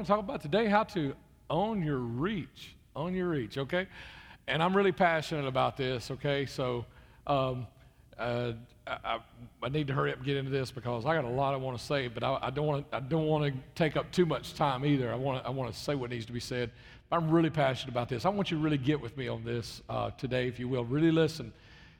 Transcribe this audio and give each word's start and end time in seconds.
going 0.00 0.06
to 0.06 0.12
talk 0.12 0.20
about 0.20 0.40
today 0.40 0.66
how 0.66 0.82
to 0.82 1.14
own 1.50 1.82
your 1.82 1.98
reach. 1.98 2.74
Own 2.96 3.14
your 3.14 3.28
reach, 3.28 3.58
okay? 3.58 3.86
And 4.48 4.62
I'm 4.62 4.74
really 4.74 4.92
passionate 4.92 5.46
about 5.46 5.76
this, 5.76 6.10
okay? 6.10 6.46
So 6.46 6.86
um, 7.26 7.66
uh, 8.18 8.52
I, 8.86 9.18
I, 9.62 9.68
need 9.68 9.88
to 9.88 9.92
hurry 9.92 10.10
up 10.12 10.16
and 10.16 10.24
get 10.24 10.38
into 10.38 10.50
this 10.50 10.70
because 10.70 11.04
I 11.04 11.14
got 11.14 11.24
a 11.24 11.28
lot 11.28 11.52
I 11.52 11.58
want 11.58 11.78
to 11.78 11.84
say, 11.84 12.08
but 12.08 12.22
I, 12.22 12.38
I 12.40 12.48
don't 12.48 12.66
want 12.66 12.90
to. 12.90 12.96
I 12.96 13.00
don't 13.00 13.26
want 13.26 13.52
to 13.52 13.60
take 13.74 13.94
up 13.94 14.10
too 14.10 14.24
much 14.24 14.54
time 14.54 14.86
either. 14.86 15.12
I 15.12 15.16
want 15.16 15.42
to. 15.42 15.46
I 15.46 15.50
want 15.50 15.70
to 15.70 15.78
say 15.78 15.94
what 15.94 16.08
needs 16.08 16.24
to 16.26 16.32
be 16.32 16.40
said. 16.40 16.70
I'm 17.12 17.30
really 17.30 17.50
passionate 17.50 17.92
about 17.92 18.08
this. 18.08 18.24
I 18.24 18.30
want 18.30 18.50
you 18.50 18.56
to 18.56 18.62
really 18.62 18.78
get 18.78 19.02
with 19.02 19.18
me 19.18 19.28
on 19.28 19.44
this 19.44 19.82
uh, 19.90 20.12
today, 20.12 20.48
if 20.48 20.58
you 20.58 20.66
will. 20.66 20.84
Really 20.86 21.12
listen, 21.12 21.52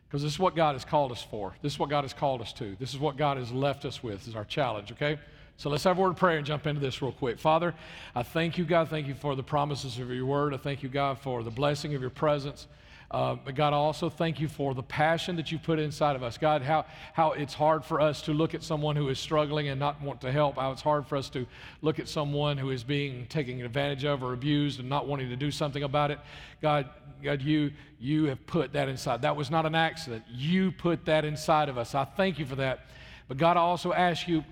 because 0.09 0.23
this 0.23 0.32
is 0.32 0.39
what 0.39 0.57
God 0.57 0.75
has 0.75 0.87
called 0.87 1.12
us 1.12 1.23
for. 1.23 1.55
This 1.61 1.75
is 1.75 1.79
what 1.79 1.91
God 1.91 2.05
has 2.05 2.14
called 2.14 2.41
us 2.41 2.55
to. 2.55 2.77
This 2.80 2.95
is 2.95 2.98
what 2.98 3.19
God 3.19 3.37
has 3.37 3.53
left 3.53 3.85
us 3.85 4.03
with. 4.03 4.21
This 4.21 4.29
is 4.29 4.37
our 4.37 4.46
challenge. 4.46 4.91
Okay. 4.91 5.19
So 5.61 5.69
let's 5.69 5.85
have 5.85 5.99
a 5.99 6.01
word 6.01 6.13
of 6.13 6.17
prayer 6.17 6.39
and 6.39 6.47
jump 6.47 6.67
into 6.67 6.81
this 6.81 7.03
real 7.03 7.13
quick. 7.13 7.39
Father, 7.39 7.75
I 8.15 8.23
thank 8.23 8.57
you, 8.57 8.65
God. 8.65 8.89
Thank 8.89 9.07
you 9.07 9.15
for 9.15 9.37
the 9.37 9.43
promises 9.43 9.98
of 9.98 10.11
your 10.11 10.25
word. 10.25 10.55
I 10.55 10.57
thank 10.57 10.83
you, 10.83 10.89
God, 10.89 11.19
for 11.19 11.43
the 11.43 11.51
blessing 11.51 11.95
of 11.95 12.01
your 12.01 12.09
presence. 12.09 12.67
Uh, 13.11 13.37
but 13.45 13.55
God, 13.57 13.75
I 13.75 13.77
also 13.77 14.09
thank 14.09 14.41
you 14.41 14.48
for 14.48 14.73
the 14.73 14.83
passion 14.83 15.37
that 15.37 15.53
you 15.53 15.59
put 15.59 15.79
inside 15.79 16.17
of 16.17 16.23
us. 16.23 16.39
God, 16.39 16.62
how, 16.62 16.87
how 17.12 17.33
it's 17.33 17.53
hard 17.53 17.84
for 17.84 18.01
us 18.01 18.23
to 18.23 18.33
look 18.33 18.55
at 18.55 18.62
someone 18.62 18.97
who 18.97 19.11
is 19.11 19.19
struggling 19.19 19.69
and 19.69 19.79
not 19.79 20.01
want 20.01 20.23
to 20.23 20.33
help. 20.33 20.57
How 20.57 20.73
it's 20.73 20.81
hard 20.81 21.07
for 21.07 21.17
us 21.17 21.29
to 21.29 21.45
look 21.83 21.98
at 21.98 22.09
someone 22.09 22.56
who 22.56 22.70
is 22.70 22.83
being 22.83 23.27
taken 23.27 23.61
advantage 23.61 24.06
of 24.06 24.23
or 24.23 24.33
abused 24.33 24.81
and 24.81 24.89
not 24.89 25.06
wanting 25.06 25.29
to 25.29 25.37
do 25.37 25.51
something 25.51 25.83
about 25.83 26.11
it. 26.11 26.20
God, 26.62 26.89
God, 27.23 27.42
you, 27.42 27.70
you 27.98 28.25
have 28.25 28.47
put 28.47 28.73
that 28.73 28.89
inside. 28.89 29.20
That 29.20 29.37
was 29.37 29.51
not 29.51 29.67
an 29.67 29.75
accident. 29.75 30.25
You 30.27 30.73
put 30.73 31.05
that 31.05 31.27
inside 31.27 31.69
of 31.69 31.77
us. 31.77 31.95
I 31.95 32.06
thank 32.06 32.39
you 32.39 32.47
for 32.47 32.56
that. 32.56 32.87
But 33.29 33.37
God, 33.37 33.59
I 33.59 33.61
also 33.61 33.92
ask 33.92 34.27
you, 34.27 34.42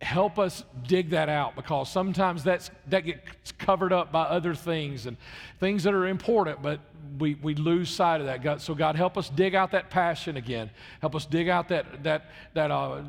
help 0.00 0.38
us 0.38 0.64
dig 0.86 1.10
that 1.10 1.28
out 1.28 1.54
because 1.54 1.90
sometimes 1.90 2.42
that's, 2.42 2.70
that 2.88 3.00
gets 3.00 3.52
covered 3.52 3.92
up 3.92 4.10
by 4.10 4.22
other 4.22 4.54
things 4.54 5.06
and 5.06 5.16
things 5.58 5.84
that 5.84 5.92
are 5.92 6.06
important, 6.06 6.62
but 6.62 6.80
we, 7.18 7.34
we 7.34 7.54
lose 7.54 7.90
sight 7.90 8.20
of 8.20 8.26
that. 8.26 8.42
God, 8.42 8.62
so, 8.62 8.74
God, 8.74 8.96
help 8.96 9.18
us 9.18 9.28
dig 9.28 9.54
out 9.54 9.72
that 9.72 9.90
passion 9.90 10.36
again. 10.36 10.70
Help 11.00 11.14
us 11.14 11.26
dig 11.26 11.48
out 11.48 11.68
that, 11.68 12.02
that, 12.02 12.30
that 12.54 12.70
uh, 12.70 13.02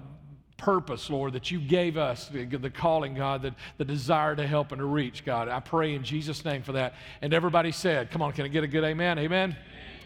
purpose, 0.58 1.10
Lord, 1.10 1.34
that 1.34 1.50
you 1.50 1.60
gave 1.60 1.96
us, 1.96 2.28
the, 2.28 2.46
the 2.46 2.70
calling, 2.70 3.16
God, 3.16 3.42
the, 3.42 3.56
the 3.78 3.86
desire 3.86 4.36
to 4.36 4.46
help 4.46 4.74
and 4.74 4.80
to 4.80 4.86
reach, 4.86 5.24
God. 5.24 5.48
I 5.48 5.62
pray 5.62 5.96
in 5.96 6.04
Jesus' 6.04 6.44
name 6.44 6.62
for 6.62 6.74
that. 6.74 6.96
And 7.22 7.34
everybody 7.34 7.72
said, 7.72 8.12
Come 8.12 8.22
on, 8.22 8.34
can 8.34 8.46
I 8.46 8.50
get 8.50 8.64
a 8.64 8.68
good 8.68 8.84
amen? 8.84 9.18
Amen? 9.18 9.56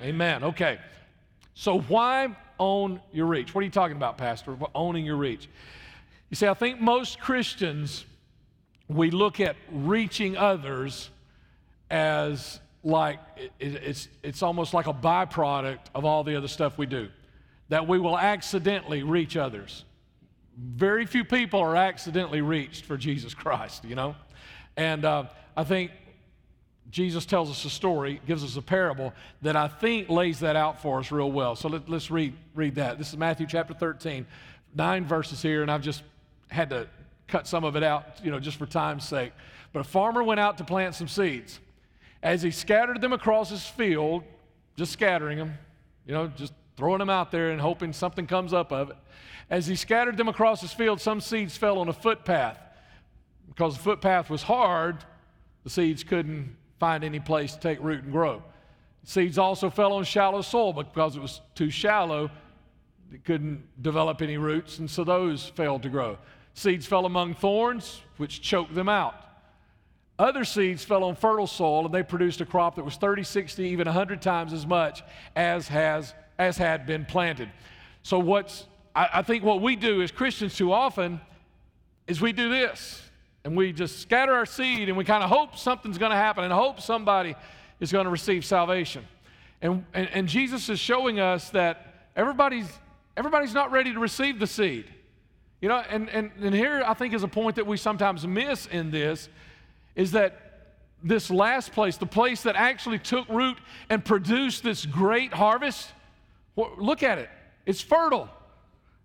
Amen. 0.02 0.08
amen. 0.08 0.44
Okay. 0.44 0.80
So, 1.56 1.80
why 1.80 2.36
own 2.60 3.02
your 3.12 3.26
reach? 3.26 3.56
What 3.56 3.62
are 3.62 3.66
you 3.66 3.72
talking 3.72 3.98
about, 3.98 4.18
Pastor? 4.18 4.58
Owning 4.76 5.06
your 5.06 5.18
reach. 5.18 5.50
You 6.36 6.38
see, 6.38 6.48
I 6.48 6.54
think 6.54 6.82
most 6.82 7.22
Christians, 7.22 8.04
we 8.90 9.10
look 9.10 9.40
at 9.40 9.56
reaching 9.72 10.36
others 10.36 11.10
as 11.90 12.60
like 12.84 13.20
it's, 13.58 14.10
it's 14.22 14.44
almost 14.44 14.74
like 14.74 14.88
a 14.88 14.94
byproduct 14.94 15.80
of 15.96 16.04
all 16.04 16.26
the 16.26 16.36
other 16.36 16.50
stuff 16.50 16.78
we 16.78 16.88
do, 16.88 17.08
that 17.70 17.88
we 17.88 18.00
will 18.00 18.20
accidentally 18.20 19.02
reach 19.02 19.38
others. 19.38 19.86
Very 20.58 21.06
few 21.06 21.24
people 21.24 21.62
are 21.62 21.78
accidentally 21.78 22.42
reached 22.42 22.84
for 22.84 22.98
Jesus 22.98 23.34
Christ, 23.34 23.86
you 23.86 23.96
know? 23.96 24.14
And 24.76 25.06
uh, 25.06 25.28
I 25.56 25.64
think 25.64 25.92
Jesus 26.90 27.26
tells 27.26 27.50
us 27.50 27.64
a 27.64 27.70
story, 27.70 28.20
gives 28.28 28.44
us 28.44 28.58
a 28.58 28.62
parable 28.62 29.14
that 29.42 29.56
I 29.56 29.70
think 29.70 30.10
lays 30.10 30.42
that 30.42 30.58
out 30.58 30.82
for 30.82 31.00
us 31.00 31.14
real 31.14 31.32
well. 31.32 31.56
So 31.56 31.70
let, 31.70 31.90
us 31.90 32.12
read, 32.12 32.34
read 32.54 32.76
that. 32.76 32.98
This 32.98 33.08
is 33.08 33.18
Matthew 33.18 33.48
chapter 33.48 33.74
13, 33.74 34.28
nine 34.76 35.06
verses 35.06 35.42
here, 35.42 35.62
and 35.62 35.72
I've 35.72 35.82
just 35.82 36.04
had 36.48 36.70
to 36.70 36.88
cut 37.28 37.48
some 37.48 37.64
of 37.64 37.76
it 37.76 37.84
out, 37.84 38.20
you 38.24 38.32
know, 38.32 38.40
just 38.40 38.58
for 38.58 38.66
time's 38.66 39.08
sake. 39.08 39.34
But 39.74 39.80
a 39.80 39.84
farmer 39.84 40.24
went 40.24 40.40
out 40.40 40.58
to 40.60 40.64
plant 40.64 40.96
some 40.96 41.08
seeds. 41.08 41.60
As 42.24 42.42
he 42.42 42.52
scattered 42.52 43.02
them 43.02 43.14
across 43.14 43.50
his 43.50 43.66
field, 43.66 44.24
just 44.78 44.92
scattering 44.92 45.38
them, 45.38 45.58
you 46.06 46.14
know, 46.14 46.28
just 46.28 46.54
throwing 46.78 47.00
them 47.00 47.10
out 47.10 47.32
there 47.32 47.52
and 47.52 47.60
hoping 47.60 47.94
something 47.94 48.28
comes 48.28 48.54
up 48.54 48.72
of 48.72 48.92
it. 48.92 48.98
As 49.50 49.68
he 49.68 49.76
scattered 49.76 50.18
them 50.18 50.28
across 50.28 50.62
his 50.62 50.74
field, 50.74 51.00
some 51.00 51.22
seeds 51.22 51.56
fell 51.56 51.78
on 51.78 51.88
a 51.88 51.94
footpath. 51.94 52.60
Because 53.48 53.78
the 53.78 53.84
footpath 53.84 54.30
was 54.30 54.44
hard, 54.44 54.98
the 55.64 55.70
seeds 55.70 56.04
couldn't 56.04 56.56
find 56.80 57.04
any 57.04 57.20
place 57.20 57.54
to 57.54 57.60
take 57.60 57.82
root 57.82 58.04
and 58.04 58.12
grow. 58.12 58.44
Seeds 59.04 59.38
also 59.38 59.70
fell 59.70 59.94
on 59.94 60.04
shallow 60.04 60.42
soil 60.42 60.74
but 60.74 60.94
because 60.94 61.16
it 61.16 61.22
was 61.22 61.42
too 61.54 61.70
shallow, 61.70 62.30
it 63.14 63.24
couldn't 63.24 63.64
develop 63.82 64.22
any 64.22 64.38
roots, 64.38 64.80
and 64.80 64.90
so 64.90 65.04
those 65.04 65.46
failed 65.46 65.84
to 65.84 65.90
grow. 65.90 66.18
Seeds 66.56 66.86
fell 66.86 67.06
among 67.06 67.34
thorns, 67.34 68.02
which 68.16 68.42
choked 68.42 68.74
them 68.74 68.88
out. 68.88 69.14
Other 70.18 70.46
seeds 70.46 70.86
fell 70.86 71.04
on 71.04 71.18
fertile 71.18 71.48
soil, 71.48 71.86
and 71.86 71.94
they 71.94 72.02
produced 72.02 72.40
a 72.40 72.46
crop 72.46 72.78
that 72.78 72.86
was 72.86 72.96
30, 72.96 73.24
60, 73.24 73.64
even 73.64 73.86
100 73.86 74.22
times 74.22 74.54
as 74.54 74.66
much 74.66 75.04
as, 75.36 75.68
has, 75.68 76.14
as 76.40 76.58
had 76.58 76.86
been 76.86 77.06
planted. 77.06 77.50
So, 78.04 78.20
what's, 78.20 78.68
I, 78.96 79.10
I 79.16 79.22
think 79.22 79.44
what 79.44 79.62
we 79.62 79.76
do 79.76 80.02
as 80.02 80.12
Christians 80.12 80.56
too 80.56 80.72
often 80.72 81.20
is 82.08 82.22
we 82.22 82.32
do 82.32 82.50
this, 82.50 83.02
and 83.44 83.58
we 83.58 83.74
just 83.74 84.00
scatter 84.00 84.34
our 84.34 84.46
seed, 84.46 84.88
and 84.88 84.98
we 84.98 85.04
kind 85.04 85.26
of 85.26 85.30
hope 85.30 85.58
something's 85.58 85.98
going 85.98 86.12
to 86.12 86.18
happen, 86.18 86.46
and 86.46 86.54
hope 86.54 86.80
somebody 86.80 87.36
is 87.82 87.92
going 87.92 88.06
to 88.06 88.12
receive 88.12 88.46
salvation. 88.46 89.06
And, 89.62 89.84
and, 89.94 90.08
and 90.14 90.28
Jesus 90.30 90.70
is 90.70 90.80
showing 90.80 91.20
us 91.20 91.50
that 91.50 92.08
everybody's, 92.16 92.70
everybody's 93.18 93.54
not 93.54 93.74
ready 93.74 93.92
to 93.92 94.00
receive 94.00 94.40
the 94.40 94.48
seed. 94.48 94.86
You 95.62 95.70
know, 95.70 95.84
and, 95.90 96.10
and, 96.10 96.32
and 96.42 96.54
here 96.54 96.84
I 96.86 96.94
think 96.94 97.14
is 97.14 97.24
a 97.24 97.28
point 97.28 97.56
that 97.56 97.66
we 97.66 97.78
sometimes 97.78 98.26
miss 98.28 98.66
in 98.68 98.92
this 98.92 99.30
is 99.96 100.12
that 100.12 100.46
this 101.04 101.30
last 101.30 101.72
place, 101.72 101.98
the 101.98 102.06
place 102.06 102.42
that 102.44 102.56
actually 102.56 103.00
took 103.00 103.28
root 103.30 103.58
and 103.90 104.04
produced 104.04 104.64
this 104.64 104.86
great 104.86 105.34
harvest, 105.34 105.92
look 106.56 107.04
at 107.04 107.20
it. 107.20 107.30
It's 107.66 107.82
fertile, 107.82 108.30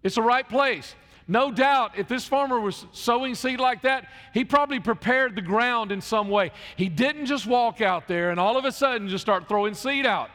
it's 0.03 0.16
the 0.16 0.22
right 0.22 0.49
place. 0.49 0.94
No 1.28 1.53
doubt, 1.53 1.97
if 1.97 2.09
this 2.09 2.25
farmer 2.25 2.59
was 2.59 2.87
sowing 2.91 3.37
seed 3.37 3.61
like 3.61 3.82
that, 3.82 4.09
he 4.34 4.44
probably 4.44 4.81
prepared 4.81 5.37
the 5.37 5.43
ground 5.43 5.93
in 5.93 6.00
some 6.00 6.28
way. 6.28 6.50
He 6.75 6.88
didn't 6.88 7.27
just 7.27 7.47
walk 7.47 7.81
out 7.81 8.09
there 8.09 8.32
and 8.32 8.41
all 8.41 8.56
of 8.56 8.65
a 8.65 8.72
sudden 8.72 9.09
just 9.09 9.22
start 9.22 9.49
throwing 9.49 9.75
seed 9.75 10.06
out. 10.06 10.31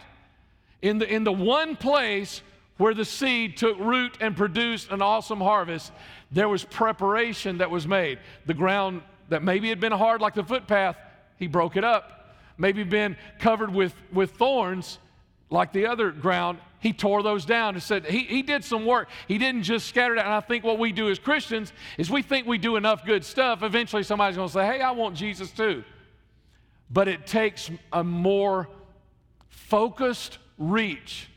In 0.82 1.00
the, 1.00 1.14
in 1.14 1.26
the 1.26 1.34
one 1.34 1.76
place 1.76 2.42
where 2.78 2.94
the 2.94 3.06
seed 3.06 3.58
took 3.58 3.78
root 3.80 4.18
and 4.19 4.36
produced 4.36 4.91
an 4.91 5.02
awesome 5.02 5.40
harvest, 5.40 5.91
there 6.31 6.50
was 6.50 6.63
preparation 6.63 7.59
that 7.59 7.72
was 7.72 7.88
made. 7.88 8.19
The 8.46 8.53
ground 8.53 9.02
that 9.30 9.44
maybe 9.44 9.69
had 9.69 9.80
been 9.80 9.91
hard 9.91 10.22
like 10.22 10.34
the 10.34 10.44
footpath, 10.44 10.97
he 11.38 11.47
broke 11.47 11.78
it 11.78 11.84
up. 11.84 12.35
Maybe 12.58 12.84
been 12.84 13.18
covered 13.40 13.74
with, 13.74 13.94
with 14.14 14.31
thorns 14.31 15.00
like 15.50 15.72
the 15.74 15.85
other 15.85 16.12
ground, 16.12 16.59
he 16.80 16.94
tore 16.94 17.24
those 17.24 17.46
down 17.46 17.75
and 17.75 17.84
said 17.84 18.06
he, 18.06 18.19
he 18.19 18.41
did 18.41 18.64
some 18.64 18.85
work. 18.85 19.09
He 19.28 19.38
didn't 19.38 19.64
just 19.64 19.88
scatter 19.88 20.16
it. 20.16 20.19
And 20.19 20.30
I 20.30 20.40
think 20.40 20.64
what 20.64 20.80
we 20.80 20.91
do 20.91 21.09
as 21.09 21.19
Christians 21.19 21.74
is 21.97 22.09
we 22.09 22.22
think 22.22 22.47
we 22.47 22.58
do 22.58 22.75
enough 22.75 23.06
good 23.06 23.24
stuff. 23.25 23.64
Eventually, 23.64 24.03
somebody's 24.03 24.35
going 24.35 24.50
to 24.50 24.53
say, 24.53 24.66
hey, 24.66 24.81
I 24.81 24.91
want 24.91 25.16
Jesus 25.16 25.52
too. 25.52 25.84
But 26.90 27.08
it 27.08 27.25
takes 27.25 27.72
a 27.91 28.03
more 28.03 28.69
focused 29.50 30.38
reach 30.58 31.30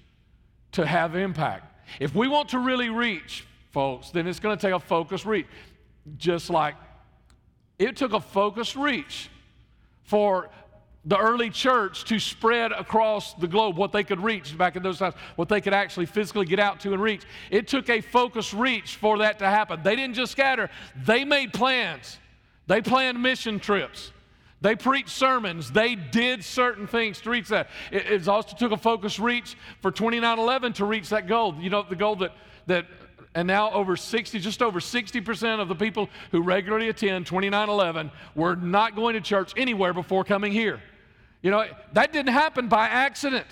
to 0.72 0.86
have 0.86 1.16
impact. 1.16 1.64
If 2.00 2.14
we 2.14 2.28
want 2.28 2.50
to 2.50 2.58
really 2.58 2.90
reach 2.90 3.46
folks, 3.70 4.10
then 4.10 4.26
it's 4.26 4.40
going 4.40 4.56
to 4.56 4.60
take 4.60 4.74
a 4.74 4.80
focused 4.80 5.24
reach. 5.24 5.46
Just 6.16 6.50
like 6.50 6.74
it 7.78 7.96
took 7.96 8.12
a 8.12 8.20
focused 8.20 8.76
reach 8.76 9.30
for 10.02 10.50
the 11.04 11.16
early 11.16 11.48
church 11.48 12.04
to 12.04 12.18
spread 12.18 12.72
across 12.72 13.34
the 13.34 13.46
globe 13.46 13.76
what 13.76 13.92
they 13.92 14.04
could 14.04 14.20
reach 14.20 14.56
back 14.58 14.76
in 14.76 14.82
those 14.82 14.98
times, 14.98 15.14
what 15.36 15.48
they 15.48 15.60
could 15.60 15.72
actually 15.72 16.06
physically 16.06 16.44
get 16.44 16.58
out 16.58 16.80
to 16.80 16.92
and 16.92 17.00
reach. 17.00 17.22
It 17.50 17.68
took 17.68 17.88
a 17.88 18.00
focused 18.00 18.52
reach 18.52 18.96
for 18.96 19.18
that 19.18 19.38
to 19.38 19.46
happen. 19.46 19.80
They 19.82 19.96
didn't 19.96 20.14
just 20.14 20.32
scatter, 20.32 20.68
they 21.04 21.24
made 21.24 21.52
plans. 21.52 22.18
They 22.66 22.82
planned 22.82 23.22
mission 23.22 23.60
trips. 23.60 24.12
They 24.60 24.74
preached 24.74 25.10
sermons. 25.10 25.70
They 25.70 25.94
did 25.94 26.44
certain 26.44 26.86
things 26.86 27.20
to 27.20 27.30
reach 27.30 27.48
that. 27.48 27.68
It, 27.92 28.06
it 28.06 28.28
also 28.28 28.56
took 28.56 28.72
a 28.72 28.76
focused 28.76 29.18
reach 29.18 29.56
for 29.80 29.90
2911 29.90 30.72
to 30.74 30.84
reach 30.84 31.10
that 31.10 31.28
goal. 31.28 31.54
You 31.60 31.70
know, 31.70 31.84
the 31.88 31.94
goal 31.94 32.16
that, 32.16 32.32
that 32.66 32.86
and 33.34 33.46
now 33.46 33.70
over 33.70 33.96
60, 33.96 34.38
just 34.40 34.62
over 34.62 34.80
60% 34.80 35.60
of 35.60 35.68
the 35.68 35.74
people 35.74 36.08
who 36.32 36.42
regularly 36.42 36.88
attend 36.88 37.26
2911 37.26 38.10
were 38.34 38.56
not 38.56 38.96
going 38.96 39.14
to 39.14 39.20
church 39.20 39.52
anywhere 39.56 39.92
before 39.92 40.24
coming 40.24 40.50
here. 40.50 40.82
You 41.42 41.52
know, 41.52 41.66
that 41.92 42.12
didn't 42.12 42.32
happen 42.32 42.68
by 42.68 42.88
accident. 42.88 43.46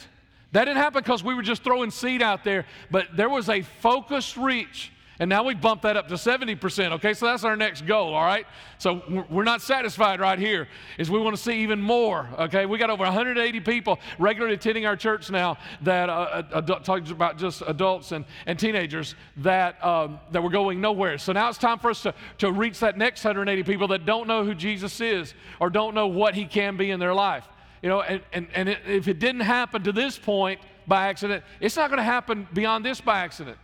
That 0.53 0.65
didn't 0.65 0.79
happen 0.79 1.03
because 1.03 1.23
we 1.23 1.35
were 1.35 1.43
just 1.43 1.63
throwing 1.63 1.91
seed 1.91 2.21
out 2.21 2.43
there, 2.43 2.67
but 2.91 3.17
there 3.17 3.29
was 3.29 3.49
a 3.49 3.63
focused 3.63 4.37
reach. 4.37 4.91
And 5.19 5.31
now 5.31 5.45
we 5.45 5.55
bump 5.55 5.83
that 5.83 5.97
up 5.97 6.09
to 6.09 6.15
70%. 6.15 6.93
Okay, 6.93 7.15
so 7.15 7.27
that's 7.27 7.43
our 7.45 7.57
next 7.57 7.87
goal, 7.87 8.13
all 8.13 8.25
right? 8.25 8.47
So 8.79 9.25
we're 9.31 9.45
not 9.45 9.63
satisfied 9.63 10.21
right 10.21 10.39
here, 10.39 10.69
is 10.99 11.11
we 11.11 11.19
want 11.19 11.35
to 11.35 11.43
see 11.43 11.63
even 11.63 11.81
more. 11.81 12.29
Okay, 12.39 12.67
we 12.67 12.77
got 12.77 12.91
over 12.91 13.05
180 13.05 13.61
people 13.61 13.99
regularly 14.19 14.55
attending 14.55 14.85
our 14.85 14.97
church 14.97 15.31
now 15.31 15.57
that 15.83 16.11
uh, 16.11 16.43
adult, 16.53 16.85
talking 16.85 17.11
about 17.11 17.39
just 17.39 17.63
adults 17.67 18.13
and, 18.13 18.27
and 18.45 18.59
teenagers 18.59 19.15
that, 19.39 19.83
um, 19.83 20.21
that 20.33 20.43
were 20.43 20.51
going 20.51 20.81
nowhere. 20.83 21.17
So 21.17 21.33
now 21.33 21.49
it's 21.49 21.59
time 21.59 21.79
for 21.79 21.91
us 21.91 22.03
to, 22.03 22.15
to 22.39 22.53
reach 22.53 22.81
that 22.81 22.99
next 22.99 23.25
180 23.25 23.63
people 23.63 23.89
that 23.89 24.05
don't 24.05 24.29
know 24.29 24.45
who 24.45 24.55
Jesus 24.55 25.01
is 25.01 25.33
or 25.61 25.71
don't 25.71 25.95
know 25.95 26.09
what 26.09 26.35
he 26.35 26.45
can 26.45 26.77
be 26.77 26.91
in 26.91 27.01
their 27.01 27.15
life. 27.15 27.45
You 27.83 27.89
know, 27.89 28.03
and, 28.03 28.21
and, 28.33 28.49
and 28.55 28.69
if 28.69 29.09
it 29.09 29.19
didn't 29.19 29.43
happen 29.43 29.83
to 29.85 29.93
this 29.93 30.19
point 30.19 30.61
by 30.87 31.09
accident, 31.09 31.43
it's 31.61 31.77
not 31.77 31.89
going 31.89 31.99
to 31.99 32.05
happen 32.05 32.47
beyond 32.53 32.85
this 32.85 33.01
by 33.01 33.21
accident. 33.21 33.57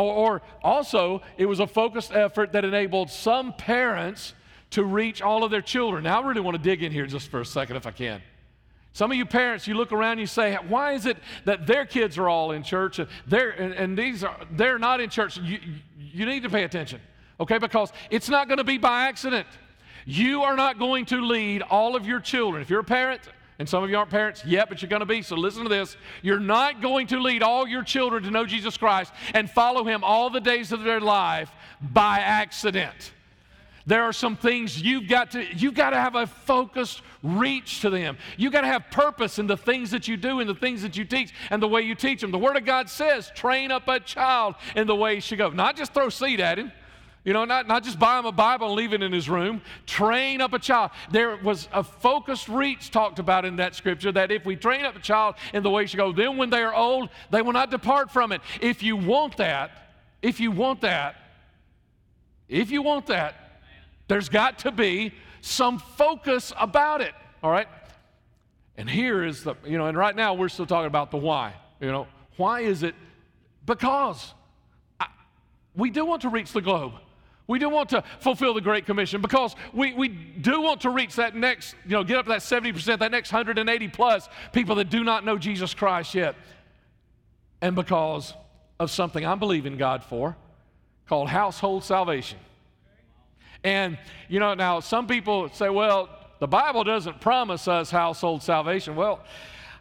Or, 0.00 0.14
or 0.14 0.42
also, 0.62 1.20
it 1.36 1.46
was 1.46 1.60
a 1.60 1.66
focused 1.66 2.12
effort 2.12 2.52
that 2.52 2.64
enabled 2.64 3.10
some 3.10 3.52
parents 3.52 4.34
to 4.70 4.84
reach 4.84 5.20
all 5.20 5.44
of 5.44 5.50
their 5.50 5.62
children. 5.62 6.04
Now, 6.04 6.22
I 6.22 6.26
really 6.26 6.40
want 6.40 6.56
to 6.56 6.62
dig 6.62 6.82
in 6.82 6.92
here 6.92 7.06
just 7.06 7.28
for 7.28 7.40
a 7.40 7.44
second, 7.44 7.76
if 7.76 7.86
I 7.86 7.90
can. 7.90 8.22
Some 8.92 9.10
of 9.10 9.16
you 9.16 9.26
parents, 9.26 9.66
you 9.66 9.74
look 9.74 9.92
around, 9.92 10.18
you 10.18 10.26
say, 10.26 10.56
why 10.68 10.92
is 10.92 11.06
it 11.06 11.16
that 11.44 11.66
their 11.66 11.86
kids 11.86 12.18
are 12.18 12.28
all 12.28 12.52
in 12.52 12.62
church 12.62 12.98
and, 12.98 13.08
they're, 13.26 13.50
and, 13.50 13.72
and 13.74 13.96
these 13.96 14.24
are, 14.24 14.36
they're 14.52 14.78
not 14.78 15.00
in 15.00 15.10
church? 15.10 15.36
You, 15.36 15.58
you 15.98 16.26
need 16.26 16.42
to 16.42 16.50
pay 16.50 16.64
attention, 16.64 17.00
okay? 17.38 17.58
Because 17.58 17.92
it's 18.10 18.28
not 18.28 18.48
going 18.48 18.58
to 18.58 18.64
be 18.64 18.78
by 18.78 19.02
accident. 19.02 19.46
You 20.06 20.42
are 20.42 20.56
not 20.56 20.78
going 20.78 21.04
to 21.06 21.20
lead 21.20 21.62
all 21.62 21.94
of 21.94 22.06
your 22.06 22.20
children. 22.20 22.62
If 22.62 22.70
you're 22.70 22.80
a 22.80 22.84
parent, 22.84 23.20
and 23.60 23.68
some 23.68 23.84
of 23.84 23.90
you 23.90 23.98
aren't 23.98 24.08
parents 24.08 24.42
yet, 24.42 24.70
but 24.70 24.80
you're 24.80 24.88
going 24.88 25.00
to 25.00 25.06
be. 25.06 25.20
So 25.20 25.36
listen 25.36 25.64
to 25.64 25.68
this. 25.68 25.98
You're 26.22 26.40
not 26.40 26.80
going 26.80 27.06
to 27.08 27.20
lead 27.20 27.42
all 27.42 27.68
your 27.68 27.84
children 27.84 28.22
to 28.22 28.30
know 28.30 28.46
Jesus 28.46 28.78
Christ 28.78 29.12
and 29.34 29.50
follow 29.50 29.84
him 29.84 30.02
all 30.02 30.30
the 30.30 30.40
days 30.40 30.72
of 30.72 30.82
their 30.82 30.98
life 30.98 31.50
by 31.78 32.20
accident. 32.20 33.12
There 33.84 34.02
are 34.02 34.14
some 34.14 34.34
things 34.34 34.80
you've 34.80 35.08
got 35.08 35.32
to 35.32 35.44
you've 35.54 35.74
got 35.74 35.90
to 35.90 35.96
have 35.96 36.14
a 36.14 36.26
focused 36.26 37.02
reach 37.22 37.82
to 37.82 37.90
them. 37.90 38.16
You've 38.38 38.52
got 38.54 38.62
to 38.62 38.66
have 38.66 38.90
purpose 38.90 39.38
in 39.38 39.46
the 39.46 39.58
things 39.58 39.90
that 39.90 40.08
you 40.08 40.16
do 40.16 40.40
and 40.40 40.48
the 40.48 40.54
things 40.54 40.80
that 40.80 40.96
you 40.96 41.04
teach 41.04 41.34
and 41.50 41.62
the 41.62 41.68
way 41.68 41.82
you 41.82 41.94
teach 41.94 42.22
them. 42.22 42.30
The 42.30 42.38
Word 42.38 42.56
of 42.56 42.64
God 42.64 42.88
says, 42.88 43.30
train 43.34 43.70
up 43.70 43.88
a 43.88 44.00
child 44.00 44.54
in 44.74 44.86
the 44.86 44.96
way 44.96 45.16
he 45.16 45.20
should 45.20 45.36
go. 45.36 45.50
Not 45.50 45.76
just 45.76 45.92
throw 45.92 46.08
seed 46.08 46.40
at 46.40 46.58
him. 46.58 46.72
You 47.22 47.34
know, 47.34 47.44
not, 47.44 47.68
not 47.68 47.84
just 47.84 47.98
buy 47.98 48.18
him 48.18 48.24
a 48.24 48.32
Bible 48.32 48.68
and 48.68 48.76
leave 48.76 48.94
it 48.94 49.02
in 49.02 49.12
his 49.12 49.28
room. 49.28 49.60
Train 49.86 50.40
up 50.40 50.54
a 50.54 50.58
child. 50.58 50.90
There 51.10 51.36
was 51.36 51.68
a 51.70 51.84
focused 51.84 52.48
reach 52.48 52.90
talked 52.90 53.18
about 53.18 53.44
in 53.44 53.56
that 53.56 53.74
scripture 53.74 54.10
that 54.12 54.30
if 54.30 54.46
we 54.46 54.56
train 54.56 54.86
up 54.86 54.96
a 54.96 55.00
child 55.00 55.34
in 55.52 55.62
the 55.62 55.70
way 55.70 55.84
should 55.84 55.98
go, 55.98 56.12
then 56.12 56.38
when 56.38 56.48
they 56.48 56.62
are 56.62 56.74
old, 56.74 57.10
they 57.30 57.42
will 57.42 57.52
not 57.52 57.70
depart 57.70 58.10
from 58.10 58.32
it. 58.32 58.40
If 58.62 58.82
you 58.82 58.96
want 58.96 59.36
that, 59.36 59.92
if 60.22 60.40
you 60.40 60.50
want 60.50 60.80
that, 60.80 61.16
if 62.48 62.70
you 62.70 62.80
want 62.80 63.06
that, 63.06 63.34
there's 64.08 64.30
got 64.30 64.60
to 64.60 64.72
be 64.72 65.12
some 65.42 65.78
focus 65.78 66.54
about 66.58 67.02
it. 67.02 67.12
All 67.42 67.50
right? 67.50 67.68
And 68.78 68.88
here 68.88 69.24
is 69.24 69.44
the, 69.44 69.56
you 69.66 69.76
know, 69.76 69.86
and 69.86 69.96
right 69.96 70.16
now 70.16 70.32
we're 70.32 70.48
still 70.48 70.66
talking 70.66 70.86
about 70.86 71.10
the 71.10 71.18
why. 71.18 71.54
You 71.80 71.88
know, 71.88 72.06
why 72.38 72.60
is 72.60 72.82
it? 72.82 72.94
Because 73.66 74.32
I, 74.98 75.06
we 75.76 75.90
do 75.90 76.06
want 76.06 76.22
to 76.22 76.30
reach 76.30 76.52
the 76.52 76.62
globe. 76.62 76.94
We 77.50 77.58
do 77.58 77.68
want 77.68 77.88
to 77.88 78.04
fulfill 78.20 78.54
the 78.54 78.60
Great 78.60 78.86
Commission 78.86 79.20
because 79.20 79.56
we, 79.72 79.92
we 79.92 80.06
do 80.06 80.62
want 80.62 80.82
to 80.82 80.90
reach 80.90 81.16
that 81.16 81.34
next, 81.34 81.74
you 81.84 81.90
know, 81.90 82.04
get 82.04 82.16
up 82.16 82.26
to 82.26 82.28
that 82.28 82.42
70%, 82.42 83.00
that 83.00 83.10
next 83.10 83.32
180 83.32 83.88
plus 83.88 84.28
people 84.52 84.76
that 84.76 84.88
do 84.88 85.02
not 85.02 85.24
know 85.24 85.36
Jesus 85.36 85.74
Christ 85.74 86.14
yet. 86.14 86.36
And 87.60 87.74
because 87.74 88.34
of 88.78 88.88
something 88.92 89.26
I'm 89.26 89.40
believing 89.40 89.76
God 89.76 90.04
for 90.04 90.36
called 91.08 91.28
household 91.28 91.82
salvation. 91.82 92.38
And, 93.64 93.98
you 94.28 94.38
know, 94.38 94.54
now 94.54 94.78
some 94.78 95.08
people 95.08 95.48
say, 95.48 95.70
well, 95.70 96.08
the 96.38 96.46
Bible 96.46 96.84
doesn't 96.84 97.20
promise 97.20 97.66
us 97.66 97.90
household 97.90 98.44
salvation. 98.44 98.94
Well, 98.94 99.24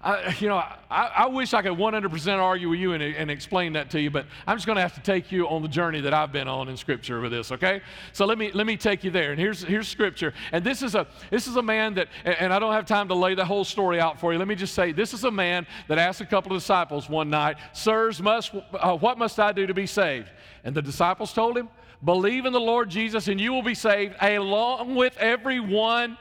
I, 0.02 0.34
you 0.40 0.48
know, 0.48 0.56
I, 0.56 0.78
I, 0.90 1.28
wish 1.28 1.54
I 1.54 1.62
could 1.62 1.74
100% 1.74 2.38
argue 2.40 2.70
with 2.70 2.80
you 2.80 2.94
and, 2.94 3.04
and 3.04 3.30
explain 3.30 3.74
that 3.74 3.90
to 3.90 4.00
you, 4.00 4.10
but 4.10 4.26
I'm 4.48 4.56
just 4.56 4.66
going 4.66 4.78
to 4.78 4.82
have 4.82 4.94
to 4.94 5.02
take 5.02 5.30
you 5.30 5.46
on 5.50 5.62
the 5.62 5.68
journey 5.68 6.00
that 6.02 6.14
I've 6.14 6.32
been 6.32 6.48
on 6.48 6.70
in 6.70 6.78
Scripture 6.78 7.20
with 7.20 7.34
this. 7.34 7.52
Okay, 7.52 7.82
so 8.14 8.26
let 8.26 8.38
me 8.38 8.50
let 8.54 8.66
me 8.66 8.78
take 8.78 9.04
you 9.04 9.12
there. 9.12 9.32
And 9.32 9.40
here's 9.40 9.62
here's 9.62 9.90
Scripture, 9.90 10.34
and 10.54 10.64
this 10.64 10.82
is 10.84 10.96
a 10.96 11.06
this 11.32 11.48
is 11.48 11.58
a 11.58 11.62
man 11.62 11.96
that, 11.96 12.08
and 12.24 12.54
I 12.54 12.60
don't 12.60 12.72
have 12.72 12.86
time 12.86 13.10
to 13.10 13.14
lay 13.14 13.36
the 13.36 13.44
whole 13.44 13.66
story 13.66 14.00
out 14.00 14.22
for 14.22 14.32
you. 14.32 14.40
Let 14.40 14.48
me 14.48 14.56
just 14.56 14.74
say, 14.74 14.94
this 14.94 15.14
is 15.14 15.26
a 15.26 15.32
man 15.32 15.68
that 15.90 15.98
asked 15.98 16.22
a 16.22 16.26
couple 16.26 16.54
of 16.54 16.62
disciples 16.62 17.10
one 17.10 17.30
night, 17.30 17.58
"Sirs, 17.74 18.22
must 18.22 18.56
uh, 18.74 18.96
what 18.96 19.18
must 19.18 19.38
I 19.38 19.52
do 19.52 19.68
to 19.68 19.74
be 19.74 19.86
saved?" 19.86 20.30
And 20.64 20.74
the 20.74 20.82
disciples 20.82 21.34
told 21.34 21.58
him, 21.58 21.68
"Believe 22.06 22.46
in 22.46 22.54
the 22.54 22.62
Lord 22.62 22.90
Jesus, 22.90 23.28
and 23.28 23.40
you 23.40 23.52
will 23.52 23.64
be 23.64 23.76
saved, 23.76 24.16
along 24.22 24.96
with 24.96 25.18
everyone." 25.18 26.18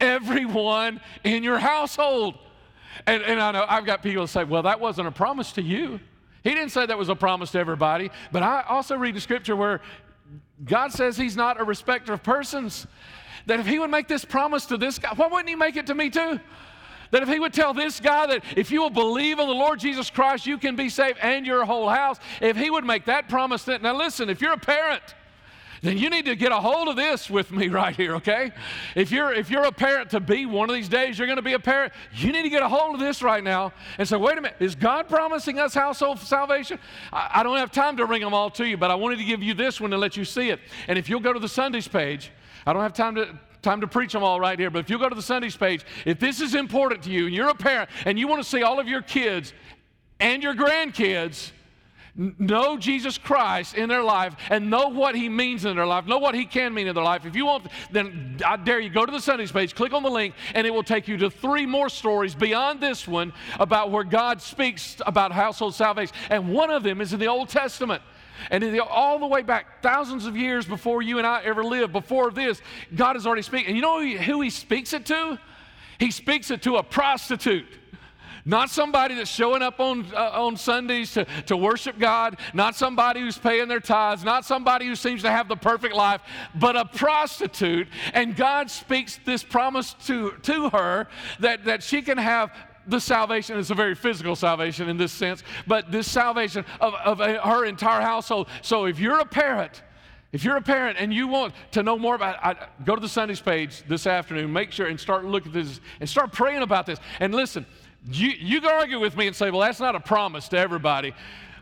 Everyone 0.00 1.00
in 1.22 1.44
your 1.44 1.58
household. 1.58 2.34
And, 3.06 3.22
and 3.22 3.40
I 3.40 3.52
know 3.52 3.64
I've 3.68 3.84
got 3.84 4.02
people 4.02 4.26
say, 4.26 4.44
well, 4.44 4.62
that 4.62 4.80
wasn't 4.80 5.08
a 5.08 5.12
promise 5.12 5.52
to 5.52 5.62
you. 5.62 6.00
He 6.42 6.50
didn't 6.50 6.70
say 6.70 6.84
that 6.86 6.98
was 6.98 7.08
a 7.08 7.14
promise 7.14 7.52
to 7.52 7.58
everybody. 7.58 8.10
But 8.30 8.42
I 8.42 8.62
also 8.68 8.96
read 8.96 9.14
the 9.16 9.20
scripture 9.20 9.56
where 9.56 9.80
God 10.64 10.92
says 10.92 11.16
he's 11.16 11.36
not 11.36 11.60
a 11.60 11.64
respecter 11.64 12.12
of 12.12 12.22
persons. 12.22 12.86
That 13.46 13.60
if 13.60 13.66
he 13.66 13.78
would 13.78 13.90
make 13.90 14.08
this 14.08 14.24
promise 14.24 14.66
to 14.66 14.76
this 14.76 14.98
guy, 14.98 15.12
why 15.14 15.26
wouldn't 15.26 15.48
he 15.48 15.54
make 15.54 15.76
it 15.76 15.86
to 15.86 15.94
me 15.94 16.10
too? 16.10 16.40
That 17.10 17.22
if 17.22 17.28
he 17.28 17.38
would 17.38 17.52
tell 17.52 17.74
this 17.74 18.00
guy 18.00 18.26
that 18.26 18.42
if 18.56 18.70
you 18.70 18.80
will 18.80 18.90
believe 18.90 19.38
in 19.38 19.46
the 19.46 19.54
Lord 19.54 19.78
Jesus 19.78 20.10
Christ, 20.10 20.46
you 20.46 20.58
can 20.58 20.76
be 20.76 20.88
saved 20.88 21.18
and 21.22 21.46
your 21.46 21.64
whole 21.64 21.88
house, 21.88 22.18
if 22.40 22.56
he 22.56 22.70
would 22.70 22.84
make 22.84 23.04
that 23.04 23.28
promise, 23.28 23.64
that, 23.64 23.82
now 23.82 23.96
listen, 23.96 24.28
if 24.28 24.40
you're 24.40 24.52
a 24.52 24.58
parent, 24.58 25.02
then 25.84 25.98
you 25.98 26.08
need 26.08 26.24
to 26.24 26.34
get 26.34 26.50
a 26.50 26.56
hold 26.56 26.88
of 26.88 26.96
this 26.96 27.28
with 27.28 27.52
me 27.52 27.68
right 27.80 27.94
here, 27.94 28.16
okay? 28.16 28.52
If 28.94 29.12
you're 29.12 29.32
if 29.32 29.50
you're 29.50 29.64
a 29.64 29.72
parent 29.72 30.10
to 30.10 30.20
be 30.20 30.46
one 30.46 30.70
of 30.70 30.74
these 30.74 30.88
days, 30.88 31.18
you're 31.18 31.26
going 31.26 31.36
to 31.36 31.42
be 31.42 31.52
a 31.52 31.58
parent. 31.58 31.92
You 32.14 32.32
need 32.32 32.42
to 32.42 32.48
get 32.48 32.62
a 32.62 32.68
hold 32.68 32.94
of 32.94 33.00
this 33.00 33.22
right 33.22 33.44
now 33.44 33.72
and 33.98 34.08
say, 34.08 34.16
wait 34.16 34.38
a 34.38 34.40
minute, 34.40 34.56
is 34.60 34.74
God 34.74 35.08
promising 35.08 35.58
us 35.58 35.74
household 35.74 36.18
salvation? 36.20 36.78
I, 37.12 37.30
I 37.34 37.42
don't 37.42 37.58
have 37.58 37.70
time 37.70 37.98
to 37.98 38.06
ring 38.06 38.22
them 38.22 38.32
all 38.32 38.50
to 38.50 38.66
you, 38.66 38.76
but 38.76 38.90
I 38.90 38.94
wanted 38.94 39.18
to 39.18 39.24
give 39.24 39.42
you 39.42 39.52
this 39.52 39.80
one 39.80 39.90
to 39.90 39.98
let 39.98 40.16
you 40.16 40.24
see 40.24 40.48
it. 40.48 40.60
And 40.88 40.98
if 40.98 41.08
you'll 41.08 41.20
go 41.20 41.32
to 41.32 41.40
the 41.40 41.48
Sundays 41.48 41.86
page, 41.86 42.32
I 42.66 42.72
don't 42.72 42.82
have 42.82 42.94
time 42.94 43.14
to 43.16 43.38
time 43.60 43.80
to 43.80 43.86
preach 43.86 44.12
them 44.12 44.22
all 44.22 44.38
right 44.38 44.58
here, 44.58 44.70
but 44.70 44.78
if 44.80 44.90
you 44.90 44.98
go 44.98 45.08
to 45.08 45.14
the 45.14 45.22
Sundays 45.22 45.56
page, 45.56 45.86
if 46.04 46.20
this 46.20 46.40
is 46.40 46.54
important 46.54 47.02
to 47.02 47.10
you 47.10 47.26
and 47.26 47.34
you're 47.34 47.48
a 47.48 47.54
parent 47.54 47.88
and 48.04 48.18
you 48.18 48.28
want 48.28 48.42
to 48.42 48.48
see 48.48 48.62
all 48.62 48.78
of 48.78 48.86
your 48.86 49.00
kids 49.00 49.54
and 50.20 50.42
your 50.42 50.54
grandkids 50.54 51.50
know 52.16 52.76
Jesus 52.76 53.18
Christ 53.18 53.74
in 53.74 53.88
their 53.88 54.02
life 54.02 54.36
and 54.50 54.70
know 54.70 54.88
what 54.88 55.14
He 55.14 55.28
means 55.28 55.64
in 55.64 55.76
their 55.76 55.86
life, 55.86 56.06
know 56.06 56.18
what 56.18 56.34
He 56.34 56.44
can 56.44 56.72
mean 56.72 56.86
in 56.86 56.94
their 56.94 57.04
life. 57.04 57.26
If 57.26 57.34
you 57.34 57.46
want, 57.46 57.66
then 57.90 58.38
I 58.44 58.56
dare 58.56 58.80
you 58.80 58.90
go 58.90 59.04
to 59.04 59.12
the 59.12 59.20
Sundays 59.20 59.50
page, 59.50 59.74
click 59.74 59.92
on 59.92 60.02
the 60.02 60.10
link, 60.10 60.34
and 60.54 60.66
it 60.66 60.70
will 60.70 60.84
take 60.84 61.08
you 61.08 61.16
to 61.18 61.30
three 61.30 61.66
more 61.66 61.88
stories 61.88 62.34
beyond 62.34 62.80
this 62.80 63.08
one 63.08 63.32
about 63.58 63.90
where 63.90 64.04
God 64.04 64.40
speaks 64.40 64.96
about 65.06 65.32
household 65.32 65.74
salvation. 65.74 66.14
And 66.30 66.52
one 66.52 66.70
of 66.70 66.82
them 66.82 67.00
is 67.00 67.12
in 67.12 67.20
the 67.20 67.28
Old 67.28 67.48
Testament. 67.48 68.02
And 68.50 68.62
the, 68.62 68.80
all 68.80 69.18
the 69.18 69.26
way 69.26 69.42
back, 69.42 69.82
thousands 69.82 70.26
of 70.26 70.36
years 70.36 70.66
before 70.66 71.02
you 71.02 71.18
and 71.18 71.26
I 71.26 71.42
ever 71.44 71.64
lived, 71.64 71.92
before 71.92 72.30
this, 72.30 72.60
God 72.94 73.16
is 73.16 73.26
already 73.26 73.42
speaking. 73.42 73.68
And 73.68 73.76
you 73.76 73.82
know 73.82 74.00
who 74.00 74.40
He 74.40 74.50
speaks 74.50 74.92
it 74.92 75.06
to? 75.06 75.38
He 75.98 76.10
speaks 76.10 76.50
it 76.50 76.62
to 76.62 76.76
a 76.76 76.82
prostitute. 76.82 77.66
Not 78.44 78.68
somebody 78.68 79.14
that's 79.14 79.30
showing 79.30 79.62
up 79.62 79.80
on, 79.80 80.06
uh, 80.14 80.30
on 80.34 80.56
Sundays 80.56 81.12
to, 81.12 81.24
to 81.46 81.56
worship 81.56 81.98
God, 81.98 82.38
not 82.52 82.74
somebody 82.74 83.20
who's 83.20 83.38
paying 83.38 83.68
their 83.68 83.80
tithes, 83.80 84.22
not 84.22 84.44
somebody 84.44 84.86
who 84.86 84.94
seems 84.94 85.22
to 85.22 85.30
have 85.30 85.48
the 85.48 85.56
perfect 85.56 85.94
life, 85.94 86.20
but 86.54 86.76
a 86.76 86.84
prostitute. 86.84 87.88
And 88.12 88.36
God 88.36 88.70
speaks 88.70 89.18
this 89.24 89.42
promise 89.42 89.94
to, 90.06 90.32
to 90.42 90.68
her 90.70 91.08
that, 91.40 91.64
that 91.64 91.82
she 91.82 92.02
can 92.02 92.18
have 92.18 92.52
the 92.86 93.00
salvation 93.00 93.56
is 93.56 93.70
a 93.70 93.74
very 93.74 93.94
physical 93.94 94.36
salvation 94.36 94.90
in 94.90 94.98
this 94.98 95.12
sense, 95.12 95.42
but 95.66 95.90
this 95.90 96.10
salvation 96.10 96.66
of, 96.82 96.92
of 96.94 97.18
her 97.18 97.64
entire 97.64 98.02
household. 98.02 98.48
So 98.60 98.84
if 98.84 98.98
you're 98.98 99.20
a 99.20 99.24
parent, 99.24 99.82
if 100.32 100.44
you're 100.44 100.56
a 100.56 100.62
parent 100.62 100.98
and 100.98 101.14
you 101.14 101.28
want 101.28 101.54
to 101.70 101.82
know 101.82 101.96
more 101.96 102.14
about 102.14 102.44
I, 102.44 102.56
go 102.84 102.94
to 102.94 103.00
the 103.00 103.08
Sundays 103.08 103.40
page 103.40 103.84
this 103.88 104.06
afternoon, 104.06 104.52
make 104.52 104.72
sure 104.72 104.86
and 104.86 104.98
start 105.00 105.24
looking 105.24 105.52
at 105.52 105.54
this 105.54 105.80
and 106.00 106.08
start 106.08 106.32
praying 106.32 106.62
about 106.62 106.86
this. 106.86 106.98
And 107.20 107.34
listen, 107.34 107.64
you, 108.10 108.30
you 108.30 108.60
can 108.60 108.70
argue 108.70 109.00
with 109.00 109.16
me 109.16 109.26
and 109.26 109.34
say, 109.34 109.50
well, 109.50 109.60
that's 109.60 109.80
not 109.80 109.94
a 109.94 110.00
promise 110.00 110.48
to 110.48 110.58
everybody. 110.58 111.14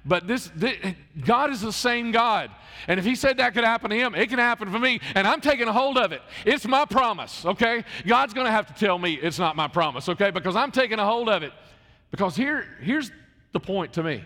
But 0.04 0.26
this, 0.26 0.50
this, 0.56 0.76
God 1.24 1.50
is 1.50 1.60
the 1.60 1.72
same 1.72 2.10
God. 2.10 2.50
And 2.88 2.98
if 2.98 3.06
He 3.06 3.14
said 3.14 3.36
that 3.36 3.54
could 3.54 3.64
happen 3.64 3.90
to 3.90 3.96
Him, 3.96 4.14
it 4.14 4.28
can 4.28 4.38
happen 4.38 4.70
for 4.70 4.78
me. 4.78 5.00
And 5.14 5.26
I'm 5.26 5.40
taking 5.40 5.68
a 5.68 5.72
hold 5.72 5.96
of 5.96 6.10
it. 6.12 6.22
It's 6.44 6.66
my 6.66 6.84
promise, 6.84 7.44
okay? 7.44 7.84
God's 8.06 8.34
going 8.34 8.46
to 8.46 8.50
have 8.50 8.66
to 8.66 8.74
tell 8.74 8.98
me 8.98 9.14
it's 9.14 9.38
not 9.38 9.54
my 9.54 9.68
promise, 9.68 10.08
okay? 10.08 10.30
Because 10.30 10.56
I'm 10.56 10.72
taking 10.72 10.98
a 10.98 11.04
hold 11.04 11.28
of 11.28 11.44
it. 11.44 11.52
Because 12.10 12.34
here, 12.34 12.66
here's 12.80 13.12
the 13.52 13.60
point 13.60 13.92
to 13.94 14.02
me 14.02 14.24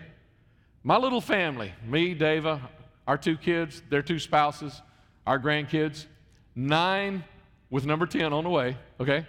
my 0.83 0.97
little 0.97 1.21
family, 1.21 1.73
me, 1.85 2.15
Dava, 2.15 2.61
our 3.05 3.17
two 3.17 3.37
kids, 3.37 3.83
their 3.89 4.01
two 4.01 4.19
spouses, 4.19 4.81
our 5.25 5.37
grandkids, 5.37 6.05
nine 6.55 7.23
with 7.69 7.85
number 7.85 8.05
10 8.05 8.33
on 8.33 8.43
the 8.43 8.49
way, 8.49 8.77
okay? 8.99 9.25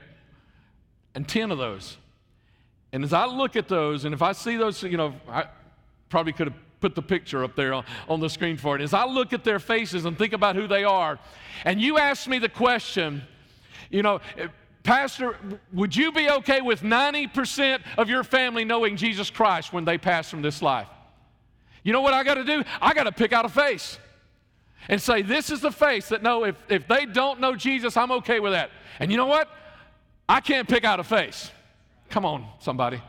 And 1.14 1.28
10 1.28 1.50
of 1.50 1.59
those 1.59 1.97
and 2.92 3.04
as 3.04 3.12
I 3.12 3.26
look 3.26 3.57
at 3.57 3.68
those, 3.68 4.04
and 4.04 4.14
if 4.14 4.23
I 4.23 4.33
see 4.33 4.57
those, 4.57 4.83
you 4.83 4.97
know, 4.97 5.14
I 5.28 5.47
probably 6.09 6.33
could 6.33 6.49
have 6.49 6.57
put 6.80 6.95
the 6.95 7.02
picture 7.02 7.45
up 7.45 7.57
there 7.57 7.75
on, 7.75 7.85
on 8.09 8.21
the 8.21 8.30
screen 8.30 8.57
for 8.57 8.76
it. 8.76 8.83
As 8.83 8.95
I 8.95 9.04
look 9.04 9.33
at 9.33 9.45
their 9.45 9.59
faces 9.59 10.04
and 10.04 10.16
think 10.16 10.33
about 10.33 10.57
who 10.57 10.66
they 10.66 10.85
are, 10.85 11.18
and 11.64 11.80
you 11.80 11.99
ask 11.99 12.26
me 12.26 12.38
the 12.38 12.49
question, 12.49 13.23
you 13.90 14.02
know, 14.02 14.21
eh, 14.37 14.49
Pastor, 14.83 15.37
would 15.73 15.95
you 15.95 16.12
be 16.12 16.30
okay 16.30 16.62
with 16.62 16.80
90% 16.80 17.80
of 17.99 18.09
your 18.09 18.25
family 18.25 18.64
knowing 18.64 18.97
Jesus 18.97 19.28
Christ 19.28 19.73
when 19.73 19.85
they 19.85 19.99
pass 19.99 20.30
from 20.30 20.40
this 20.40 20.62
life? 20.62 20.88
You 21.83 21.92
know 21.92 22.00
what 22.00 22.14
I 22.14 22.23
got 22.23 22.35
to 22.35 22.45
do? 22.45 22.64
I 22.80 22.95
got 22.95 23.04
to 23.04 23.12
pick 23.12 23.33
out 23.33 23.45
a 23.45 23.50
face 23.50 23.99
and 24.88 25.00
say, 25.00 25.21
This 25.21 25.50
is 25.50 25.61
the 25.61 25.71
face 25.71 26.09
that 26.09 26.23
no, 26.23 26.45
if, 26.45 26.57
if 26.68 26.88
they 26.88 27.04
don't 27.04 27.40
know 27.40 27.54
Jesus, 27.54 27.97
I'm 27.97 28.11
okay 28.12 28.40
with 28.40 28.52
that. 28.52 28.71
And 28.99 29.11
you 29.11 29.16
know 29.16 29.26
what? 29.26 29.50
I 30.28 30.40
can't 30.40 30.68
pick 30.68 30.85
out 30.85 31.00
a 31.00 31.04
face. 31.04 31.50
Come 32.11 32.25
on, 32.25 32.47
somebody. 32.61 33.00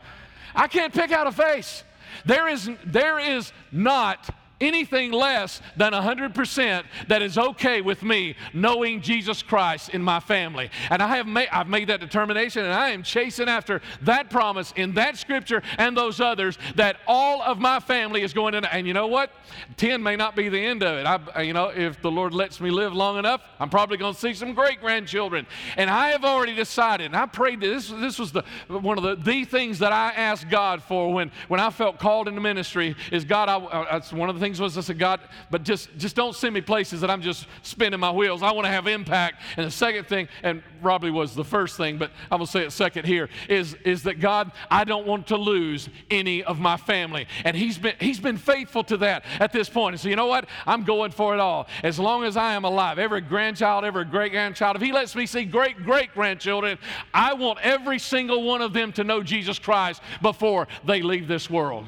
I 0.55 0.67
can't 0.67 0.93
pick 0.93 1.11
out 1.11 1.27
a 1.27 1.31
face. 1.31 1.83
There 2.25 2.47
is, 2.47 2.69
there 2.85 3.19
is 3.19 3.51
not 3.71 4.29
anything 4.61 5.11
less 5.11 5.61
than 5.77 5.93
100% 5.93 6.83
that 7.07 7.21
is 7.21 7.37
okay 7.37 7.81
with 7.81 8.03
me 8.03 8.35
knowing 8.53 9.01
Jesus 9.01 9.41
Christ 9.41 9.89
in 9.89 10.01
my 10.01 10.19
family. 10.19 10.69
And 10.89 11.01
I 11.01 11.15
have 11.17 11.27
made, 11.27 11.49
I've 11.51 11.67
made 11.67 11.89
that 11.89 11.99
determination 11.99 12.65
and 12.65 12.73
I 12.73 12.89
am 12.89 13.03
chasing 13.03 13.49
after 13.49 13.81
that 14.01 14.29
promise 14.29 14.73
in 14.75 14.93
that 14.93 15.17
scripture 15.17 15.61
and 15.77 15.95
those 15.95 16.19
others 16.19 16.57
that 16.75 16.97
all 17.07 17.41
of 17.41 17.59
my 17.59 17.79
family 17.79 18.21
is 18.21 18.33
going 18.33 18.53
to, 18.53 18.73
and 18.73 18.87
you 18.87 18.93
know 18.93 19.07
what? 19.07 19.31
10 19.77 20.01
may 20.01 20.15
not 20.15 20.35
be 20.35 20.49
the 20.49 20.59
end 20.59 20.83
of 20.83 20.97
it. 20.97 21.05
I, 21.05 21.41
you 21.41 21.53
know, 21.53 21.69
if 21.69 22.01
the 22.01 22.11
Lord 22.11 22.33
lets 22.33 22.59
me 22.59 22.69
live 22.69 22.93
long 22.93 23.17
enough, 23.17 23.41
I'm 23.59 23.69
probably 23.69 23.97
going 23.97 24.13
to 24.13 24.19
see 24.19 24.33
some 24.33 24.53
great 24.53 24.79
grandchildren. 24.81 25.45
And 25.77 25.89
I 25.89 26.09
have 26.09 26.25
already 26.25 26.55
decided, 26.55 27.05
and 27.05 27.15
I 27.15 27.25
prayed 27.25 27.61
this, 27.61 27.89
this 27.89 28.19
was 28.19 28.31
the, 28.31 28.43
one 28.67 28.97
of 28.97 29.03
the, 29.03 29.15
the 29.15 29.45
things 29.45 29.79
that 29.79 29.93
I 29.93 30.11
asked 30.11 30.49
God 30.49 30.83
for 30.83 31.13
when, 31.13 31.31
when 31.47 31.59
I 31.59 31.69
felt 31.69 31.99
called 31.99 32.27
into 32.27 32.41
ministry 32.41 32.95
is 33.11 33.25
God, 33.25 33.49
I, 33.49 33.85
that's 33.91 34.11
one 34.11 34.29
of 34.29 34.35
the 34.35 34.41
things 34.41 34.48
things 34.49 34.59
was 34.59 34.77
I 34.77 34.81
said, 34.81 34.97
God, 34.97 35.19
but 35.51 35.63
just, 35.63 35.95
just 35.97 36.15
don't 36.15 36.35
send 36.35 36.55
me 36.55 36.61
places 36.61 37.01
that 37.01 37.11
I'm 37.11 37.21
just 37.21 37.45
spinning 37.61 37.99
my 37.99 38.11
wheels. 38.11 38.41
I 38.41 38.51
want 38.51 38.65
to 38.65 38.71
have 38.71 38.87
impact. 38.87 39.41
And 39.57 39.67
the 39.67 39.71
second 39.71 40.07
thing, 40.07 40.27
and 40.41 40.63
probably 40.81 41.11
was 41.11 41.35
the 41.35 41.43
first 41.43 41.77
thing, 41.77 41.97
but 41.97 42.11
I'm 42.31 42.39
going 42.39 42.47
to 42.47 42.51
say 42.51 42.65
it 42.65 42.71
second 42.71 43.05
here, 43.05 43.29
is, 43.47 43.75
is 43.85 44.03
that 44.03 44.19
God, 44.19 44.51
I 44.71 44.85
don't 44.85 45.05
want 45.05 45.27
to 45.27 45.37
lose 45.37 45.87
any 46.09 46.43
of 46.43 46.59
my 46.59 46.77
family. 46.77 47.27
And 47.45 47.55
he's 47.55 47.77
been, 47.77 47.95
he's 47.99 48.19
been 48.19 48.37
faithful 48.37 48.83
to 48.85 48.97
that 48.97 49.23
at 49.39 49.53
this 49.53 49.69
point. 49.69 49.93
And 49.93 50.01
so, 50.01 50.09
you 50.09 50.15
know 50.15 50.27
what? 50.27 50.47
I'm 50.65 50.83
going 50.83 51.11
for 51.11 51.35
it 51.35 51.39
all. 51.39 51.67
As 51.83 51.99
long 51.99 52.23
as 52.23 52.35
I 52.35 52.53
am 52.53 52.65
alive, 52.65 52.97
every 52.97 53.21
grandchild, 53.21 53.85
every 53.85 54.05
great 54.05 54.31
grandchild, 54.31 54.75
if 54.75 54.81
he 54.81 54.91
lets 54.91 55.15
me 55.15 55.27
see 55.27 55.45
great 55.45 55.83
great 55.83 56.13
grandchildren, 56.13 56.79
I 57.13 57.33
want 57.33 57.59
every 57.61 57.99
single 57.99 58.43
one 58.43 58.61
of 58.61 58.73
them 58.73 58.91
to 58.93 59.03
know 59.03 59.21
Jesus 59.21 59.59
Christ 59.59 60.01
before 60.21 60.67
they 60.85 61.01
leave 61.01 61.27
this 61.27 61.49
world. 61.49 61.85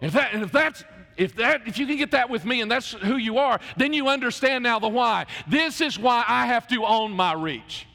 If 0.00 0.12
that, 0.12 0.34
if 0.34 0.52
that's 0.52 0.84
if 1.20 1.36
that 1.36 1.68
if 1.68 1.78
you 1.78 1.86
can 1.86 1.98
get 1.98 2.12
that 2.12 2.30
with 2.30 2.46
me 2.46 2.62
and 2.62 2.70
that's 2.70 2.92
who 2.92 3.18
you 3.18 3.36
are, 3.36 3.60
then 3.76 3.92
you 3.92 4.08
understand 4.08 4.64
now 4.64 4.78
the 4.78 4.88
why. 4.88 5.26
This 5.46 5.82
is 5.82 5.98
why 5.98 6.24
I 6.26 6.46
have 6.46 6.66
to 6.68 6.86
own 6.86 7.12
my 7.12 7.34
reach. 7.34 7.86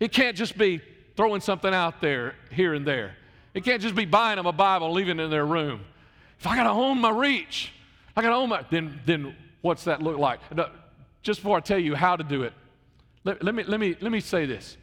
It 0.00 0.12
can't 0.12 0.34
just 0.34 0.56
be 0.56 0.80
throwing 1.14 1.42
something 1.42 1.74
out 1.74 2.00
there 2.00 2.34
here 2.50 2.72
and 2.72 2.86
there. 2.86 3.16
It 3.52 3.64
can't 3.64 3.82
just 3.82 3.94
be 3.94 4.06
buying 4.06 4.36
them 4.36 4.46
a 4.46 4.52
Bible, 4.52 4.90
leaving 4.92 5.20
it 5.20 5.24
in 5.24 5.30
their 5.30 5.44
room. 5.44 5.84
If 6.38 6.46
I 6.46 6.56
got 6.56 6.62
to 6.62 6.70
own 6.70 6.98
my 7.00 7.10
reach, 7.10 7.70
I 8.16 8.22
got 8.22 8.30
to 8.30 8.36
own 8.36 8.48
my 8.48 8.64
then 8.70 8.98
then 9.04 9.36
what's 9.60 9.84
that 9.84 10.00
look 10.02 10.16
like? 10.16 10.40
just 11.22 11.40
before 11.40 11.58
I 11.58 11.60
tell 11.60 11.78
you 11.78 11.94
how 11.94 12.16
to 12.16 12.24
do 12.24 12.44
it, 12.44 12.54
let, 13.24 13.42
let, 13.42 13.54
me 13.54 13.64
let 13.64 13.78
me 13.78 13.94
let 14.00 14.10
me 14.10 14.20
say 14.20 14.46
this. 14.46 14.78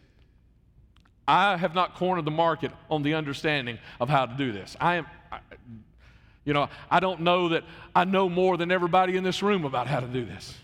I 1.28 1.58
have 1.58 1.74
not 1.74 1.96
cornered 1.96 2.26
the 2.26 2.32
market 2.32 2.72
on 2.92 3.02
the 3.02 3.16
understanding 3.16 3.80
of 4.00 4.10
how 4.10 4.28
to 4.28 4.36
do 4.36 4.52
this. 4.52 4.78
I 4.80 4.96
am 4.98 5.08
you 6.46 6.54
know, 6.54 6.70
I 6.90 7.00
don't 7.00 7.22
know 7.22 7.50
that 7.50 7.64
I 7.94 8.06
know 8.06 8.30
more 8.30 8.56
than 8.56 8.72
everybody 8.72 9.18
in 9.18 9.24
this 9.24 9.44
room 9.44 9.66
about 9.66 9.88
how 9.88 10.00
to 10.00 10.08
do 10.08 10.24
this. 10.26 10.56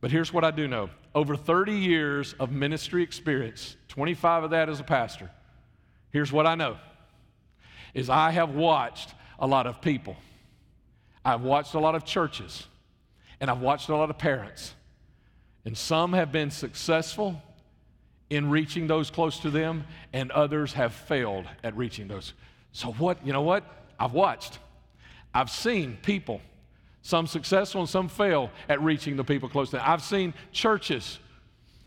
But 0.00 0.10
here's 0.10 0.32
what 0.32 0.44
I 0.44 0.50
do 0.50 0.68
know 0.68 0.90
over 1.14 1.34
30 1.34 1.72
years 1.72 2.34
of 2.38 2.52
ministry 2.52 3.02
experience, 3.02 3.76
25 3.88 4.44
of 4.44 4.50
that 4.50 4.68
as 4.68 4.78
a 4.78 4.84
pastor, 4.84 5.30
here's 6.10 6.30
what 6.30 6.46
I 6.46 6.54
know 6.54 6.76
is 7.94 8.10
I 8.10 8.30
have 8.30 8.50
watched 8.50 9.14
a 9.38 9.46
lot 9.46 9.66
of 9.66 9.80
people. 9.80 10.16
I've 11.24 11.40
watched 11.40 11.72
a 11.72 11.78
lot 11.78 11.94
of 11.94 12.04
churches 12.04 12.66
and 13.40 13.50
I've 13.50 13.60
watched 13.60 13.88
a 13.88 13.96
lot 13.96 14.10
of 14.10 14.18
parents. 14.18 14.74
And 15.64 15.76
some 15.76 16.12
have 16.12 16.30
been 16.30 16.50
successful 16.50 17.42
in 18.30 18.50
reaching 18.50 18.86
those 18.86 19.10
close 19.10 19.38
to 19.40 19.50
them, 19.50 19.84
and 20.12 20.30
others 20.32 20.72
have 20.72 20.92
failed 20.92 21.46
at 21.62 21.76
reaching 21.76 22.08
those. 22.08 22.32
So, 22.72 22.92
what, 22.92 23.24
you 23.24 23.32
know 23.32 23.42
what? 23.42 23.64
I've 23.98 24.12
watched. 24.12 24.58
I've 25.36 25.50
seen 25.50 25.98
people, 26.00 26.40
some 27.02 27.26
successful 27.26 27.82
and 27.82 27.90
some 27.90 28.08
fail 28.08 28.50
at 28.70 28.80
reaching 28.80 29.16
the 29.16 29.22
people 29.22 29.50
close 29.50 29.68
to 29.68 29.76
them. 29.76 29.84
I've 29.86 30.02
seen 30.02 30.32
churches, 30.50 31.18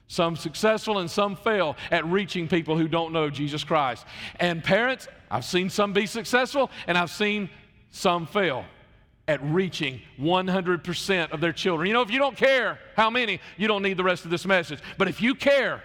some 0.07 0.35
successful 0.35 0.99
and 0.99 1.09
some 1.09 1.35
fail 1.35 1.75
at 1.89 2.05
reaching 2.05 2.47
people 2.47 2.77
who 2.77 2.87
don't 2.87 3.11
know 3.11 3.31
Jesus 3.31 3.63
Christ. 3.63 4.05
And 4.39 4.63
parents, 4.63 5.07
I've 5.31 5.45
seen 5.45 5.71
some 5.71 5.93
be 5.93 6.05
successful 6.05 6.69
and 6.85 6.95
I've 6.95 7.09
seen 7.09 7.49
some 7.89 8.27
fail 8.27 8.65
at 9.27 9.43
reaching 9.43 9.99
100% 10.19 11.31
of 11.31 11.41
their 11.41 11.51
children. 11.51 11.87
You 11.87 11.93
know, 11.93 12.03
if 12.03 12.11
you 12.11 12.19
don't 12.19 12.37
care 12.37 12.77
how 12.95 13.09
many, 13.09 13.39
you 13.57 13.67
don't 13.67 13.81
need 13.81 13.97
the 13.97 14.03
rest 14.03 14.25
of 14.25 14.29
this 14.31 14.45
message. 14.45 14.79
But 14.99 15.07
if 15.07 15.23
you 15.23 15.33
care, 15.33 15.81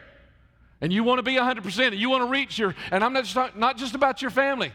and 0.83 0.92
you 0.92 1.02
want 1.02 1.18
to 1.18 1.23
be 1.23 1.37
100% 1.37 1.87
and 1.87 1.94
you 1.94 2.11
want 2.11 2.25
to 2.25 2.28
reach 2.28 2.59
your 2.59 2.75
and 2.90 3.02
i'm 3.02 3.14
not 3.14 3.25
just, 3.25 3.56
not 3.56 3.78
just 3.78 3.94
about 3.94 4.21
your 4.21 4.30
family 4.30 4.71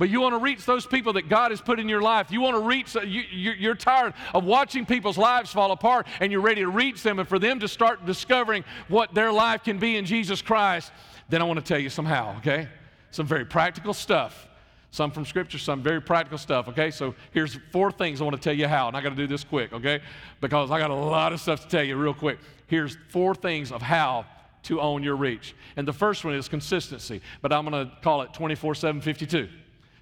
but 0.00 0.08
you 0.08 0.18
want 0.22 0.32
to 0.32 0.38
reach 0.38 0.64
those 0.64 0.86
people 0.86 1.12
that 1.12 1.28
God 1.28 1.50
has 1.50 1.60
put 1.60 1.78
in 1.78 1.86
your 1.86 2.00
life. 2.00 2.32
You 2.32 2.40
want 2.40 2.56
to 2.56 2.62
reach, 2.62 2.96
uh, 2.96 3.02
you, 3.02 3.20
you're 3.30 3.74
tired 3.74 4.14
of 4.32 4.44
watching 4.44 4.86
people's 4.86 5.18
lives 5.18 5.52
fall 5.52 5.72
apart 5.72 6.06
and 6.20 6.32
you're 6.32 6.40
ready 6.40 6.62
to 6.62 6.70
reach 6.70 7.02
them 7.02 7.18
and 7.18 7.28
for 7.28 7.38
them 7.38 7.60
to 7.60 7.68
start 7.68 8.06
discovering 8.06 8.64
what 8.88 9.12
their 9.12 9.30
life 9.30 9.62
can 9.62 9.78
be 9.78 9.98
in 9.98 10.06
Jesus 10.06 10.40
Christ. 10.40 10.90
Then 11.28 11.42
I 11.42 11.44
want 11.44 11.58
to 11.58 11.64
tell 11.64 11.78
you 11.78 11.90
somehow, 11.90 12.38
okay? 12.38 12.66
Some 13.10 13.26
very 13.26 13.44
practical 13.44 13.92
stuff. 13.92 14.48
Some 14.90 15.10
from 15.10 15.26
Scripture, 15.26 15.58
some 15.58 15.82
very 15.82 16.00
practical 16.00 16.38
stuff, 16.38 16.66
okay? 16.68 16.90
So 16.90 17.14
here's 17.32 17.58
four 17.70 17.92
things 17.92 18.22
I 18.22 18.24
want 18.24 18.36
to 18.36 18.42
tell 18.42 18.56
you 18.56 18.68
how, 18.68 18.88
and 18.88 18.96
I 18.96 19.02
got 19.02 19.10
to 19.10 19.14
do 19.14 19.26
this 19.26 19.44
quick, 19.44 19.74
okay? 19.74 20.00
Because 20.40 20.70
I 20.70 20.78
got 20.78 20.88
a 20.88 20.94
lot 20.94 21.34
of 21.34 21.42
stuff 21.42 21.60
to 21.64 21.68
tell 21.68 21.84
you 21.84 21.96
real 21.96 22.14
quick. 22.14 22.38
Here's 22.68 22.96
four 23.10 23.34
things 23.34 23.70
of 23.70 23.82
how 23.82 24.24
to 24.62 24.80
own 24.80 25.02
your 25.02 25.16
reach. 25.16 25.54
And 25.76 25.86
the 25.86 25.92
first 25.92 26.24
one 26.24 26.34
is 26.34 26.48
consistency, 26.48 27.20
but 27.42 27.52
I'm 27.52 27.68
going 27.68 27.86
to 27.86 27.92
call 28.00 28.22
it 28.22 28.32
24 28.32 28.74
7 28.76 29.02
52. 29.02 29.50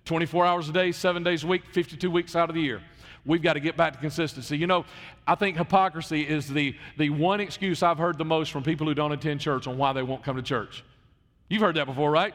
24 0.08 0.46
hours 0.46 0.68
a 0.70 0.72
day, 0.72 0.90
seven 0.90 1.22
days 1.22 1.44
a 1.44 1.46
week, 1.46 1.62
52 1.70 2.10
weeks 2.10 2.34
out 2.34 2.48
of 2.48 2.54
the 2.54 2.62
year. 2.62 2.80
We've 3.26 3.42
got 3.42 3.52
to 3.52 3.60
get 3.60 3.76
back 3.76 3.92
to 3.92 3.98
consistency. 3.98 4.56
You 4.56 4.66
know, 4.66 4.86
I 5.26 5.34
think 5.34 5.58
hypocrisy 5.58 6.22
is 6.22 6.48
the, 6.48 6.74
the 6.96 7.10
one 7.10 7.40
excuse 7.40 7.82
I've 7.82 7.98
heard 7.98 8.16
the 8.16 8.24
most 8.24 8.50
from 8.50 8.62
people 8.62 8.86
who 8.86 8.94
don't 8.94 9.12
attend 9.12 9.40
church 9.40 9.66
on 9.66 9.76
why 9.76 9.92
they 9.92 10.02
won't 10.02 10.24
come 10.24 10.36
to 10.36 10.42
church. 10.42 10.82
You've 11.50 11.60
heard 11.60 11.76
that 11.76 11.84
before, 11.84 12.10
right? 12.10 12.34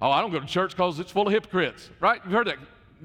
Oh, 0.00 0.10
I 0.10 0.20
don't 0.20 0.32
go 0.32 0.40
to 0.40 0.46
church 0.46 0.72
because 0.72 0.98
it's 0.98 1.12
full 1.12 1.28
of 1.28 1.32
hypocrites, 1.32 1.90
right? 2.00 2.20
You've 2.24 2.34
heard 2.34 2.48
that. 2.48 2.58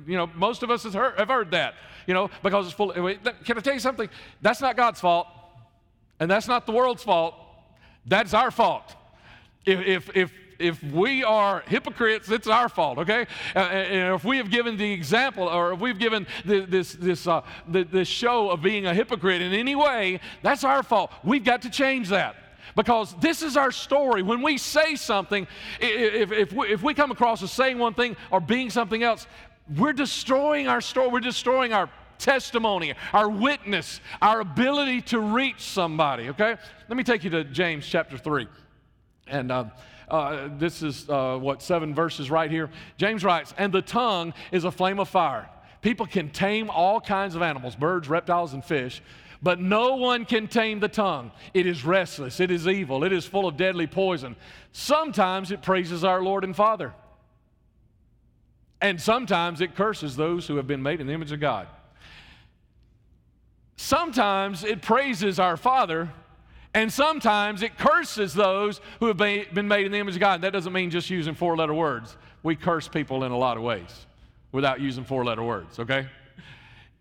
You 0.07 0.17
know, 0.17 0.27
most 0.33 0.63
of 0.63 0.71
us 0.71 0.83
have 0.83 0.93
heard, 0.95 1.17
have 1.19 1.27
heard 1.27 1.51
that, 1.51 1.75
you 2.07 2.15
know, 2.15 2.29
because 2.41 2.65
it's 2.65 2.75
full 2.75 2.91
of, 2.91 3.23
can 3.43 3.57
I 3.57 3.61
tell 3.61 3.73
you 3.73 3.79
something? 3.79 4.09
That's 4.41 4.61
not 4.61 4.75
God's 4.75 4.99
fault, 4.99 5.27
and 6.19 6.29
that's 6.29 6.47
not 6.47 6.65
the 6.65 6.71
world's 6.71 7.03
fault. 7.03 7.35
That's 8.05 8.33
our 8.33 8.49
fault. 8.49 8.95
If, 9.65 9.79
if, 9.79 10.15
if 10.15 10.31
if 10.59 10.81
we 10.83 11.23
are 11.23 11.63
hypocrites, 11.67 12.29
it's 12.29 12.47
our 12.47 12.69
fault, 12.69 12.97
okay? 12.99 13.27
Uh, 13.55 13.59
and 13.59 14.15
if 14.15 14.23
we 14.23 14.37
have 14.37 14.49
given 14.49 14.77
the 14.77 14.91
example 14.91 15.47
or 15.47 15.73
if 15.73 15.79
we've 15.79 15.99
given 15.99 16.27
the, 16.45 16.61
this, 16.61 16.93
this, 16.93 17.27
uh, 17.27 17.41
the, 17.67 17.83
this 17.83 18.07
show 18.07 18.49
of 18.49 18.61
being 18.61 18.85
a 18.85 18.93
hypocrite 18.93 19.41
in 19.41 19.53
any 19.53 19.75
way, 19.75 20.19
that's 20.41 20.63
our 20.63 20.83
fault. 20.83 21.11
We've 21.23 21.43
got 21.43 21.61
to 21.63 21.69
change 21.69 22.09
that 22.09 22.35
because 22.75 23.15
this 23.19 23.41
is 23.41 23.57
our 23.57 23.71
story. 23.71 24.21
When 24.21 24.41
we 24.41 24.57
say 24.57 24.95
something, 24.95 25.47
if, 25.79 26.31
if, 26.31 26.53
we, 26.53 26.67
if 26.67 26.83
we 26.83 26.93
come 26.93 27.11
across 27.11 27.41
as 27.43 27.51
saying 27.51 27.77
one 27.79 27.93
thing 27.93 28.15
or 28.31 28.39
being 28.39 28.69
something 28.69 29.03
else, 29.03 29.27
we're 29.75 29.93
destroying 29.93 30.67
our 30.67 30.81
story. 30.81 31.09
We're 31.09 31.19
destroying 31.19 31.73
our 31.73 31.89
testimony, 32.19 32.93
our 33.13 33.29
witness, 33.29 33.99
our 34.21 34.39
ability 34.39 35.01
to 35.01 35.19
reach 35.19 35.61
somebody, 35.61 36.29
okay? 36.29 36.55
Let 36.87 36.97
me 36.97 37.03
take 37.03 37.23
you 37.23 37.29
to 37.31 37.43
James 37.43 37.85
chapter 37.85 38.17
3. 38.17 38.47
And 39.27 39.51
uh, 39.51 39.65
uh, 40.07 40.49
this 40.57 40.81
is 40.81 41.09
uh, 41.09 41.37
what, 41.37 41.61
seven 41.61 41.93
verses 41.93 42.31
right 42.31 42.49
here. 42.49 42.69
James 42.97 43.23
writes, 43.23 43.53
And 43.57 43.73
the 43.73 43.81
tongue 43.81 44.33
is 44.51 44.63
a 44.63 44.71
flame 44.71 44.99
of 44.99 45.09
fire. 45.09 45.49
People 45.81 46.05
can 46.05 46.29
tame 46.29 46.69
all 46.69 46.99
kinds 47.01 47.35
of 47.35 47.41
animals, 47.41 47.75
birds, 47.75 48.09
reptiles, 48.09 48.53
and 48.53 48.63
fish, 48.63 49.01
but 49.41 49.59
no 49.59 49.95
one 49.95 50.25
can 50.25 50.47
tame 50.47 50.79
the 50.79 50.87
tongue. 50.87 51.31
It 51.53 51.65
is 51.65 51.85
restless, 51.85 52.39
it 52.39 52.51
is 52.51 52.67
evil, 52.67 53.03
it 53.03 53.11
is 53.11 53.25
full 53.25 53.47
of 53.47 53.57
deadly 53.57 53.87
poison. 53.87 54.35
Sometimes 54.71 55.51
it 55.51 55.61
praises 55.61 56.03
our 56.03 56.21
Lord 56.21 56.43
and 56.43 56.55
Father, 56.55 56.93
and 58.81 58.99
sometimes 58.99 59.61
it 59.61 59.75
curses 59.75 60.15
those 60.15 60.47
who 60.47 60.55
have 60.55 60.67
been 60.67 60.83
made 60.83 61.01
in 61.01 61.07
the 61.07 61.13
image 61.13 61.31
of 61.31 61.39
God. 61.39 61.67
Sometimes 63.75 64.63
it 64.63 64.81
praises 64.81 65.39
our 65.39 65.55
Father 65.55 66.09
and 66.77 66.93
sometimes 66.93 67.63
it 67.63 67.75
curses 67.77 68.35
those 68.35 68.81
who 68.99 69.07
have 69.07 69.17
been 69.17 69.67
made 69.67 69.87
in 69.87 69.91
the 69.91 69.97
image 69.97 70.13
of 70.13 70.19
God. 70.19 70.41
That 70.41 70.53
doesn't 70.53 70.71
mean 70.71 70.91
just 70.91 71.09
using 71.09 71.33
four 71.33 71.57
letter 71.57 71.73
words. 71.73 72.15
We 72.43 72.55
curse 72.55 72.87
people 72.87 73.23
in 73.23 73.31
a 73.31 73.37
lot 73.37 73.57
of 73.57 73.63
ways 73.63 74.05
without 74.51 74.79
using 74.79 75.03
four 75.03 75.25
letter 75.25 75.41
words, 75.41 75.79
okay? 75.79 76.07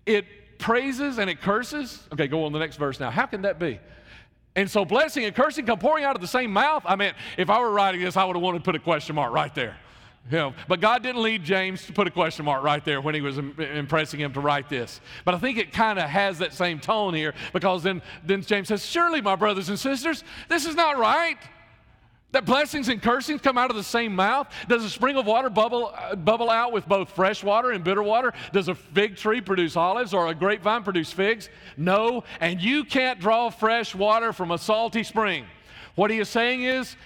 it 0.07 0.25
praises 0.59 1.19
and 1.19 1.29
it 1.29 1.43
curses. 1.43 2.03
Okay, 2.13 2.27
go 2.27 2.45
on 2.45 2.53
the 2.53 2.59
next 2.59 2.77
verse 2.77 2.99
now. 2.99 3.11
How 3.11 3.27
can 3.27 3.43
that 3.43 3.59
be? 3.59 3.79
And 4.55 4.71
so 4.71 4.87
blessing 4.87 5.25
and 5.27 5.35
cursing 5.35 5.67
come 5.67 5.79
pouring 5.79 6.05
out 6.05 6.15
of 6.15 6.23
the 6.23 6.27
same 6.27 6.53
mouth. 6.53 6.83
I 6.87 6.97
mean, 6.97 7.13
if 7.37 7.51
I 7.51 7.61
were 7.61 7.71
writing 7.71 8.01
this, 8.01 8.17
I 8.17 8.25
would 8.25 8.37
have 8.37 8.43
wanted 8.43 8.61
to 8.61 8.65
put 8.65 8.77
a 8.77 8.79
question 8.79 9.15
mark 9.15 9.31
right 9.31 9.55
there. 9.55 9.77
Know, 10.31 10.55
but 10.67 10.81
God 10.81 11.05
didn't 11.05 11.23
lead 11.23 11.45
James 11.45 11.87
to 11.87 11.93
put 11.93 12.09
a 12.09 12.11
question 12.11 12.45
mark 12.45 12.65
right 12.65 12.85
there 12.85 13.01
when 13.01 13.15
he 13.15 13.21
was 13.21 13.39
impressing 13.39 14.19
him 14.19 14.33
to 14.33 14.41
write 14.41 14.69
this. 14.69 15.01
But 15.25 15.35
I 15.35 15.39
think 15.39 15.57
it 15.57 15.73
kind 15.73 16.01
of 16.01 16.09
has 16.09 16.39
that 16.39 16.53
same 16.53 16.81
tone 16.81 17.15
here 17.15 17.33
because 17.53 17.85
then, 17.85 18.03
then 18.25 18.43
James 18.43 18.69
says, 18.69 18.85
Surely, 18.85 19.21
my 19.21 19.37
brothers 19.37 19.69
and 19.69 19.79
sisters, 19.79 20.25
this 20.49 20.67
is 20.67 20.75
not 20.75 20.99
right. 20.99 21.39
That 22.33 22.45
blessings 22.45 22.89
and 22.89 23.01
cursings 23.01 23.41
come 23.41 23.57
out 23.57 23.71
of 23.71 23.77
the 23.77 23.85
same 23.85 24.15
mouth? 24.15 24.49
Does 24.69 24.85
a 24.85 24.91
spring 24.91 25.17
of 25.17 25.27
water 25.27 25.49
bubble, 25.49 25.95
uh, 25.97 26.17
bubble 26.17 26.51
out 26.51 26.73
with 26.73 26.87
both 26.87 27.11
fresh 27.11 27.45
water 27.45 27.71
and 27.71 27.85
bitter 27.85 28.03
water? 28.03 28.33
Does 28.53 28.69
a 28.69 28.75
fig 28.75 29.17
tree 29.17 29.41
produce 29.41 29.77
olives 29.77 30.13
or 30.13 30.27
a 30.27 30.35
grapevine 30.35 30.83
produce 30.83 31.13
figs? 31.13 31.49
No, 31.77 32.25
and 32.41 32.61
you 32.61 32.85
can't 32.85 33.21
draw 33.21 33.49
fresh 33.49 33.95
water 33.95 34.33
from 34.33 34.51
a 34.51 34.59
salty 34.59 35.05
spring. 35.05 35.47
What 35.95 36.11
he 36.11 36.19
is 36.19 36.29
saying 36.29 36.65
is, 36.65 36.97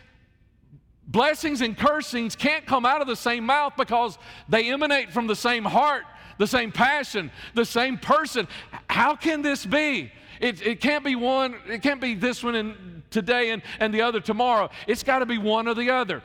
blessings 1.10 1.60
and 1.60 1.76
cursings 1.76 2.36
can't 2.36 2.64
come 2.66 2.86
out 2.86 3.00
of 3.00 3.06
the 3.06 3.16
same 3.16 3.44
mouth 3.44 3.74
because 3.76 4.18
they 4.48 4.70
emanate 4.70 5.12
from 5.12 5.26
the 5.26 5.36
same 5.36 5.64
heart, 5.64 6.04
the 6.38 6.46
same 6.46 6.72
passion, 6.72 7.30
the 7.54 7.64
same 7.64 7.98
person. 7.98 8.46
How 8.88 9.16
can 9.16 9.42
this 9.42 9.66
be? 9.66 10.12
It, 10.40 10.64
it 10.66 10.80
can't 10.80 11.04
be 11.04 11.16
one, 11.16 11.56
it 11.68 11.82
can't 11.82 12.00
be 12.00 12.14
this 12.14 12.42
one 12.42 12.54
and 12.54 13.02
today 13.10 13.50
and, 13.50 13.62
and 13.80 13.92
the 13.92 14.00
other 14.02 14.20
tomorrow. 14.20 14.70
It's 14.86 15.02
got 15.02 15.18
to 15.18 15.26
be 15.26 15.36
one 15.36 15.68
or 15.68 15.74
the 15.74 15.90
other. 15.90 16.22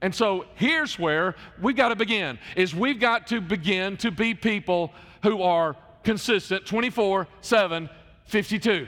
And 0.00 0.14
so 0.14 0.44
here's 0.54 0.98
where 0.98 1.34
we've 1.60 1.74
got 1.74 1.88
to 1.88 1.96
begin 1.96 2.38
is 2.54 2.74
we've 2.74 3.00
got 3.00 3.26
to 3.28 3.40
begin 3.40 3.96
to 3.98 4.12
be 4.12 4.34
people 4.34 4.92
who 5.22 5.42
are 5.42 5.74
consistent 6.04 6.66
24 6.66 7.26
7 7.40 7.90
52 8.26 8.86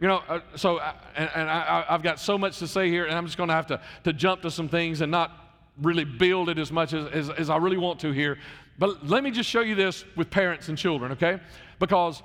you 0.00 0.08
know 0.08 0.22
uh, 0.28 0.40
so 0.56 0.76
uh, 0.78 0.92
and, 1.16 1.30
and 1.34 1.50
I, 1.50 1.84
have 1.88 2.02
got 2.02 2.20
so 2.20 2.38
much 2.38 2.58
to 2.58 2.66
say 2.68 2.88
here 2.88 3.06
and 3.06 3.16
i'm 3.16 3.26
just 3.26 3.36
going 3.36 3.48
to 3.48 3.54
have 3.54 3.66
to 3.68 3.80
to 4.04 4.12
jump 4.12 4.42
to 4.42 4.50
some 4.50 4.68
things 4.68 5.00
and 5.00 5.10
not 5.10 5.32
really 5.80 6.04
build 6.04 6.48
it 6.48 6.58
as 6.58 6.72
much 6.72 6.92
as, 6.92 7.06
as, 7.06 7.30
as 7.30 7.50
i 7.50 7.56
really 7.56 7.78
want 7.78 8.00
to 8.00 8.12
here 8.12 8.38
but 8.78 9.06
let 9.06 9.24
me 9.24 9.30
just 9.30 9.48
show 9.48 9.60
you 9.60 9.74
this 9.74 10.04
with 10.16 10.30
parents 10.30 10.68
and 10.68 10.78
children 10.78 11.12
okay 11.12 11.40
because 11.78 12.22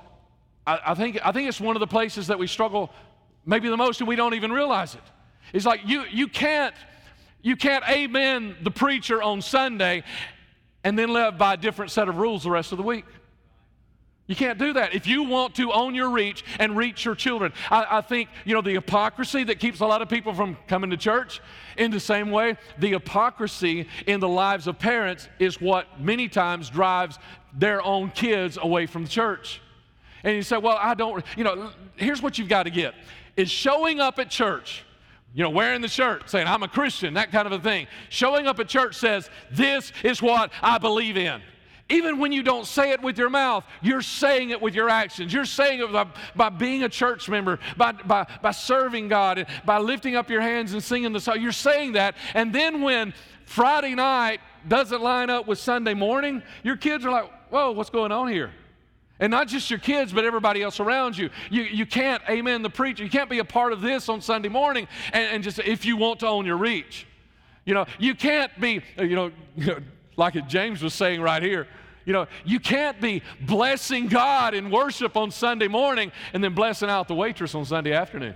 I, 0.65 0.79
I, 0.87 0.93
think, 0.95 1.19
I 1.23 1.31
think 1.31 1.49
it's 1.49 1.59
one 1.59 1.75
of 1.75 1.79
the 1.79 1.87
places 1.87 2.27
that 2.27 2.39
we 2.39 2.47
struggle 2.47 2.91
maybe 3.45 3.69
the 3.69 3.77
most 3.77 3.99
and 3.99 4.07
we 4.07 4.15
don't 4.15 4.33
even 4.33 4.51
realize 4.51 4.95
it. 4.95 5.01
It's 5.51 5.65
like 5.65 5.81
you, 5.85 6.03
you 6.09 6.27
can't 6.27 6.73
you 7.41 7.57
can't 7.57 7.83
amen 7.89 8.55
the 8.63 8.71
preacher 8.71 9.21
on 9.21 9.41
Sunday 9.41 10.03
and 10.85 10.97
then 10.97 11.11
live 11.11 11.37
by 11.37 11.55
a 11.55 11.57
different 11.57 11.91
set 11.91 12.07
of 12.07 12.15
rules 12.15 12.43
the 12.43 12.51
rest 12.51 12.71
of 12.71 12.77
the 12.77 12.83
week. 12.83 13.03
You 14.25 14.35
can't 14.35 14.57
do 14.57 14.73
that. 14.73 14.93
If 14.93 15.05
you 15.05 15.23
want 15.23 15.55
to 15.55 15.73
own 15.73 15.93
your 15.93 16.09
reach 16.09 16.45
and 16.57 16.77
reach 16.77 17.03
your 17.03 17.15
children, 17.15 17.51
I, 17.69 17.97
I, 17.97 18.01
think, 18.01 18.29
you 18.45 18.53
know, 18.53 18.61
the 18.61 18.73
hypocrisy 18.73 19.43
that 19.43 19.59
keeps 19.59 19.81
a 19.81 19.85
lot 19.85 20.01
of 20.01 20.07
people 20.07 20.33
from 20.33 20.57
coming 20.67 20.89
to 20.91 20.97
church, 20.97 21.41
in 21.77 21.91
the 21.91 21.99
same 21.99 22.31
way, 22.31 22.57
the 22.79 22.89
hypocrisy 22.89 23.87
in 24.07 24.21
the 24.21 24.27
lives 24.27 24.67
of 24.67 24.79
parents 24.79 25.27
is 25.39 25.59
what 25.59 25.99
many 25.99 26.29
times 26.29 26.69
drives 26.69 27.19
their 27.53 27.81
own 27.81 28.11
kids 28.11 28.57
away 28.61 28.85
from 28.85 29.03
the 29.03 29.09
church. 29.09 29.61
And 30.23 30.35
you 30.35 30.41
say, 30.41 30.57
well, 30.57 30.77
I 30.79 30.93
don't, 30.93 31.23
you 31.35 31.43
know, 31.43 31.71
here's 31.97 32.21
what 32.21 32.37
you've 32.37 32.49
got 32.49 32.63
to 32.63 32.69
get 32.69 32.93
is 33.35 33.49
showing 33.49 33.99
up 33.99 34.19
at 34.19 34.29
church, 34.29 34.85
you 35.33 35.43
know, 35.43 35.49
wearing 35.49 35.81
the 35.81 35.87
shirt, 35.87 36.29
saying, 36.29 36.47
I'm 36.47 36.61
a 36.61 36.67
Christian, 36.67 37.15
that 37.15 37.31
kind 37.31 37.47
of 37.47 37.51
a 37.51 37.59
thing. 37.59 37.87
Showing 38.09 38.45
up 38.45 38.59
at 38.59 38.67
church 38.67 38.95
says, 38.95 39.29
this 39.51 39.91
is 40.03 40.21
what 40.21 40.51
I 40.61 40.77
believe 40.77 41.17
in. 41.17 41.41
Even 41.93 42.17
when 42.17 42.31
you 42.31 42.41
don't 42.41 42.65
say 42.65 42.89
it 42.89 43.03
with 43.03 43.19
your 43.19 43.29
mouth, 43.29 43.63
you're 43.83 44.01
saying 44.01 44.49
it 44.49 44.59
with 44.59 44.73
your 44.73 44.89
actions. 44.89 45.31
You're 45.31 45.45
saying 45.45 45.79
it 45.79 45.91
by, 45.91 46.07
by 46.35 46.49
being 46.49 46.81
a 46.81 46.89
church 46.89 47.29
member, 47.29 47.59
by, 47.77 47.91
by, 47.91 48.25
by 48.41 48.49
serving 48.49 49.09
God, 49.09 49.45
by 49.63 49.77
lifting 49.77 50.15
up 50.15 50.27
your 50.27 50.41
hands 50.41 50.73
and 50.73 50.83
singing 50.83 51.13
the 51.13 51.19
song. 51.19 51.39
You're 51.39 51.51
saying 51.51 51.91
that. 51.91 52.15
And 52.33 52.51
then 52.51 52.81
when 52.81 53.13
Friday 53.45 53.93
night 53.93 54.39
doesn't 54.67 55.03
line 55.03 55.29
up 55.29 55.45
with 55.47 55.59
Sunday 55.59 55.93
morning, 55.93 56.41
your 56.63 56.77
kids 56.77 57.05
are 57.05 57.11
like, 57.11 57.31
whoa, 57.51 57.71
what's 57.71 57.91
going 57.91 58.11
on 58.11 58.27
here? 58.27 58.51
And 59.19 59.29
not 59.29 59.47
just 59.47 59.69
your 59.69 59.79
kids, 59.79 60.11
but 60.11 60.25
everybody 60.25 60.63
else 60.63 60.79
around 60.79 61.15
you. 61.15 61.29
You, 61.51 61.61
you 61.61 61.85
can't, 61.85 62.23
amen, 62.27 62.63
the 62.63 62.71
preacher, 62.71 63.03
you 63.03 63.09
can't 63.11 63.29
be 63.29 63.37
a 63.37 63.45
part 63.45 63.71
of 63.71 63.81
this 63.81 64.09
on 64.09 64.19
Sunday 64.19 64.49
morning 64.49 64.87
and, 65.13 65.35
and 65.35 65.43
just 65.43 65.59
if 65.59 65.85
you 65.85 65.95
want 65.95 66.21
to 66.21 66.27
own 66.27 66.47
your 66.47 66.57
reach. 66.57 67.05
You 67.65 67.75
know, 67.75 67.85
you 67.99 68.15
can't 68.15 68.51
be, 68.59 68.81
you 68.97 69.15
know 69.15 69.31
like 70.17 70.47
James 70.47 70.81
was 70.81 70.95
saying 70.95 71.21
right 71.21 71.43
here, 71.43 71.67
you 72.05 72.13
know, 72.13 72.27
you 72.43 72.59
can't 72.59 72.99
be 72.99 73.21
blessing 73.41 74.07
God 74.07 74.53
in 74.53 74.69
worship 74.69 75.15
on 75.17 75.31
Sunday 75.31 75.67
morning 75.67 76.11
and 76.33 76.43
then 76.43 76.53
blessing 76.53 76.89
out 76.89 77.07
the 77.07 77.15
waitress 77.15 77.55
on 77.55 77.65
Sunday 77.65 77.93
afternoon. 77.93 78.35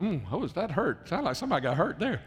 Mm, 0.00 0.22
oh, 0.32 0.42
is 0.42 0.52
that 0.54 0.72
hurt? 0.72 1.08
Sound 1.08 1.24
like 1.24 1.36
somebody 1.36 1.62
got 1.62 1.76
hurt 1.76 1.98
there. 1.98 2.22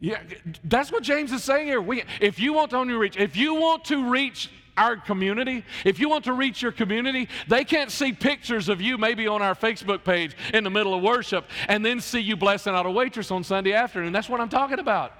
Yeah, 0.00 0.20
that's 0.64 0.90
what 0.90 1.02
James 1.02 1.32
is 1.32 1.44
saying 1.44 1.68
here. 1.68 1.80
We, 1.80 2.02
if 2.20 2.40
you 2.40 2.52
want 2.52 2.72
to 2.72 2.98
reach, 2.98 3.16
if 3.16 3.36
you 3.36 3.54
want 3.54 3.84
to 3.86 4.10
reach 4.10 4.50
our 4.76 4.96
community, 4.96 5.64
if 5.84 5.98
you 5.98 6.08
want 6.08 6.24
to 6.24 6.32
reach 6.32 6.60
your 6.60 6.72
community, 6.72 7.28
they 7.46 7.64
can't 7.64 7.90
see 7.90 8.12
pictures 8.12 8.68
of 8.68 8.80
you 8.80 8.98
maybe 8.98 9.26
on 9.28 9.42
our 9.42 9.54
Facebook 9.54 10.02
page 10.02 10.36
in 10.52 10.64
the 10.64 10.70
middle 10.70 10.94
of 10.94 11.02
worship 11.02 11.44
and 11.68 11.84
then 11.84 12.00
see 12.00 12.20
you 12.20 12.36
blessing 12.36 12.74
out 12.74 12.84
a 12.84 12.90
waitress 12.90 13.30
on 13.30 13.44
Sunday 13.44 13.72
afternoon. 13.72 14.12
That's 14.12 14.28
what 14.28 14.40
I'm 14.40 14.48
talking 14.48 14.78
about. 14.78 15.12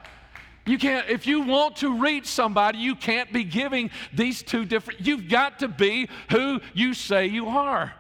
You 0.65 0.79
can't, 0.79 1.09
if 1.09 1.27
you 1.27 1.41
want 1.41 1.77
to 1.77 2.01
reach 2.01 2.27
somebody, 2.27 2.79
you 2.79 2.95
can't 2.95 3.33
be 3.33 3.43
giving 3.43 3.91
these 4.13 4.43
two 4.43 4.65
different, 4.65 5.01
you've 5.01 5.29
got 5.29 5.59
to 5.59 5.69
be 5.69 6.09
who 6.31 6.61
you 6.73 6.95
say 6.95 7.27
you 7.27 7.49
are. 7.49 7.93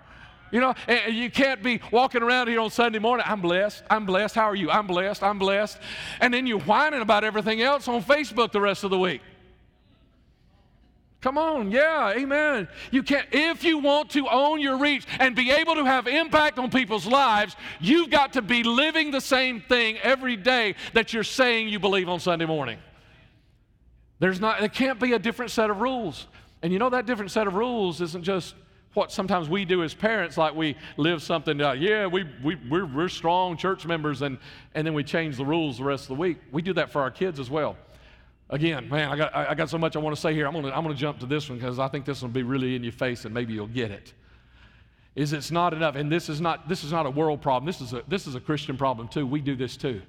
You 0.52 0.60
know, 0.60 0.74
and 0.86 1.14
you 1.14 1.30
can't 1.30 1.62
be 1.62 1.80
walking 1.90 2.22
around 2.22 2.48
here 2.48 2.60
on 2.60 2.70
Sunday 2.70 2.98
morning, 2.98 3.24
I'm 3.26 3.40
blessed, 3.40 3.82
I'm 3.88 4.04
blessed, 4.04 4.34
how 4.34 4.44
are 4.44 4.54
you? 4.54 4.70
I'm 4.70 4.86
blessed, 4.86 5.22
I'm 5.22 5.38
blessed. 5.38 5.78
And 6.20 6.32
then 6.32 6.46
you're 6.46 6.60
whining 6.60 7.00
about 7.00 7.24
everything 7.24 7.62
else 7.62 7.88
on 7.88 8.02
Facebook 8.02 8.52
the 8.52 8.60
rest 8.60 8.84
of 8.84 8.90
the 8.90 8.98
week. 8.98 9.22
Come 11.22 11.38
on, 11.38 11.70
yeah, 11.70 12.12
amen. 12.16 12.66
You 12.90 13.04
can't, 13.04 13.28
if 13.30 13.62
you 13.62 13.78
want 13.78 14.10
to 14.10 14.28
own 14.28 14.60
your 14.60 14.76
reach 14.76 15.06
and 15.20 15.36
be 15.36 15.52
able 15.52 15.76
to 15.76 15.84
have 15.84 16.08
impact 16.08 16.58
on 16.58 16.68
people's 16.68 17.06
lives, 17.06 17.54
you've 17.80 18.10
got 18.10 18.32
to 18.32 18.42
be 18.42 18.64
living 18.64 19.12
the 19.12 19.20
same 19.20 19.60
thing 19.60 19.98
every 19.98 20.34
day 20.34 20.74
that 20.94 21.12
you're 21.12 21.22
saying 21.22 21.68
you 21.68 21.78
believe 21.78 22.08
on 22.08 22.18
Sunday 22.18 22.44
morning. 22.44 22.76
There's 24.18 24.40
not, 24.40 24.58
there 24.58 24.68
can't 24.68 24.98
be 24.98 25.12
a 25.12 25.18
different 25.18 25.52
set 25.52 25.70
of 25.70 25.80
rules. 25.80 26.26
And 26.60 26.72
you 26.72 26.80
know 26.80 26.90
that 26.90 27.06
different 27.06 27.30
set 27.30 27.46
of 27.46 27.54
rules 27.54 28.00
isn't 28.00 28.24
just 28.24 28.56
what 28.94 29.12
sometimes 29.12 29.48
we 29.48 29.64
do 29.64 29.84
as 29.84 29.94
parents, 29.94 30.36
like 30.36 30.56
we 30.56 30.76
live 30.96 31.22
something, 31.22 31.60
uh, 31.60 31.72
yeah, 31.72 32.06
we, 32.06 32.24
we, 32.42 32.56
we're, 32.68 32.84
we're 32.84 33.08
strong 33.08 33.56
church 33.56 33.86
members, 33.86 34.22
and, 34.22 34.38
and 34.74 34.84
then 34.86 34.92
we 34.92 35.04
change 35.04 35.36
the 35.36 35.46
rules 35.46 35.78
the 35.78 35.84
rest 35.84 36.04
of 36.04 36.08
the 36.08 36.20
week. 36.20 36.38
We 36.50 36.62
do 36.62 36.74
that 36.74 36.90
for 36.90 37.00
our 37.00 37.10
kids 37.12 37.38
as 37.38 37.48
well. 37.48 37.76
Again, 38.52 38.86
man, 38.90 39.08
I 39.08 39.16
got, 39.16 39.34
I 39.34 39.54
got 39.54 39.70
so 39.70 39.78
much 39.78 39.96
I 39.96 39.98
want 39.98 40.14
to 40.14 40.20
say 40.20 40.34
here. 40.34 40.46
I'm 40.46 40.52
going 40.52 40.66
to 40.66 40.76
I'm 40.76 40.86
to 40.86 40.94
jump 40.94 41.18
to 41.20 41.26
this 41.26 41.48
one 41.48 41.58
because 41.58 41.78
I 41.78 41.88
think 41.88 42.04
this 42.04 42.20
will 42.20 42.28
be 42.28 42.42
really 42.42 42.76
in 42.76 42.82
your 42.84 42.92
face 42.92 43.24
and 43.24 43.32
maybe 43.32 43.54
you'll 43.54 43.66
get 43.66 43.90
it. 43.90 44.12
Is 45.14 45.32
it's 45.32 45.50
not 45.50 45.72
enough, 45.72 45.96
and 45.96 46.12
this 46.12 46.28
is 46.28 46.38
not 46.38 46.68
this 46.68 46.84
is 46.84 46.92
not 46.92 47.06
a 47.06 47.10
world 47.10 47.40
problem. 47.40 47.66
This 47.66 47.80
is 47.80 47.94
a 47.94 48.02
this 48.08 48.26
is 48.26 48.34
a 48.34 48.40
Christian 48.40 48.76
problem 48.76 49.08
too. 49.08 49.26
We 49.26 49.40
do 49.40 49.56
this 49.56 49.78
too. 49.78 50.02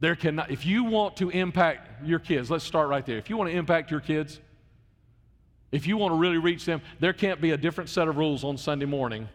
There 0.00 0.16
cannot, 0.16 0.50
if 0.50 0.66
you 0.66 0.82
want 0.82 1.16
to 1.18 1.30
impact 1.30 2.04
your 2.04 2.18
kids, 2.18 2.50
let's 2.50 2.64
start 2.64 2.88
right 2.88 3.06
there. 3.06 3.18
If 3.18 3.30
you 3.30 3.36
want 3.36 3.50
to 3.50 3.56
impact 3.56 3.90
your 3.90 4.00
kids, 4.00 4.40
if 5.70 5.86
you 5.86 5.96
want 5.96 6.12
to 6.12 6.18
really 6.18 6.38
reach 6.38 6.64
them, 6.64 6.80
there 6.98 7.12
can't 7.12 7.40
be 7.40 7.52
a 7.52 7.56
different 7.56 7.90
set 7.90 8.08
of 8.08 8.16
rules 8.16 8.42
on 8.42 8.56
Sunday 8.56 8.86
morning 8.86 9.28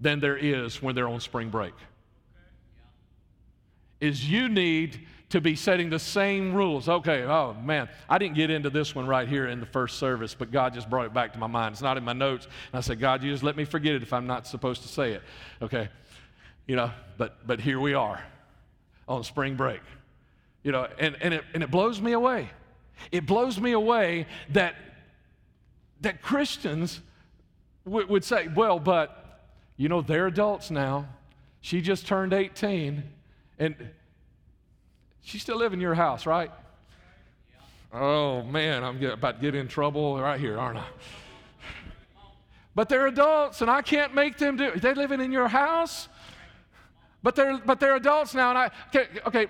than 0.00 0.20
there 0.20 0.36
is 0.38 0.80
when 0.80 0.94
they're 0.94 1.08
on 1.08 1.20
spring 1.20 1.50
break. 1.50 1.74
Is 4.00 4.28
you 4.28 4.48
need 4.48 5.06
to 5.32 5.40
be 5.40 5.56
setting 5.56 5.88
the 5.88 5.98
same 5.98 6.52
rules. 6.52 6.90
Okay, 6.90 7.22
oh 7.22 7.54
man, 7.54 7.88
I 8.06 8.18
didn't 8.18 8.34
get 8.34 8.50
into 8.50 8.68
this 8.68 8.94
one 8.94 9.06
right 9.06 9.26
here 9.26 9.46
in 9.46 9.60
the 9.60 9.66
first 9.66 9.98
service, 9.98 10.34
but 10.34 10.52
God 10.52 10.74
just 10.74 10.90
brought 10.90 11.06
it 11.06 11.14
back 11.14 11.32
to 11.32 11.38
my 11.38 11.46
mind. 11.46 11.72
It's 11.72 11.80
not 11.80 11.96
in 11.96 12.04
my 12.04 12.12
notes. 12.12 12.44
And 12.44 12.78
I 12.78 12.82
said, 12.82 13.00
God, 13.00 13.22
you 13.22 13.32
just 13.32 13.42
let 13.42 13.56
me 13.56 13.64
forget 13.64 13.94
it 13.94 14.02
if 14.02 14.12
I'm 14.12 14.26
not 14.26 14.46
supposed 14.46 14.82
to 14.82 14.88
say 14.88 15.12
it. 15.12 15.22
Okay, 15.62 15.88
you 16.66 16.76
know, 16.76 16.90
but 17.16 17.46
but 17.46 17.60
here 17.60 17.80
we 17.80 17.94
are 17.94 18.22
on 19.08 19.24
spring 19.24 19.56
break. 19.56 19.80
You 20.64 20.72
know, 20.72 20.86
and, 20.98 21.16
and 21.22 21.32
it 21.32 21.44
and 21.54 21.62
it 21.62 21.70
blows 21.70 21.98
me 21.98 22.12
away. 22.12 22.50
It 23.10 23.24
blows 23.24 23.58
me 23.58 23.72
away 23.72 24.26
that 24.50 24.74
that 26.02 26.20
Christians 26.20 27.00
w- 27.86 28.06
would 28.06 28.22
say, 28.22 28.48
well, 28.54 28.78
but 28.78 29.40
you 29.78 29.88
know, 29.88 30.02
they're 30.02 30.26
adults 30.26 30.70
now. 30.70 31.08
She 31.62 31.80
just 31.80 32.06
turned 32.06 32.34
18. 32.34 33.02
And 33.58 33.76
She's 35.22 35.42
still 35.42 35.58
live 35.58 35.72
in 35.72 35.80
your 35.80 35.94
house, 35.94 36.26
right? 36.26 36.50
Oh 37.92 38.42
man, 38.42 38.84
I'm 38.84 39.02
about 39.04 39.36
to 39.36 39.40
get 39.40 39.54
in 39.54 39.68
trouble 39.68 40.20
right 40.20 40.40
here, 40.40 40.58
aren't 40.58 40.78
I? 40.78 40.86
But 42.74 42.88
they're 42.88 43.06
adults, 43.06 43.60
and 43.60 43.70
I 43.70 43.82
can't 43.82 44.14
make 44.14 44.38
them 44.38 44.56
do. 44.56 44.72
They're 44.76 44.94
living 44.94 45.20
in 45.20 45.30
your 45.30 45.48
house, 45.48 46.08
but 47.22 47.36
they're 47.36 47.58
but 47.58 47.80
they're 47.80 47.96
adults 47.96 48.34
now. 48.34 48.50
And 48.50 48.58
I 48.58 48.70
okay, 48.88 49.06
okay. 49.26 49.46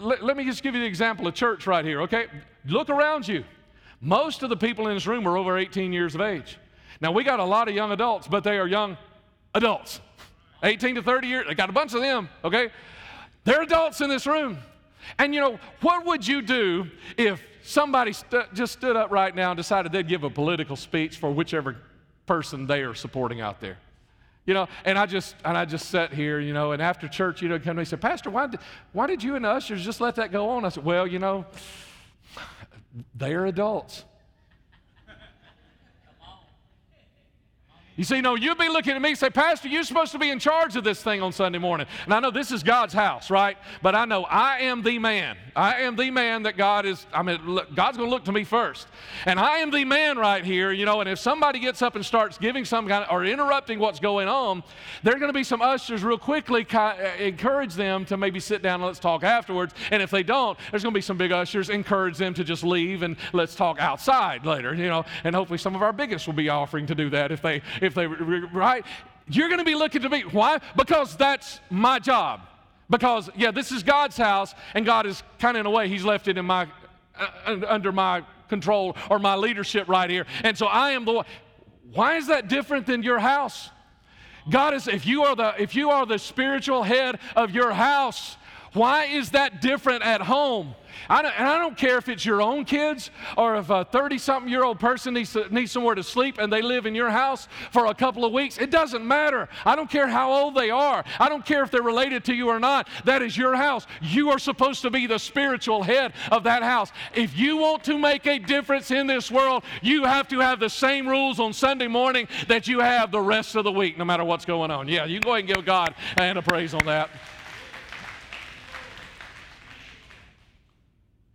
Let, 0.00 0.22
let 0.22 0.36
me 0.36 0.44
just 0.44 0.62
give 0.62 0.74
you 0.74 0.80
the 0.80 0.86
example 0.86 1.26
of 1.26 1.34
church 1.34 1.66
right 1.66 1.84
here. 1.84 2.02
Okay, 2.02 2.26
look 2.66 2.88
around 2.88 3.26
you. 3.26 3.44
Most 4.00 4.42
of 4.42 4.48
the 4.48 4.56
people 4.56 4.88
in 4.88 4.94
this 4.94 5.06
room 5.06 5.26
are 5.26 5.36
over 5.36 5.58
18 5.58 5.92
years 5.92 6.14
of 6.14 6.20
age. 6.20 6.58
Now, 7.00 7.12
we 7.12 7.24
got 7.24 7.40
a 7.40 7.44
lot 7.44 7.68
of 7.68 7.74
young 7.74 7.92
adults, 7.92 8.26
but 8.28 8.44
they 8.44 8.58
are 8.58 8.66
young 8.66 8.96
adults. 9.54 10.00
18 10.62 10.96
to 10.96 11.02
30 11.02 11.26
years, 11.26 11.46
they 11.48 11.54
got 11.54 11.70
a 11.70 11.72
bunch 11.72 11.94
of 11.94 12.00
them, 12.00 12.28
okay? 12.44 12.70
They're 13.44 13.62
adults 13.62 14.00
in 14.00 14.10
this 14.10 14.26
room. 14.26 14.58
And 15.18 15.34
you 15.34 15.40
know, 15.40 15.58
what 15.80 16.06
would 16.06 16.26
you 16.26 16.42
do 16.42 16.86
if 17.16 17.42
somebody 17.62 18.12
st- 18.12 18.52
just 18.54 18.72
stood 18.72 18.96
up 18.96 19.10
right 19.10 19.34
now 19.34 19.50
and 19.50 19.56
decided 19.56 19.92
they'd 19.92 20.08
give 20.08 20.24
a 20.24 20.30
political 20.30 20.76
speech 20.76 21.16
for 21.16 21.30
whichever 21.30 21.76
person 22.26 22.66
they 22.66 22.82
are 22.82 22.94
supporting 22.94 23.40
out 23.40 23.60
there? 23.60 23.78
You 24.46 24.54
know, 24.54 24.68
and 24.84 24.98
I 24.98 25.06
just 25.06 25.36
and 25.44 25.56
I 25.56 25.64
just 25.64 25.90
sat 25.90 26.12
here, 26.12 26.40
you 26.40 26.52
know, 26.52 26.72
and 26.72 26.82
after 26.82 27.06
church, 27.08 27.42
you 27.42 27.48
know, 27.48 27.58
come 27.58 27.64
to 27.64 27.74
me 27.74 27.80
and 27.80 27.88
said, 27.88 28.00
Pastor, 28.00 28.30
why 28.30 28.46
did, 28.46 28.60
why 28.92 29.06
did 29.06 29.22
you 29.22 29.36
and 29.36 29.44
the 29.44 29.50
ushers 29.50 29.84
just 29.84 30.00
let 30.00 30.16
that 30.16 30.32
go 30.32 30.48
on? 30.50 30.64
I 30.64 30.70
said, 30.70 30.84
Well, 30.84 31.06
you 31.06 31.18
know, 31.18 31.44
they 33.14 33.34
are 33.34 33.46
adults. 33.46 34.04
You 38.00 38.04
see, 38.04 38.22
no, 38.22 38.34
you'd 38.34 38.56
be 38.56 38.70
looking 38.70 38.94
at 38.94 39.02
me 39.02 39.10
and 39.10 39.18
say, 39.18 39.28
Pastor, 39.28 39.68
you're 39.68 39.84
supposed 39.84 40.12
to 40.12 40.18
be 40.18 40.30
in 40.30 40.38
charge 40.38 40.74
of 40.74 40.84
this 40.84 41.02
thing 41.02 41.20
on 41.20 41.32
Sunday 41.32 41.58
morning. 41.58 41.86
And 42.06 42.14
I 42.14 42.20
know 42.20 42.30
this 42.30 42.50
is 42.50 42.62
God's 42.62 42.94
house, 42.94 43.28
right? 43.28 43.58
But 43.82 43.94
I 43.94 44.06
know 44.06 44.24
I 44.24 44.60
am 44.60 44.80
the 44.80 44.98
man. 44.98 45.36
I 45.54 45.82
am 45.82 45.96
the 45.96 46.10
man 46.10 46.44
that 46.44 46.56
God 46.56 46.86
is, 46.86 47.06
I 47.12 47.22
mean, 47.22 47.44
look, 47.44 47.74
God's 47.74 47.98
going 47.98 48.08
to 48.08 48.14
look 48.14 48.24
to 48.24 48.32
me 48.32 48.44
first. 48.44 48.86
And 49.26 49.38
I 49.38 49.58
am 49.58 49.70
the 49.70 49.84
man 49.84 50.16
right 50.16 50.42
here, 50.42 50.72
you 50.72 50.86
know, 50.86 51.02
and 51.02 51.10
if 51.10 51.18
somebody 51.18 51.58
gets 51.58 51.82
up 51.82 51.94
and 51.94 52.06
starts 52.06 52.38
giving 52.38 52.64
some 52.64 52.88
kind 52.88 53.04
of, 53.04 53.10
or 53.10 53.22
interrupting 53.26 53.78
what's 53.78 54.00
going 54.00 54.28
on, 54.28 54.62
there 55.02 55.14
are 55.14 55.18
going 55.18 55.28
to 55.28 55.38
be 55.38 55.44
some 55.44 55.60
ushers 55.60 56.02
real 56.02 56.16
quickly 56.16 56.66
uh, 56.72 56.94
encourage 57.18 57.74
them 57.74 58.06
to 58.06 58.16
maybe 58.16 58.40
sit 58.40 58.62
down 58.62 58.76
and 58.76 58.86
let's 58.86 58.98
talk 58.98 59.24
afterwards. 59.24 59.74
And 59.90 60.02
if 60.02 60.10
they 60.10 60.22
don't, 60.22 60.58
there's 60.70 60.82
going 60.82 60.94
to 60.94 60.98
be 60.98 61.02
some 61.02 61.18
big 61.18 61.32
ushers 61.32 61.68
encourage 61.68 62.16
them 62.16 62.32
to 62.32 62.44
just 62.44 62.64
leave 62.64 63.02
and 63.02 63.16
let's 63.34 63.54
talk 63.54 63.78
outside 63.78 64.46
later, 64.46 64.74
you 64.74 64.88
know. 64.88 65.04
And 65.24 65.34
hopefully 65.34 65.58
some 65.58 65.74
of 65.74 65.82
our 65.82 65.92
biggest 65.92 66.26
will 66.26 66.32
be 66.32 66.48
offering 66.48 66.86
to 66.86 66.94
do 66.94 67.10
that 67.10 67.30
if 67.30 67.42
they, 67.42 67.60
if 67.82 67.89
right? 67.96 68.84
You're 69.28 69.48
going 69.48 69.58
to 69.58 69.64
be 69.64 69.74
looking 69.74 70.02
to 70.02 70.08
me. 70.08 70.22
Why? 70.22 70.60
Because 70.76 71.16
that's 71.16 71.60
my 71.70 71.98
job. 71.98 72.40
Because, 72.88 73.30
yeah, 73.36 73.52
this 73.52 73.70
is 73.70 73.84
God's 73.84 74.16
house, 74.16 74.54
and 74.74 74.84
God 74.84 75.06
is 75.06 75.22
kind 75.38 75.56
of 75.56 75.60
in 75.60 75.66
a 75.66 75.70
way, 75.70 75.88
He's 75.88 76.04
left 76.04 76.26
it 76.26 76.36
in 76.36 76.44
my, 76.44 76.66
uh, 77.16 77.60
under 77.68 77.92
my 77.92 78.24
control 78.48 78.96
or 79.08 79.20
my 79.20 79.36
leadership 79.36 79.88
right 79.88 80.10
here. 80.10 80.26
And 80.42 80.58
so 80.58 80.66
I 80.66 80.90
am 80.90 81.04
the 81.04 81.12
one. 81.12 81.26
Why 81.92 82.16
is 82.16 82.26
that 82.26 82.48
different 82.48 82.86
than 82.86 83.02
your 83.02 83.18
house? 83.18 83.70
God 84.48 84.74
is, 84.74 84.88
if 84.88 85.06
you 85.06 85.22
are 85.22 85.36
the, 85.36 85.54
if 85.58 85.74
you 85.74 85.90
are 85.90 86.06
the 86.06 86.18
spiritual 86.18 86.82
head 86.82 87.18
of 87.36 87.50
your 87.50 87.72
house, 87.72 88.36
why 88.72 89.04
is 89.06 89.30
that 89.30 89.60
different 89.60 90.02
at 90.02 90.20
home? 90.20 90.74
I 91.08 91.20
and 91.20 91.48
I 91.48 91.58
don't 91.58 91.76
care 91.76 91.98
if 91.98 92.08
it's 92.08 92.24
your 92.24 92.40
own 92.40 92.64
kids 92.64 93.10
or 93.36 93.56
if 93.56 93.70
a 93.70 93.84
30 93.84 94.18
something 94.18 94.50
year 94.50 94.64
old 94.64 94.78
person 94.78 95.14
needs, 95.14 95.32
to, 95.32 95.52
needs 95.52 95.72
somewhere 95.72 95.94
to 95.94 96.02
sleep 96.02 96.38
and 96.38 96.52
they 96.52 96.62
live 96.62 96.86
in 96.86 96.94
your 96.94 97.10
house 97.10 97.48
for 97.72 97.86
a 97.86 97.94
couple 97.94 98.24
of 98.24 98.32
weeks. 98.32 98.58
It 98.58 98.70
doesn't 98.70 99.06
matter. 99.06 99.48
I 99.64 99.76
don't 99.76 99.90
care 99.90 100.06
how 100.06 100.32
old 100.32 100.54
they 100.54 100.70
are. 100.70 101.04
I 101.18 101.28
don't 101.28 101.44
care 101.44 101.62
if 101.62 101.70
they're 101.70 101.82
related 101.82 102.24
to 102.26 102.34
you 102.34 102.48
or 102.48 102.60
not. 102.60 102.88
That 103.04 103.22
is 103.22 103.36
your 103.36 103.56
house. 103.56 103.86
You 104.00 104.30
are 104.30 104.38
supposed 104.38 104.82
to 104.82 104.90
be 104.90 105.06
the 105.06 105.18
spiritual 105.18 105.82
head 105.82 106.12
of 106.30 106.44
that 106.44 106.62
house. 106.62 106.92
If 107.14 107.36
you 107.36 107.56
want 107.56 107.84
to 107.84 107.98
make 107.98 108.26
a 108.26 108.38
difference 108.38 108.90
in 108.90 109.06
this 109.06 109.30
world, 109.30 109.64
you 109.82 110.04
have 110.04 110.28
to 110.28 110.38
have 110.40 110.60
the 110.60 110.70
same 110.70 111.08
rules 111.08 111.40
on 111.40 111.52
Sunday 111.52 111.88
morning 111.88 112.28
that 112.48 112.68
you 112.68 112.80
have 112.80 113.10
the 113.10 113.20
rest 113.20 113.56
of 113.56 113.64
the 113.64 113.72
week, 113.72 113.98
no 113.98 114.04
matter 114.04 114.24
what's 114.24 114.44
going 114.44 114.70
on. 114.70 114.86
Yeah, 114.88 115.06
you 115.06 115.20
go 115.20 115.30
ahead 115.30 115.40
and 115.40 115.54
give 115.56 115.64
God 115.64 115.94
a 116.16 116.22
hand 116.22 116.38
of 116.38 116.44
praise 116.44 116.74
on 116.74 116.84
that. 116.86 117.10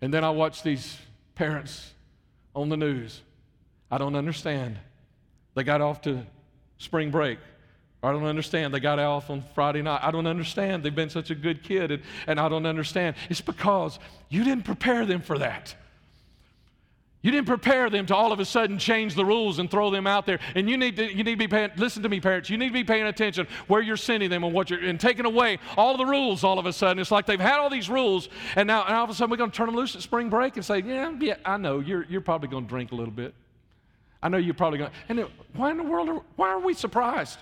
And 0.06 0.14
then 0.14 0.24
I 0.24 0.30
watch 0.30 0.62
these 0.62 1.00
parents 1.34 1.92
on 2.56 2.70
the 2.70 2.78
news. 2.78 3.24
I 3.90 3.98
don't 3.98 4.16
understand. 4.16 4.78
They 5.56 5.64
got 5.64 5.82
off 5.82 6.04
to 6.04 6.28
spring 6.78 7.10
break. 7.10 7.40
I 8.04 8.12
don't 8.12 8.26
understand. 8.26 8.72
They 8.72 8.80
got 8.80 9.00
off 9.00 9.32
on 9.32 9.44
Friday 9.56 9.82
night. 9.82 10.02
I 10.04 10.12
don't 10.12 10.28
understand. 10.28 10.84
They've 10.84 10.94
been 10.94 11.10
such 11.10 11.32
a 11.32 11.36
good 11.36 11.64
kid, 11.64 11.90
and, 11.90 12.04
and 12.28 12.40
I 12.40 12.50
don't 12.50 12.68
understand. 12.68 13.16
It's 13.32 13.42
because 13.42 13.98
you 14.30 14.44
didn't 14.44 14.66
prepare 14.66 15.08
them 15.08 15.22
for 15.22 15.40
that. 15.40 15.74
You 17.26 17.32
didn't 17.32 17.48
prepare 17.48 17.90
them 17.90 18.06
to 18.06 18.16
all 18.16 18.32
of 18.32 18.40
a 18.40 18.46
sudden 18.46 18.78
change 18.78 19.16
the 19.16 19.26
rules 19.26 19.58
and 19.58 19.72
throw 19.72 19.90
them 19.90 20.06
out 20.06 20.28
there. 20.28 20.38
And 20.54 20.70
you 20.70 20.78
need 20.78 20.96
to, 20.98 21.06
you 21.12 21.24
need 21.24 21.32
to 21.32 21.38
be 21.38 21.48
paying, 21.48 21.72
listen 21.76 22.04
to 22.04 22.10
me, 22.10 22.20
parents, 22.20 22.52
you 22.52 22.58
need 22.60 22.68
to 22.68 22.74
be 22.74 22.84
paying 22.84 23.08
attention 23.08 23.48
where 23.66 23.82
you're 23.82 23.98
sending 23.98 24.30
them 24.30 24.44
and 24.44 24.54
what 24.54 24.70
you're, 24.70 24.80
and 24.86 25.00
taking 25.00 25.26
away 25.26 25.58
all 25.76 25.98
the 25.98 26.06
rules 26.06 26.44
all 26.44 26.60
of 26.60 26.68
a 26.68 26.72
sudden. 26.72 27.00
It's 27.00 27.10
like 27.10 27.26
they've 27.26 27.40
had 27.40 27.58
all 27.58 27.72
these 27.72 27.90
rules, 27.90 28.30
and 28.56 28.68
now 28.68 28.84
and 28.86 28.94
all 28.94 29.06
of 29.06 29.10
a 29.10 29.16
sudden 29.16 29.32
we're 29.32 29.38
going 29.38 29.50
to 29.50 29.58
turn 29.58 29.66
them 29.66 29.76
loose 29.76 29.96
at 29.96 30.04
spring 30.04 30.30
break 30.30 30.56
and 30.56 30.64
say, 30.64 30.84
yeah, 30.84 31.16
yeah, 31.20 31.38
I 31.44 31.58
know, 31.58 31.80
you're, 31.80 32.06
you're 32.12 32.22
probably 32.22 32.48
going 32.48 32.66
to 32.66 32.70
drink 32.70 32.92
a 32.92 32.96
little 32.96 33.12
bit. 33.12 33.34
I 34.22 34.30
know 34.30 34.38
you're 34.38 34.54
probably 34.54 34.78
going 34.78 34.92
to. 34.92 34.98
And 35.10 35.18
then, 35.18 35.28
why 35.56 35.72
in 35.72 35.78
the 35.78 35.84
world, 35.84 36.10
are, 36.10 36.22
why 36.36 36.50
are 36.50 36.60
we 36.60 36.76
surprised? 36.76 37.40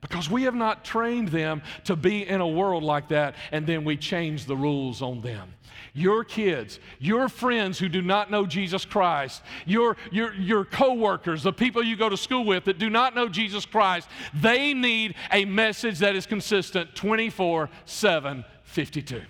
Because 0.00 0.30
we 0.30 0.44
have 0.44 0.54
not 0.54 0.84
trained 0.84 1.28
them 1.28 1.62
to 1.84 1.96
be 1.96 2.26
in 2.26 2.40
a 2.40 2.46
world 2.46 2.84
like 2.84 3.08
that, 3.08 3.34
and 3.50 3.66
then 3.66 3.84
we 3.84 3.96
change 3.96 4.44
the 4.44 4.56
rules 4.56 5.02
on 5.02 5.20
them. 5.20 5.54
Your 5.92 6.22
kids, 6.22 6.78
your 7.00 7.28
friends 7.28 7.78
who 7.78 7.88
do 7.88 8.00
not 8.02 8.30
know 8.30 8.46
Jesus 8.46 8.84
Christ, 8.84 9.42
your, 9.66 9.96
your, 10.12 10.32
your 10.34 10.64
coworkers, 10.64 11.42
the 11.42 11.52
people 11.52 11.82
you 11.82 11.96
go 11.96 12.08
to 12.08 12.16
school 12.16 12.44
with 12.44 12.64
that 12.66 12.78
do 12.78 12.88
not 12.88 13.16
know 13.16 13.28
Jesus 13.28 13.66
Christ, 13.66 14.08
they 14.34 14.72
need 14.74 15.16
a 15.32 15.44
message 15.44 15.98
that 15.98 16.14
is 16.14 16.26
consistent 16.26 16.94
24 16.94 17.68
7, 17.84 18.44
52. 18.62 19.22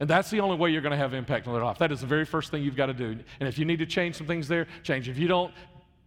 And 0.00 0.10
that's 0.10 0.30
the 0.30 0.40
only 0.40 0.56
way 0.56 0.70
you're 0.70 0.82
going 0.82 0.90
to 0.90 0.96
have 0.96 1.14
impact 1.14 1.46
on 1.46 1.54
their 1.54 1.64
life. 1.64 1.78
That 1.78 1.92
is 1.92 2.00
the 2.00 2.06
very 2.06 2.24
first 2.24 2.50
thing 2.50 2.62
you've 2.62 2.76
got 2.76 2.86
to 2.86 2.94
do. 2.94 3.16
And 3.38 3.48
if 3.48 3.58
you 3.58 3.64
need 3.64 3.78
to 3.78 3.86
change 3.86 4.16
some 4.16 4.26
things 4.26 4.48
there, 4.48 4.66
change. 4.82 5.08
If 5.08 5.18
you 5.18 5.28
don't, 5.28 5.52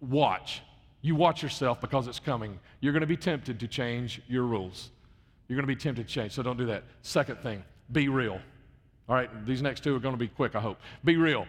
watch. 0.02 0.62
You 1.02 1.16
watch 1.16 1.44
yourself 1.44 1.80
because 1.80 2.08
it's 2.08 2.20
coming. 2.20 2.60
You're 2.80 2.94
going 2.94 3.02
to 3.02 3.08
be 3.08 3.18
tempted 3.18 3.60
to 3.60 3.68
change 3.68 4.22
your 4.28 4.44
rules. 4.44 4.90
You're 5.48 5.56
going 5.56 5.68
to 5.68 5.74
be 5.74 5.80
tempted 5.80 6.08
to 6.08 6.14
change, 6.14 6.34
so 6.34 6.44
don't 6.44 6.58
do 6.58 6.66
that. 6.66 6.84
Second 7.02 7.40
thing, 7.40 7.64
be 7.92 8.10
real. 8.10 8.40
All 9.08 9.16
right, 9.16 9.46
these 9.46 9.62
next 9.62 9.84
two 9.84 9.96
are 9.96 10.00
going 10.00 10.14
to 10.14 10.20
be 10.20 10.28
quick, 10.28 10.56
I 10.56 10.60
hope. 10.60 10.80
Be 11.04 11.16
real. 11.16 11.48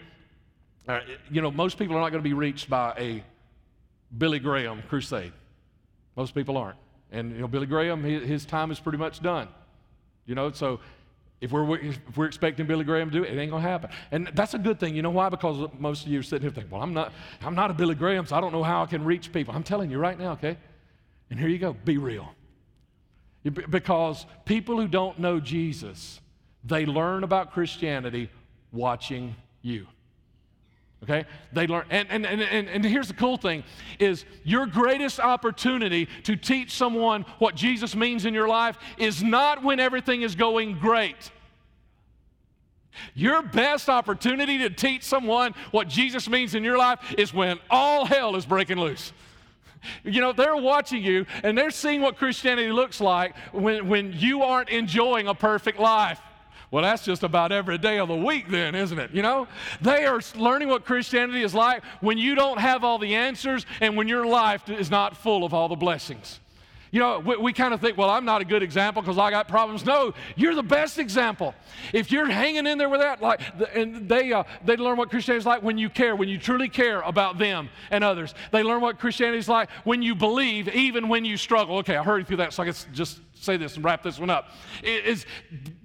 you 1.31 1.43
know, 1.43 1.51
most 1.51 1.79
people 1.79 1.97
are 1.97 2.01
not 2.01 2.11
going 2.11 2.23
to 2.23 2.29
be 2.29 2.35
reached 2.35 2.71
by 2.71 2.95
a 2.97 3.25
Billy 4.17 4.39
Graham 4.39 4.83
crusade. 4.89 5.33
Most 6.17 6.35
people 6.35 6.57
aren't. 6.57 6.79
And, 7.11 7.33
you 7.33 7.41
know, 7.41 7.49
Billy 7.49 7.67
Graham, 7.67 8.05
his 8.05 8.45
time 8.45 8.71
is 8.71 8.79
pretty 8.79 8.99
much 8.99 9.21
done. 9.21 9.49
You 10.27 10.35
know, 10.35 10.53
so 10.53 10.81
if 11.41 11.53
we're, 11.53 11.79
if 11.79 12.17
we're 12.17 12.27
expecting 12.27 12.67
Billy 12.67 12.85
Graham 12.85 13.11
to 13.11 13.17
do 13.17 13.25
it, 13.25 13.33
it 13.33 13.41
ain't 13.41 13.51
going 13.51 13.63
to 13.63 13.69
happen. 13.69 13.91
And 14.11 14.31
that's 14.35 14.55
a 14.55 14.59
good 14.59 14.81
thing. 14.81 14.97
You 14.97 15.03
know 15.03 15.11
why? 15.11 15.29
Because 15.29 15.71
most 15.79 16.05
of 16.05 16.13
you 16.13 16.19
are 16.19 16.23
sitting 16.23 16.43
here 16.43 16.51
thinking, 16.51 16.71
well, 16.71 16.83
I'm 16.83 16.93
not, 16.93 17.13
I'm 17.43 17.55
not 17.55 17.71
a 17.71 17.75
Billy 17.75 17.95
Graham, 17.95 18.27
so 18.27 18.37
I 18.37 18.41
don't 18.41 18.53
know 18.53 18.65
how 18.65 18.83
I 18.83 18.87
can 18.87 19.05
reach 19.05 19.33
people. 19.33 19.55
I'm 19.55 19.63
telling 19.63 19.91
you 19.91 19.99
right 19.99 20.19
now, 20.19 20.33
okay? 20.33 20.57
And 21.31 21.39
here 21.39 21.49
you 21.49 21.59
go 21.59 21.75
be 21.85 21.99
real. 21.99 22.29
Because 23.45 24.27
people 24.45 24.81
who 24.81 24.89
don't 24.89 25.19
know 25.21 25.39
Jesus, 25.39 26.21
they 26.65 26.85
learn 26.85 27.23
about 27.23 27.53
Christianity 27.53 28.31
watching 28.73 29.37
you. 29.63 29.87
Okay? 31.05 31.25
They 31.53 31.67
learn, 31.67 31.85
and, 31.91 32.09
and, 32.11 32.27
and, 32.27 32.69
and, 32.69 32.85
here's 32.85 33.09
the 33.09 33.15
cool 33.15 33.37
thing 33.37 33.63
is 34.01 34.25
your 34.43 34.67
greatest 34.67 35.21
opportunity 35.21 36.09
to 36.25 36.35
teach 36.35 36.73
someone 36.73 37.25
what 37.39 37.55
Jesus 37.55 37.95
means 37.95 38.25
in 38.25 38.35
your 38.35 38.49
life 38.49 38.77
is 38.99 39.23
not 39.23 39.63
when 39.63 39.79
everything 39.79 40.23
is 40.23 40.35
going 40.35 40.79
great. 40.79 41.31
Your 43.15 43.43
best 43.43 43.89
opportunity 43.89 44.59
to 44.59 44.71
teach 44.71 45.05
someone 45.05 45.55
what 45.71 45.89
Jesus 45.89 46.29
means 46.29 46.57
in 46.57 46.65
your 46.65 46.77
life 46.77 46.99
is 47.17 47.33
when 47.33 47.59
all 47.71 48.05
hell 48.05 48.35
is 48.35 48.45
breaking 48.45 48.79
loose. 48.79 49.13
You 50.03 50.21
know, 50.21 50.33
they're 50.33 50.57
watching 50.57 51.03
you 51.05 51.27
and 51.45 51.57
they're 51.57 51.71
seeing 51.71 52.01
what 52.01 52.17
Christianity 52.17 52.73
looks 52.73 53.01
like 53.01 53.37
when, 53.53 53.89
when 53.89 54.13
you 54.13 54.43
aren't 54.43 54.71
enjoying 54.71 55.29
a 55.29 55.35
perfect 55.35 55.79
life. 55.79 56.21
Well, 56.71 56.83
that's 56.83 57.05
just 57.05 57.23
about 57.23 57.51
every 57.51 57.79
day 57.79 57.99
of 57.99 58.09
the 58.09 58.17
week, 58.17 58.49
then, 58.49 58.75
isn't 58.75 58.99
it? 58.99 59.11
You 59.13 59.23
know, 59.23 59.49
they 59.81 60.05
are 60.05 60.21
learning 60.37 60.69
what 60.69 60.85
Christianity 60.85 61.43
is 61.43 61.55
like 61.55 61.83
when 62.01 62.19
you 62.19 62.35
don't 62.35 62.59
have 62.59 62.85
all 62.85 62.99
the 62.99 63.15
answers 63.15 63.65
and 63.81 63.97
when 63.97 64.07
your 64.07 64.27
life 64.27 64.69
is 64.69 64.91
not 64.91 65.17
full 65.17 65.45
of 65.45 65.55
all 65.55 65.69
the 65.69 65.77
blessings. 65.77 66.41
You 66.91 67.01
know, 67.01 67.19
we, 67.19 67.37
we 67.37 67.53
kind 67.53 67.75
of 67.75 67.81
think, 67.81 67.99
well, 67.99 68.09
I'm 68.09 68.25
not 68.25 68.41
a 68.41 68.45
good 68.45 68.63
example 68.63 69.03
because 69.03 69.19
I 69.19 69.31
got 69.31 69.49
problems. 69.49 69.85
No, 69.85 70.15
you're 70.37 70.55
the 70.55 70.63
best 70.63 70.99
example. 70.99 71.55
If 71.93 72.11
you're 72.11 72.29
hanging 72.29 72.67
in 72.67 72.79
there 72.79 72.89
with 72.89 73.01
that, 73.01 73.21
like, 73.21 73.41
and 73.75 74.09
they 74.09 74.33
uh, 74.33 74.45
they 74.65 74.77
learn 74.77 74.97
what 74.97 75.11
Christianity 75.11 75.39
is 75.39 75.47
like 75.47 75.63
when 75.63 75.77
you 75.77 75.91
care, 75.91 76.17
when 76.17 76.29
you 76.29 76.39
truly 76.39 76.69
care 76.69 77.01
about 77.03 77.39
them 77.39 77.69
and 77.91 78.03
others. 78.03 78.35
They 78.53 78.63
learn 78.63 78.81
what 78.81 78.99
Christianity 78.99 79.39
is 79.39 79.49
like 79.49 79.71
when 79.85 80.03
you 80.03 80.15
believe, 80.15 80.69
even 80.69 81.09
when 81.09 81.25
you 81.25 81.37
struggle. 81.37 81.79
Okay, 81.79 81.97
I 81.97 82.03
hurried 82.03 82.27
through 82.27 82.39
that 82.39 82.55
so 82.55 82.63
I 82.63 82.67
can 82.67 82.75
just 82.95 83.21
say 83.45 83.57
this 83.57 83.77
and 83.77 83.85
wrap 83.85 84.03
this 84.03 84.19
one 84.19 84.31
up. 84.31 84.51
Is 84.83 85.27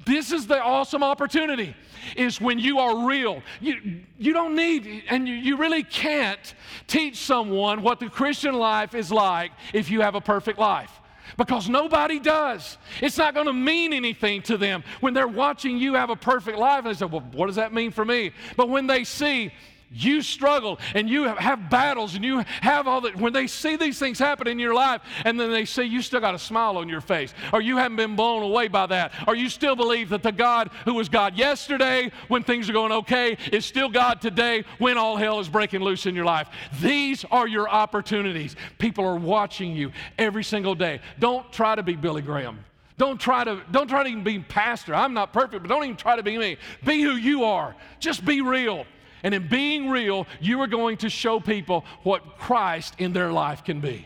this 0.05 0.31
is 0.31 0.47
the 0.47 0.61
awesome 0.61 1.03
opportunity 1.03 1.75
is 2.15 2.41
when 2.41 2.59
you 2.59 2.79
are 2.79 3.07
real. 3.07 3.41
You, 3.61 4.01
you 4.17 4.33
don't 4.33 4.55
need, 4.55 5.03
and 5.09 5.27
you, 5.27 5.35
you 5.35 5.57
really 5.57 5.83
can't 5.83 6.53
teach 6.87 7.17
someone 7.17 7.81
what 7.81 7.99
the 7.99 8.09
Christian 8.09 8.55
life 8.55 8.93
is 8.93 9.11
like 9.11 9.51
if 9.73 9.89
you 9.89 10.01
have 10.01 10.15
a 10.15 10.21
perfect 10.21 10.59
life 10.59 10.91
because 11.37 11.69
nobody 11.69 12.19
does. 12.19 12.77
It's 13.01 13.17
not 13.17 13.33
going 13.33 13.47
to 13.47 13.53
mean 13.53 13.93
anything 13.93 14.41
to 14.43 14.57
them 14.57 14.83
when 14.99 15.13
they're 15.13 15.27
watching 15.27 15.77
you 15.77 15.93
have 15.95 16.09
a 16.09 16.15
perfect 16.15 16.57
life 16.57 16.85
and 16.85 16.93
they 16.93 16.97
say, 16.97 17.05
Well, 17.05 17.23
what 17.33 17.47
does 17.47 17.55
that 17.55 17.73
mean 17.73 17.91
for 17.91 18.05
me? 18.05 18.31
But 18.57 18.69
when 18.69 18.87
they 18.87 19.03
see 19.03 19.51
you 19.93 20.21
struggle 20.21 20.79
and 20.95 21.09
you 21.09 21.25
have 21.25 21.69
battles 21.69 22.15
and 22.15 22.25
you 22.25 22.39
have 22.61 22.87
all 22.87 23.01
that, 23.01 23.15
when 23.15 23.31
they 23.31 23.47
see 23.47 23.75
these 23.75 23.99
things 23.99 24.17
happen 24.17 24.47
in 24.47 24.57
your 24.57 24.73
life 24.73 25.01
and 25.23 25.39
then 25.39 25.51
they 25.51 25.65
see 25.65 25.83
you 25.83 26.01
still 26.01 26.19
got 26.19 26.33
a 26.33 26.39
smile 26.39 26.77
on 26.77 26.89
your 26.89 27.01
face 27.01 27.33
or 27.53 27.61
you 27.61 27.77
haven't 27.77 27.97
been 27.97 28.15
blown 28.15 28.41
away 28.41 28.67
by 28.67 28.85
that 28.87 29.13
or 29.27 29.35
you 29.35 29.49
still 29.49 29.75
believe 29.75 30.09
that 30.09 30.23
the 30.23 30.31
God 30.31 30.71
who 30.85 30.95
was 30.95 31.09
God 31.09 31.37
yesterday 31.37 32.11
when 32.27 32.43
things 32.43 32.69
are 32.69 32.73
going 32.73 32.91
okay 32.91 33.37
is 33.51 33.65
still 33.65 33.89
God 33.89 34.19
today 34.19 34.63
when 34.79 34.97
all 34.97 35.15
hell 35.15 35.39
is 35.39 35.47
breaking 35.47 35.81
loose 35.81 36.05
in 36.05 36.15
your 36.15 36.25
life. 36.25 36.49
These 36.81 37.23
are 37.31 37.47
your 37.47 37.69
opportunities. 37.69 38.55
People 38.79 39.05
are 39.05 39.15
watching 39.15 39.75
you 39.75 39.91
every 40.17 40.43
single 40.43 40.75
day. 40.75 41.01
Don't 41.19 41.51
try 41.51 41.75
to 41.75 41.83
be 41.83 41.95
Billy 41.95 42.21
Graham. 42.21 42.59
Don't 42.97 43.19
try 43.19 43.43
to 43.43 43.61
don't 43.71 43.87
try 43.87 44.03
to 44.03 44.09
even 44.09 44.23
be 44.23 44.39
pastor. 44.39 44.93
I'm 44.93 45.13
not 45.13 45.33
perfect, 45.33 45.63
but 45.63 45.67
don't 45.69 45.83
even 45.83 45.97
try 45.97 46.15
to 46.15 46.23
be 46.23 46.37
me. 46.37 46.57
Be 46.85 47.01
who 47.01 47.15
you 47.15 47.43
are. 47.43 47.75
Just 47.99 48.23
be 48.23 48.41
real. 48.41 48.85
And 49.23 49.33
in 49.33 49.47
being 49.47 49.89
real, 49.89 50.27
you 50.41 50.61
are 50.61 50.67
going 50.67 50.97
to 50.97 51.09
show 51.09 51.39
people 51.39 51.85
what 52.03 52.37
Christ 52.37 52.95
in 52.97 53.13
their 53.13 53.31
life 53.31 53.63
can 53.63 53.79
be. 53.79 54.05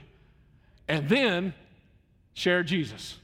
And 0.88 1.10
then 1.10 1.54
share 2.34 2.64
Jesus. 2.64 3.18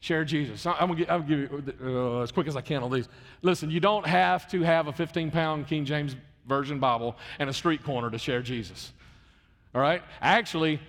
Share 0.00 0.24
Jesus. 0.24 0.66
I'm 0.66 0.94
going 0.94 1.06
to 1.06 1.24
give 1.26 1.38
you 1.38 1.74
uh, 1.82 2.20
as 2.20 2.30
quick 2.30 2.46
as 2.46 2.54
I 2.54 2.60
can 2.60 2.82
on 2.82 2.92
these. 2.92 3.08
Listen, 3.42 3.70
you 3.70 3.80
don't 3.80 4.06
have 4.06 4.48
to 4.50 4.60
have 4.62 4.88
a 4.88 4.92
15 4.92 5.30
pound 5.30 5.66
King 5.66 5.86
James 5.86 6.14
Version 6.46 6.78
Bible 6.78 7.16
and 7.38 7.48
a 7.48 7.52
street 7.52 7.82
corner 7.82 8.10
to 8.10 8.18
share 8.18 8.42
Jesus. 8.42 8.92
All 9.74 9.80
right? 9.80 10.02
Actually, 10.20 10.80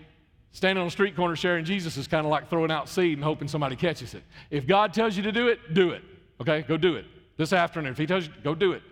standing 0.51 0.81
on 0.81 0.87
a 0.87 0.91
street 0.91 1.15
corner 1.15 1.35
sharing 1.35 1.65
Jesus 1.65 1.97
is 1.97 2.07
kind 2.07 2.25
of 2.25 2.31
like 2.31 2.49
throwing 2.49 2.69
out 2.69 2.89
seed 2.89 3.17
and 3.17 3.23
hoping 3.23 3.47
somebody 3.47 3.75
catches 3.75 4.13
it. 4.13 4.23
If 4.51 4.67
God 4.67 4.93
tells 4.93 5.15
you 5.15 5.23
to 5.23 5.31
do 5.31 5.47
it, 5.47 5.73
do 5.73 5.91
it. 5.91 6.03
Okay? 6.41 6.63
Go 6.63 6.77
do 6.77 6.95
it. 6.95 7.05
This 7.37 7.53
afternoon. 7.53 7.93
If 7.93 7.97
He 7.97 8.05
tells 8.05 8.27
you, 8.27 8.33
go 8.43 8.53
do 8.53 8.73
it. 8.73 8.83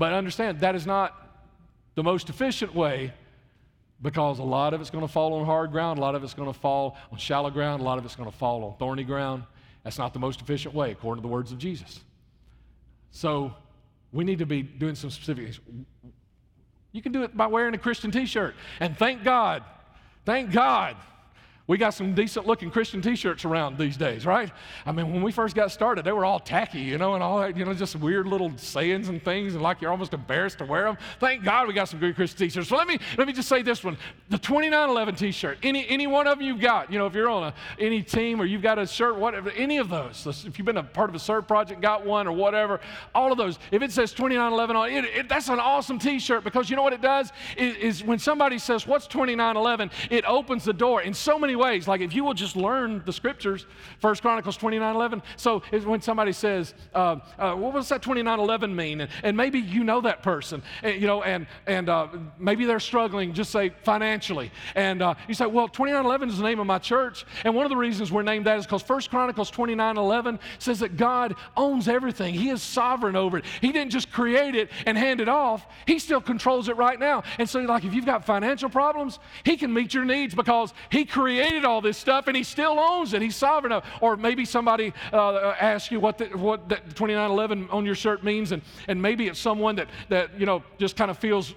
But 0.00 0.14
understand, 0.14 0.60
that 0.60 0.74
is 0.74 0.86
not 0.86 1.14
the 1.94 2.02
most 2.02 2.30
efficient 2.30 2.74
way 2.74 3.12
because 4.00 4.38
a 4.38 4.42
lot 4.42 4.72
of 4.72 4.80
it's 4.80 4.88
going 4.88 5.06
to 5.06 5.12
fall 5.12 5.34
on 5.34 5.44
hard 5.44 5.72
ground, 5.72 5.98
a 5.98 6.00
lot 6.00 6.14
of 6.14 6.24
it's 6.24 6.32
going 6.32 6.50
to 6.50 6.58
fall 6.58 6.96
on 7.12 7.18
shallow 7.18 7.50
ground, 7.50 7.82
a 7.82 7.84
lot 7.84 7.98
of 7.98 8.06
it's 8.06 8.16
going 8.16 8.30
to 8.30 8.34
fall 8.34 8.64
on 8.64 8.74
thorny 8.78 9.04
ground. 9.04 9.42
That's 9.84 9.98
not 9.98 10.14
the 10.14 10.18
most 10.18 10.40
efficient 10.40 10.74
way, 10.74 10.90
according 10.90 11.20
to 11.20 11.28
the 11.28 11.30
words 11.30 11.52
of 11.52 11.58
Jesus. 11.58 12.00
So 13.10 13.52
we 14.10 14.24
need 14.24 14.38
to 14.38 14.46
be 14.46 14.62
doing 14.62 14.94
some 14.94 15.10
specific 15.10 15.44
things. 15.44 15.60
You 16.92 17.02
can 17.02 17.12
do 17.12 17.22
it 17.22 17.36
by 17.36 17.48
wearing 17.48 17.74
a 17.74 17.78
Christian 17.78 18.10
t 18.10 18.24
shirt. 18.24 18.54
And 18.80 18.96
thank 18.96 19.22
God, 19.22 19.62
thank 20.24 20.50
God 20.50 20.96
we 21.66 21.78
got 21.78 21.90
some 21.90 22.14
decent 22.14 22.46
looking 22.46 22.70
Christian 22.70 23.00
t 23.00 23.14
shirts 23.14 23.44
around 23.44 23.78
these 23.78 23.96
days, 23.96 24.26
right? 24.26 24.50
I 24.84 24.92
mean, 24.92 25.12
when 25.12 25.22
we 25.22 25.30
first 25.32 25.54
got 25.54 25.70
started, 25.70 26.04
they 26.04 26.12
were 26.12 26.24
all 26.24 26.40
tacky, 26.40 26.80
you 26.80 26.98
know, 26.98 27.14
and 27.14 27.22
all 27.22 27.40
that, 27.40 27.56
you 27.56 27.64
know, 27.64 27.72
just 27.74 27.96
weird 27.96 28.26
little 28.26 28.52
sayings 28.56 29.08
and 29.08 29.24
things, 29.24 29.54
and 29.54 29.62
like 29.62 29.80
you're 29.80 29.90
almost 29.90 30.12
embarrassed 30.12 30.58
to 30.58 30.64
wear 30.64 30.84
them. 30.84 30.98
Thank 31.18 31.44
God 31.44 31.68
we 31.68 31.74
got 31.74 31.88
some 31.88 32.00
good 32.00 32.16
Christian 32.16 32.38
t 32.38 32.48
shirts. 32.50 32.68
So 32.68 32.76
let 32.76 32.88
me, 32.88 32.98
let 33.16 33.26
me 33.26 33.32
just 33.32 33.48
say 33.48 33.62
this 33.62 33.84
one 33.84 33.96
the 34.28 34.38
2911 34.38 35.14
t 35.14 35.30
shirt. 35.30 35.58
Any, 35.62 35.88
any 35.88 36.06
one 36.06 36.26
of 36.26 36.38
them 36.38 36.46
you've 36.46 36.60
got, 36.60 36.92
you 36.92 36.98
know, 36.98 37.06
if 37.06 37.14
you're 37.14 37.30
on 37.30 37.44
a, 37.44 37.54
any 37.78 38.02
team 38.02 38.40
or 38.40 38.44
you've 38.44 38.62
got 38.62 38.78
a 38.78 38.86
shirt, 38.86 39.16
whatever, 39.16 39.50
any 39.50 39.78
of 39.78 39.88
those, 39.88 40.44
if 40.46 40.58
you've 40.58 40.66
been 40.66 40.76
a 40.76 40.82
part 40.82 41.08
of 41.08 41.14
a 41.14 41.18
serve 41.18 41.46
project, 41.46 41.80
got 41.80 42.04
one 42.04 42.26
or 42.26 42.32
whatever, 42.32 42.80
all 43.14 43.30
of 43.30 43.38
those, 43.38 43.58
if 43.70 43.82
it 43.82 43.92
says 43.92 44.12
2911 44.12 44.76
on 44.76 44.90
it, 44.90 45.04
it 45.04 45.28
that's 45.28 45.48
an 45.48 45.60
awesome 45.60 45.98
t 45.98 46.18
shirt 46.18 46.42
because 46.44 46.68
you 46.68 46.76
know 46.76 46.82
what 46.82 46.92
it 46.92 47.02
does? 47.02 47.32
Is, 47.56 47.76
is 47.76 48.04
when 48.04 48.18
somebody 48.18 48.58
says, 48.58 48.86
What's 48.86 49.06
2911? 49.06 49.90
It 50.10 50.24
opens 50.24 50.64
the 50.64 50.72
door 50.72 51.02
in 51.02 51.14
so 51.14 51.38
many 51.38 51.54
ways. 51.60 51.86
Like 51.86 52.00
if 52.00 52.14
you 52.14 52.24
will 52.24 52.34
just 52.34 52.56
learn 52.56 53.02
the 53.04 53.12
scriptures, 53.12 53.66
First 54.00 54.22
Chronicles 54.22 54.56
29 54.56 54.96
11. 54.96 55.22
So 55.36 55.60
when 55.84 56.00
somebody 56.00 56.32
says, 56.32 56.74
uh, 56.94 57.16
uh, 57.38 57.54
what 57.54 57.74
does 57.74 57.88
that 57.90 58.02
29 58.02 58.40
11 58.40 58.74
mean? 58.74 59.02
And, 59.02 59.10
and, 59.22 59.36
maybe 59.36 59.60
you 59.60 59.84
know 59.84 60.00
that 60.00 60.22
person, 60.22 60.62
and, 60.82 61.00
you 61.00 61.06
know, 61.06 61.22
and, 61.22 61.46
and 61.66 61.88
uh, 61.88 62.08
maybe 62.38 62.64
they're 62.64 62.80
struggling, 62.80 63.32
just 63.32 63.50
say 63.52 63.70
financially. 63.84 64.50
And 64.74 65.02
uh, 65.02 65.14
you 65.28 65.34
say, 65.34 65.46
well, 65.46 65.68
29 65.68 66.04
11 66.04 66.28
is 66.30 66.38
the 66.38 66.44
name 66.44 66.58
of 66.58 66.66
my 66.66 66.78
church. 66.78 67.24
And 67.44 67.54
one 67.54 67.64
of 67.64 67.70
the 67.70 67.76
reasons 67.76 68.10
we're 68.10 68.22
named 68.22 68.46
that 68.46 68.58
is 68.58 68.66
because 68.66 68.82
First 68.82 69.10
Chronicles 69.10 69.50
29 69.50 69.96
11 69.96 70.38
says 70.58 70.80
that 70.80 70.96
God 70.96 71.36
owns 71.56 71.88
everything, 71.88 72.34
He 72.34 72.50
is 72.50 72.62
sovereign 72.62 73.16
over 73.16 73.38
it. 73.38 73.44
He 73.60 73.72
didn't 73.72 73.92
just 73.92 74.10
create 74.10 74.54
it 74.54 74.70
and 74.86 74.96
hand 74.96 75.20
it 75.20 75.28
off, 75.28 75.66
He 75.86 75.98
still 75.98 76.20
controls 76.20 76.68
it 76.68 76.76
right 76.76 76.98
now. 76.98 77.22
And 77.38 77.48
so, 77.48 77.60
like, 77.60 77.84
if 77.84 77.94
you've 77.94 78.06
got 78.06 78.24
financial 78.24 78.70
problems, 78.70 79.18
He 79.44 79.56
can 79.56 79.72
meet 79.72 79.94
your 79.94 80.04
needs 80.04 80.34
because 80.34 80.72
He 80.90 81.04
created 81.04 81.39
all 81.64 81.80
this 81.80 81.98
stuff 81.98 82.26
and 82.26 82.36
he 82.36 82.42
still 82.42 82.78
owns 82.78 83.14
it. 83.14 83.22
He's 83.22 83.36
sovereign. 83.36 83.80
Or 84.00 84.16
maybe 84.16 84.44
somebody 84.44 84.92
uh, 85.12 85.54
asks 85.60 85.90
you 85.90 86.00
what, 86.00 86.18
the, 86.18 86.26
what 86.26 86.68
that 86.68 86.84
2911 86.90 87.68
on 87.70 87.84
your 87.84 87.94
shirt 87.94 88.24
means, 88.24 88.52
and, 88.52 88.62
and 88.88 89.00
maybe 89.00 89.28
it's 89.28 89.38
someone 89.38 89.76
that, 89.76 89.88
that, 90.08 90.38
you 90.38 90.46
know, 90.46 90.62
just 90.78 90.96
kind 90.96 91.10
of 91.10 91.18
feels 91.18 91.54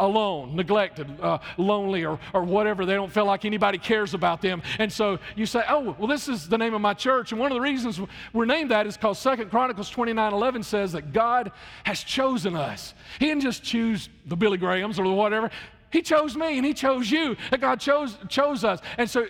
alone, 0.00 0.56
neglected, 0.56 1.06
uh, 1.20 1.38
lonely, 1.58 2.04
or, 2.04 2.18
or 2.32 2.42
whatever. 2.42 2.84
They 2.84 2.94
don't 2.94 3.12
feel 3.12 3.26
like 3.26 3.44
anybody 3.44 3.78
cares 3.78 4.14
about 4.14 4.40
them. 4.40 4.62
And 4.78 4.92
so 4.92 5.18
you 5.36 5.46
say, 5.46 5.62
oh, 5.68 5.94
well, 5.98 6.08
this 6.08 6.26
is 6.26 6.48
the 6.48 6.58
name 6.58 6.74
of 6.74 6.80
my 6.80 6.94
church. 6.94 7.32
And 7.32 7.40
one 7.40 7.52
of 7.52 7.56
the 7.56 7.60
reasons 7.60 8.00
we're 8.32 8.46
named 8.46 8.70
that 8.70 8.86
is 8.86 8.96
because 8.96 9.18
Second 9.18 9.50
Chronicles 9.50 9.90
29 9.90 10.32
11 10.32 10.62
says 10.62 10.92
that 10.92 11.12
God 11.12 11.52
has 11.84 12.02
chosen 12.02 12.56
us. 12.56 12.94
He 13.18 13.26
didn't 13.26 13.42
just 13.42 13.62
choose 13.62 14.08
the 14.26 14.36
Billy 14.36 14.58
Grahams 14.58 14.98
or 14.98 15.04
whatever. 15.14 15.50
He 15.90 16.02
chose 16.02 16.36
me 16.36 16.56
and 16.56 16.66
He 16.66 16.74
chose 16.74 17.10
you. 17.10 17.36
That 17.50 17.60
God 17.60 17.80
chose, 17.80 18.16
chose 18.28 18.64
us. 18.64 18.80
And 18.96 19.08
so 19.08 19.26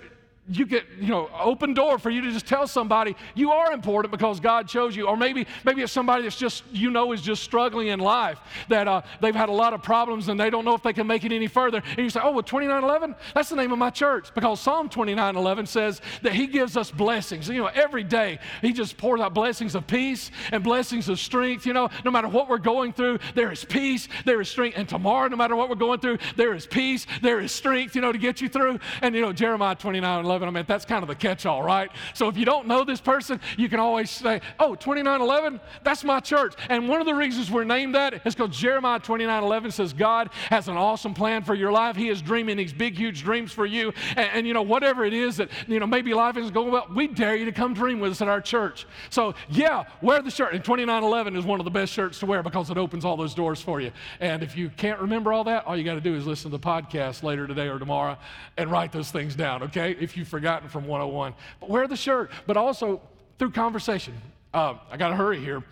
you 0.50 0.66
get, 0.66 0.84
you 0.98 1.08
know, 1.08 1.30
open 1.38 1.74
door 1.74 1.98
for 1.98 2.10
you 2.10 2.20
to 2.22 2.32
just 2.32 2.46
tell 2.46 2.66
somebody 2.66 3.14
you 3.34 3.52
are 3.52 3.72
important 3.72 4.10
because 4.10 4.40
God 4.40 4.66
chose 4.66 4.96
you. 4.96 5.06
Or 5.06 5.16
maybe, 5.16 5.46
maybe 5.64 5.82
it's 5.82 5.92
somebody 5.92 6.24
that's 6.24 6.36
just, 6.36 6.64
you 6.72 6.90
know, 6.90 7.12
is 7.12 7.22
just 7.22 7.42
struggling 7.42 7.88
in 7.88 8.00
life, 8.00 8.38
that 8.68 8.88
uh, 8.88 9.02
they've 9.20 9.34
had 9.34 9.48
a 9.48 9.52
lot 9.52 9.74
of 9.74 9.82
problems 9.82 10.28
and 10.28 10.38
they 10.38 10.50
don't 10.50 10.64
know 10.64 10.74
if 10.74 10.82
they 10.82 10.92
can 10.92 11.06
make 11.06 11.24
it 11.24 11.32
any 11.32 11.46
further. 11.46 11.82
And 11.90 11.98
you 11.98 12.10
say, 12.10 12.20
oh, 12.22 12.32
well, 12.32 12.42
2911, 12.42 13.14
that's 13.32 13.48
the 13.48 13.56
name 13.56 13.70
of 13.70 13.78
my 13.78 13.90
church 13.90 14.34
because 14.34 14.60
Psalm 14.60 14.88
2911 14.88 15.66
says 15.66 16.00
that 16.22 16.32
He 16.32 16.48
gives 16.48 16.76
us 16.76 16.90
blessings. 16.90 17.48
You 17.48 17.62
know, 17.62 17.66
every 17.66 18.02
day 18.02 18.40
He 18.60 18.72
just 18.72 18.96
pours 18.96 19.20
out 19.20 19.34
blessings 19.34 19.76
of 19.76 19.86
peace 19.86 20.32
and 20.50 20.64
blessings 20.64 21.08
of 21.08 21.20
strength. 21.20 21.64
You 21.64 21.74
know, 21.74 21.90
no 22.04 22.10
matter 22.10 22.28
what 22.28 22.48
we're 22.48 22.58
going 22.58 22.92
through, 22.92 23.20
there 23.36 23.52
is 23.52 23.64
peace, 23.64 24.08
there 24.24 24.40
is 24.40 24.48
strength. 24.48 24.76
And 24.76 24.88
tomorrow, 24.88 25.28
no 25.28 25.36
matter 25.36 25.54
what 25.54 25.68
we're 25.68 25.76
going 25.76 26.00
through, 26.00 26.18
there 26.36 26.54
is 26.54 26.66
peace, 26.66 27.06
there 27.22 27.38
is 27.40 27.52
strength, 27.52 27.94
you 27.94 28.00
know, 28.00 28.10
to 28.10 28.18
get 28.18 28.40
you 28.40 28.48
through. 28.48 28.80
And, 29.00 29.14
you 29.14 29.20
know, 29.20 29.32
Jeremiah 29.32 29.76
2911, 29.76 30.39
11. 30.39 30.39
I 30.48 30.52
mean, 30.52 30.64
that's 30.66 30.84
kind 30.84 31.02
of 31.02 31.08
the 31.08 31.14
catch 31.14 31.46
all, 31.46 31.62
right? 31.62 31.90
So 32.14 32.28
if 32.28 32.36
you 32.36 32.44
don't 32.44 32.66
know 32.66 32.84
this 32.84 33.00
person, 33.00 33.40
you 33.56 33.68
can 33.68 33.80
always 33.80 34.10
say, 34.10 34.40
oh, 34.58 34.74
2911, 34.74 35.60
that's 35.82 36.04
my 36.04 36.20
church. 36.20 36.54
And 36.68 36.88
one 36.88 37.00
of 37.00 37.06
the 37.06 37.14
reasons 37.14 37.50
we're 37.50 37.64
named 37.64 37.94
that 37.94 38.26
is 38.26 38.34
because 38.34 38.56
Jeremiah 38.56 38.98
2911 38.98 39.70
says 39.72 39.92
God 39.92 40.30
has 40.48 40.68
an 40.68 40.76
awesome 40.76 41.14
plan 41.14 41.42
for 41.42 41.54
your 41.54 41.72
life. 41.72 41.96
He 41.96 42.08
is 42.08 42.22
dreaming 42.22 42.56
these 42.56 42.72
big, 42.72 42.96
huge 42.96 43.22
dreams 43.22 43.52
for 43.52 43.66
you. 43.66 43.92
And, 44.16 44.30
and 44.32 44.46
you 44.46 44.54
know, 44.54 44.62
whatever 44.62 45.04
it 45.04 45.14
is 45.14 45.36
that, 45.38 45.50
you 45.66 45.80
know, 45.80 45.86
maybe 45.86 46.14
life 46.14 46.36
isn't 46.36 46.52
going 46.52 46.70
well, 46.70 46.86
we 46.94 47.06
dare 47.06 47.36
you 47.36 47.44
to 47.44 47.52
come 47.52 47.74
dream 47.74 48.00
with 48.00 48.12
us 48.12 48.22
at 48.22 48.28
our 48.28 48.40
church. 48.40 48.86
So 49.10 49.34
yeah, 49.48 49.84
wear 50.02 50.22
the 50.22 50.30
shirt. 50.30 50.54
And 50.54 50.64
2911 50.64 51.36
is 51.36 51.44
one 51.44 51.60
of 51.60 51.64
the 51.64 51.70
best 51.70 51.92
shirts 51.92 52.18
to 52.20 52.26
wear 52.26 52.42
because 52.42 52.70
it 52.70 52.78
opens 52.78 53.04
all 53.04 53.16
those 53.16 53.34
doors 53.34 53.60
for 53.60 53.80
you. 53.80 53.92
And 54.20 54.42
if 54.42 54.56
you 54.56 54.70
can't 54.70 55.00
remember 55.00 55.32
all 55.32 55.44
that, 55.44 55.66
all 55.66 55.76
you 55.76 55.84
got 55.84 55.94
to 55.94 56.00
do 56.00 56.14
is 56.14 56.26
listen 56.26 56.50
to 56.50 56.56
the 56.56 56.62
podcast 56.62 57.22
later 57.22 57.46
today 57.46 57.68
or 57.68 57.78
tomorrow 57.78 58.16
and 58.56 58.70
write 58.70 58.92
those 58.92 59.10
things 59.10 59.34
down, 59.34 59.62
okay? 59.64 59.96
If 60.00 60.16
you 60.16 60.19
forgot 60.24 60.40
forgotten 60.62 60.68
from 60.68 60.86
101. 60.86 61.34
But 61.60 61.70
wear 61.70 61.86
the 61.86 61.96
shirt, 61.96 62.30
but 62.46 62.56
also 62.56 63.00
through 63.38 63.50
conversation. 63.52 64.14
Uh, 64.52 64.74
I 64.90 64.96
got 64.96 65.10
to 65.10 65.16
hurry 65.16 65.40
here, 65.40 65.62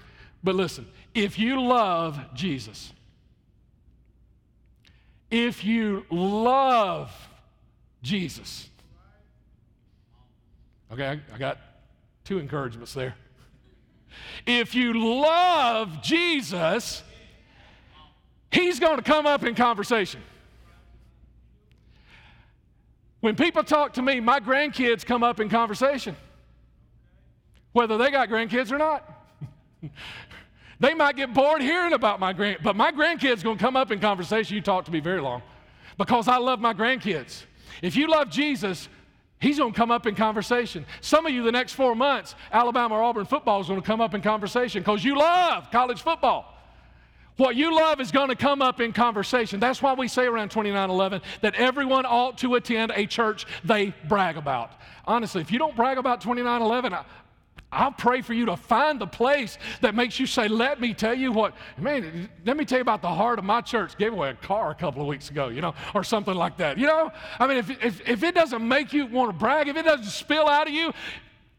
but 0.44 0.54
listen 0.54 0.86
if 1.14 1.38
you 1.38 1.60
love 1.60 2.18
Jesus, 2.34 2.92
if 5.30 5.64
you 5.64 6.04
love 6.10 7.12
Jesus, 8.02 8.68
okay, 10.92 11.06
I, 11.06 11.34
I 11.34 11.38
got 11.38 11.58
two 12.24 12.38
encouragements 12.38 12.94
there. 12.94 13.14
If 14.46 14.74
you 14.74 15.20
love 15.22 16.02
Jesus, 16.02 17.02
He's 18.50 18.80
going 18.80 18.96
to 18.96 19.02
come 19.02 19.26
up 19.26 19.44
in 19.44 19.54
conversation. 19.54 20.20
When 23.20 23.34
people 23.34 23.64
talk 23.64 23.94
to 23.94 24.02
me, 24.02 24.20
my 24.20 24.40
grandkids 24.40 25.04
come 25.04 25.22
up 25.22 25.40
in 25.40 25.48
conversation, 25.48 26.16
whether 27.72 27.98
they 27.98 28.10
got 28.10 28.28
grandkids 28.28 28.70
or 28.70 28.78
not. 28.78 29.04
they 30.80 30.94
might 30.94 31.16
get 31.16 31.34
bored 31.34 31.60
hearing 31.60 31.92
about 31.92 32.20
my 32.20 32.32
grand, 32.32 32.58
but 32.62 32.76
my 32.76 32.92
grandkids 32.92 33.42
gonna 33.42 33.58
come 33.58 33.76
up 33.76 33.90
in 33.90 34.00
conversation. 34.00 34.54
You 34.54 34.62
talk 34.62 34.84
to 34.84 34.92
me 34.92 35.00
very 35.00 35.20
long 35.20 35.42
because 35.96 36.28
I 36.28 36.36
love 36.36 36.60
my 36.60 36.74
grandkids. 36.74 37.44
If 37.82 37.96
you 37.96 38.08
love 38.08 38.30
Jesus, 38.30 38.88
He's 39.40 39.58
going 39.58 39.72
to 39.72 39.76
come 39.76 39.90
up 39.90 40.06
in 40.06 40.14
conversation. 40.16 40.84
Some 41.00 41.24
of 41.26 41.32
you, 41.32 41.44
the 41.44 41.52
next 41.52 41.74
four 41.74 41.94
months, 41.94 42.34
Alabama 42.50 42.96
or 42.96 43.02
Auburn 43.02 43.24
football 43.24 43.60
is 43.60 43.68
going 43.68 43.80
to 43.80 43.86
come 43.86 44.00
up 44.00 44.14
in 44.14 44.20
conversation 44.20 44.82
because 44.82 45.04
you 45.04 45.16
love 45.16 45.70
college 45.70 46.02
football. 46.02 46.57
What 47.38 47.54
you 47.54 47.74
love 47.74 48.00
is 48.00 48.10
going 48.10 48.28
to 48.28 48.36
come 48.36 48.60
up 48.60 48.80
in 48.80 48.92
conversation. 48.92 49.60
That's 49.60 49.80
why 49.80 49.94
we 49.94 50.08
say 50.08 50.26
around 50.26 50.50
2911 50.50 51.22
that 51.40 51.54
everyone 51.54 52.04
ought 52.04 52.36
to 52.38 52.56
attend 52.56 52.92
a 52.94 53.06
church 53.06 53.46
they 53.64 53.94
brag 54.08 54.36
about. 54.36 54.72
Honestly, 55.06 55.40
if 55.40 55.52
you 55.52 55.58
don't 55.58 55.76
brag 55.76 55.98
about 55.98 56.20
2911, 56.20 56.98
I'll 57.70 57.92
pray 57.92 58.22
for 58.22 58.32
you 58.32 58.46
to 58.46 58.56
find 58.56 59.00
the 59.00 59.06
place 59.06 59.56
that 59.82 59.94
makes 59.94 60.18
you 60.18 60.26
say, 60.26 60.48
Let 60.48 60.80
me 60.80 60.92
tell 60.94 61.14
you 61.14 61.30
what, 61.30 61.54
man, 61.78 62.28
let 62.44 62.56
me 62.56 62.64
tell 62.64 62.78
you 62.78 62.82
about 62.82 63.02
the 63.02 63.08
heart 63.08 63.38
of 63.38 63.44
my 63.44 63.60
church. 63.60 63.96
Gave 63.96 64.14
away 64.14 64.30
a 64.30 64.34
car 64.34 64.72
a 64.72 64.74
couple 64.74 65.00
of 65.00 65.06
weeks 65.06 65.30
ago, 65.30 65.46
you 65.46 65.60
know, 65.60 65.74
or 65.94 66.02
something 66.02 66.34
like 66.34 66.56
that. 66.56 66.76
You 66.76 66.88
know, 66.88 67.12
I 67.38 67.46
mean, 67.46 67.58
if, 67.58 67.70
if, 67.70 68.08
if 68.08 68.22
it 68.24 68.34
doesn't 68.34 68.66
make 68.66 68.92
you 68.92 69.06
want 69.06 69.30
to 69.30 69.38
brag, 69.38 69.68
if 69.68 69.76
it 69.76 69.84
doesn't 69.84 70.06
spill 70.06 70.48
out 70.48 70.66
of 70.66 70.74
you, 70.74 70.92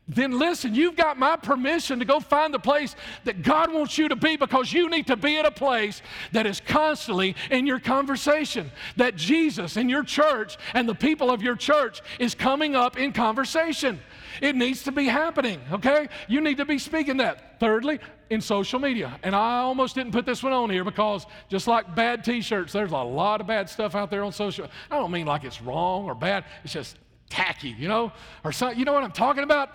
then 0.10 0.40
listen, 0.40 0.74
you've 0.74 0.96
got 0.96 1.20
my 1.20 1.36
permission 1.36 2.00
to 2.00 2.06
go 2.06 2.20
find 2.20 2.52
the 2.52 2.60
place 2.60 2.96
that 3.26 3.44
God 3.44 3.72
wants 3.72 3.96
you 3.98 4.10
to 4.10 4.16
be 4.16 4.38
because 4.38 4.74
you 4.74 4.90
need 4.90 5.06
to 5.08 5.16
be 5.16 5.38
at 5.38 5.46
a 5.46 5.52
place 5.52 6.02
that 6.32 6.48
is 6.48 6.60
constantly 6.60 7.36
in 7.52 7.68
your 7.68 7.80
conversation. 7.80 8.72
That 8.98 9.16
Jesus 9.16 9.78
in 9.78 9.88
your 9.88 10.04
church 10.04 10.58
and 10.74 10.90
the 10.90 10.96
people 10.96 11.30
of 11.30 11.44
your 11.44 11.56
church 11.56 12.02
is 12.18 12.34
coming 12.34 12.76
up 12.76 12.98
in 12.98 13.14
conversation. 13.14 14.00
It 14.42 14.56
needs 14.56 14.84
to 14.84 14.92
be 14.92 15.06
happening, 15.06 15.62
okay? 15.72 16.10
You 16.28 16.42
need 16.42 16.58
to 16.58 16.66
be 16.66 16.80
speaking 16.80 17.18
that. 17.18 17.60
Thirdly, 17.60 18.00
in 18.30 18.42
social 18.42 18.80
media. 18.80 19.20
And 19.22 19.36
I 19.36 19.60
almost 19.60 19.94
didn't 19.94 20.14
put 20.14 20.26
this 20.26 20.42
one 20.42 20.54
on 20.54 20.70
here 20.70 20.84
because 20.84 21.26
just 21.50 21.68
like 21.68 21.94
bad 21.94 22.24
t 22.24 22.42
shirts, 22.42 22.74
there's 22.74 22.92
a 22.92 22.98
lot 22.98 23.42
of 23.42 23.48
bad 23.48 23.70
stuff 23.70 23.96
out 23.96 24.10
there 24.10 24.24
on 24.24 24.32
social. 24.32 24.68
I 24.90 24.98
don't 24.98 25.12
mean 25.12 25.28
like 25.28 25.44
it's 25.44 25.62
wrong 25.62 26.06
or 26.06 26.16
bad, 26.16 26.46
it's 26.64 26.74
just 26.74 26.98
tacky, 27.30 27.76
you 27.78 27.88
know? 27.88 28.12
Or 28.44 28.52
something. 28.52 28.78
you 28.78 28.86
know 28.86 28.94
what 28.94 29.04
I'm 29.04 29.12
talking 29.12 29.44
about? 29.44 29.72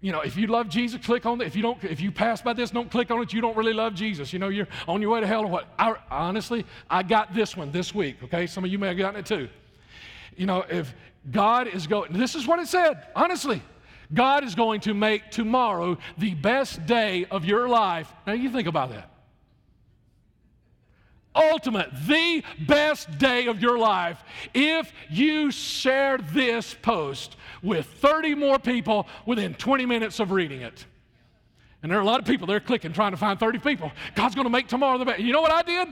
You 0.00 0.12
know, 0.12 0.20
if 0.20 0.36
you 0.36 0.46
love 0.46 0.68
Jesus, 0.68 1.04
click 1.04 1.26
on 1.26 1.40
it. 1.40 1.46
If 1.46 1.56
you 1.56 1.62
don't, 1.62 1.82
if 1.82 2.00
you 2.00 2.12
pass 2.12 2.40
by 2.40 2.52
this, 2.52 2.70
don't 2.70 2.90
click 2.90 3.10
on 3.10 3.20
it. 3.20 3.32
You 3.32 3.40
don't 3.40 3.56
really 3.56 3.72
love 3.72 3.94
Jesus. 3.94 4.32
You 4.32 4.38
know, 4.38 4.48
you're 4.48 4.68
on 4.86 5.02
your 5.02 5.10
way 5.10 5.20
to 5.20 5.26
hell 5.26 5.42
or 5.42 5.48
what? 5.48 5.66
I, 5.76 5.94
honestly, 6.10 6.64
I 6.88 7.02
got 7.02 7.34
this 7.34 7.56
one 7.56 7.72
this 7.72 7.92
week. 7.92 8.22
Okay, 8.22 8.46
some 8.46 8.64
of 8.64 8.70
you 8.70 8.78
may 8.78 8.88
have 8.88 8.96
gotten 8.96 9.18
it 9.18 9.26
too. 9.26 9.48
You 10.36 10.46
know, 10.46 10.64
if 10.70 10.94
God 11.32 11.66
is 11.66 11.88
going, 11.88 12.12
this 12.12 12.36
is 12.36 12.46
what 12.46 12.60
it 12.60 12.68
said, 12.68 13.08
honestly. 13.16 13.60
God 14.14 14.44
is 14.44 14.54
going 14.54 14.80
to 14.82 14.94
make 14.94 15.30
tomorrow 15.30 15.98
the 16.16 16.34
best 16.34 16.86
day 16.86 17.26
of 17.26 17.44
your 17.44 17.68
life. 17.68 18.10
Now, 18.26 18.32
you 18.32 18.50
think 18.50 18.66
about 18.66 18.90
that. 18.90 19.10
Ultimate, 21.38 21.90
the 22.06 22.42
best 22.66 23.18
day 23.18 23.46
of 23.46 23.62
your 23.62 23.78
life 23.78 24.22
if 24.52 24.92
you 25.08 25.50
share 25.50 26.18
this 26.18 26.74
post 26.82 27.36
with 27.62 27.86
30 27.86 28.34
more 28.34 28.58
people 28.58 29.06
within 29.24 29.54
20 29.54 29.86
minutes 29.86 30.20
of 30.20 30.32
reading 30.32 30.62
it. 30.62 30.84
And 31.82 31.92
there 31.92 31.98
are 31.98 32.02
a 32.02 32.06
lot 32.06 32.18
of 32.18 32.26
people 32.26 32.46
they're 32.46 32.58
clicking, 32.58 32.92
trying 32.92 33.12
to 33.12 33.16
find 33.16 33.38
30 33.38 33.60
people. 33.60 33.92
God's 34.14 34.34
going 34.34 34.46
to 34.46 34.50
make 34.50 34.66
tomorrow 34.66 34.98
the 34.98 35.04
best. 35.04 35.20
You 35.20 35.32
know 35.32 35.40
what 35.40 35.52
I 35.52 35.62
did? 35.62 35.88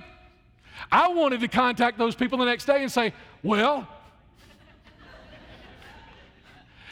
I 0.90 1.08
wanted 1.08 1.40
to 1.40 1.48
contact 1.48 1.96
those 1.96 2.14
people 2.14 2.38
the 2.38 2.44
next 2.44 2.64
day 2.64 2.82
and 2.82 2.90
say, 2.90 3.14
Well, 3.42 3.88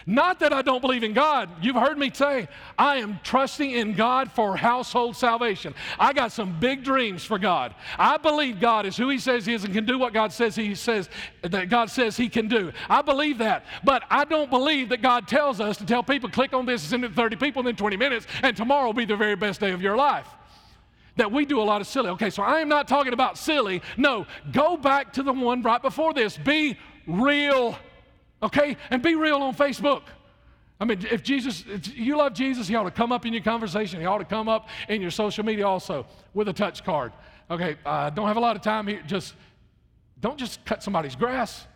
not 0.07 0.41
that 0.41 0.53
I 0.53 0.63
don't 0.63 0.81
believe 0.81 1.03
in 1.03 1.15
God. 1.15 1.49
You've 1.63 1.77
heard 1.77 1.97
me 1.97 2.11
say, 2.13 2.49
I 2.79 2.97
am 2.97 3.21
trusting 3.23 3.71
in 3.71 3.95
God 3.95 4.31
for 4.31 4.57
household 4.57 5.17
salvation. 5.17 5.75
I 5.99 6.13
got 6.13 6.31
some 6.33 6.59
big 6.61 6.85
dreams 6.85 7.25
for 7.25 7.39
God. 7.39 7.75
I 7.99 8.19
believe 8.19 8.61
God 8.61 8.85
is 8.85 8.97
who 8.97 9.09
He 9.09 9.19
says 9.19 9.47
He 9.47 9.55
is 9.55 9.65
and 9.65 9.73
can 9.73 9.87
do 9.87 9.99
what 9.99 10.13
God 10.13 10.33
says 10.33 10.55
He 10.55 10.75
says 10.75 11.09
that 11.43 11.71
God 11.71 11.91
says 11.91 12.17
He 12.17 12.29
can 12.29 12.49
do. 12.49 12.73
I 12.91 13.01
believe 13.01 13.39
that. 13.39 13.65
But 13.83 14.03
I 14.11 14.25
don't 14.25 14.51
believe 14.51 14.91
that 14.91 15.01
God 15.01 15.27
tells 15.27 15.61
us 15.61 15.79
to 15.79 15.87
tell 15.87 16.03
people, 16.03 16.29
click 16.29 16.53
on 16.53 16.67
this, 16.67 16.83
send 16.83 17.05
it 17.05 17.09
to 17.09 17.15
30 17.15 17.37
people 17.37 17.67
in 17.67 17.77
20 17.77 17.97
minutes, 17.97 18.27
and 18.43 18.55
tomorrow 18.57 18.87
will 18.87 18.93
be 18.93 19.07
the 19.07 19.17
very 19.17 19.37
best 19.37 19.61
day 19.61 19.71
of 19.71 19.81
your 19.81 19.97
life 19.97 20.29
that 21.17 21.31
we 21.31 21.45
do 21.45 21.61
a 21.61 21.63
lot 21.63 21.81
of 21.81 21.87
silly. 21.87 22.11
Okay, 22.11 22.31
so 22.31 22.43
I 22.43 22.61
am 22.61 22.69
not 22.69 22.89
talking 22.89 23.13
about 23.13 23.39
silly. 23.39 23.83
No, 23.97 24.27
go 24.53 24.77
back 24.77 25.13
to 25.15 25.23
the 25.23 25.33
one 25.33 25.63
right 25.63 25.81
before 25.81 26.13
this. 26.13 26.37
Be 26.37 26.77
real 27.07 27.79
okay? 28.45 28.77
And 28.91 29.03
be 29.03 29.15
real 29.15 29.39
on 29.39 29.55
Facebook. 29.55 30.03
I 30.81 30.85
mean, 30.85 31.07
if 31.11 31.23
Jesus, 31.23 31.65
if 31.69 31.97
you 31.97 32.17
love 32.17 32.35
Jesus, 32.35 32.69
he 32.69 32.75
ought 32.75 32.85
to 32.85 32.91
come 32.91 33.13
up 33.13 33.25
in 33.27 33.33
your 33.33 33.43
conversation. 33.43 34.01
He 34.01 34.07
ought 34.07 34.19
to 34.19 34.25
come 34.25 34.49
up 34.49 34.69
in 34.89 35.01
your 35.01 35.11
social 35.11 35.45
media 35.45 35.67
also 35.67 36.07
with 36.35 36.49
a 36.49 36.53
touch 36.53 36.85
card. 36.85 37.13
Okay, 37.51 37.77
I 37.85 38.07
uh, 38.07 38.11
don't 38.11 38.27
have 38.27 38.37
a 38.37 38.41
lot 38.41 38.57
of 38.57 38.63
time 38.63 38.87
here. 38.87 39.03
Just 39.07 39.35
don't 40.21 40.39
just 40.39 40.65
cut 40.65 40.83
somebody's 40.83 41.15
grass. 41.15 41.67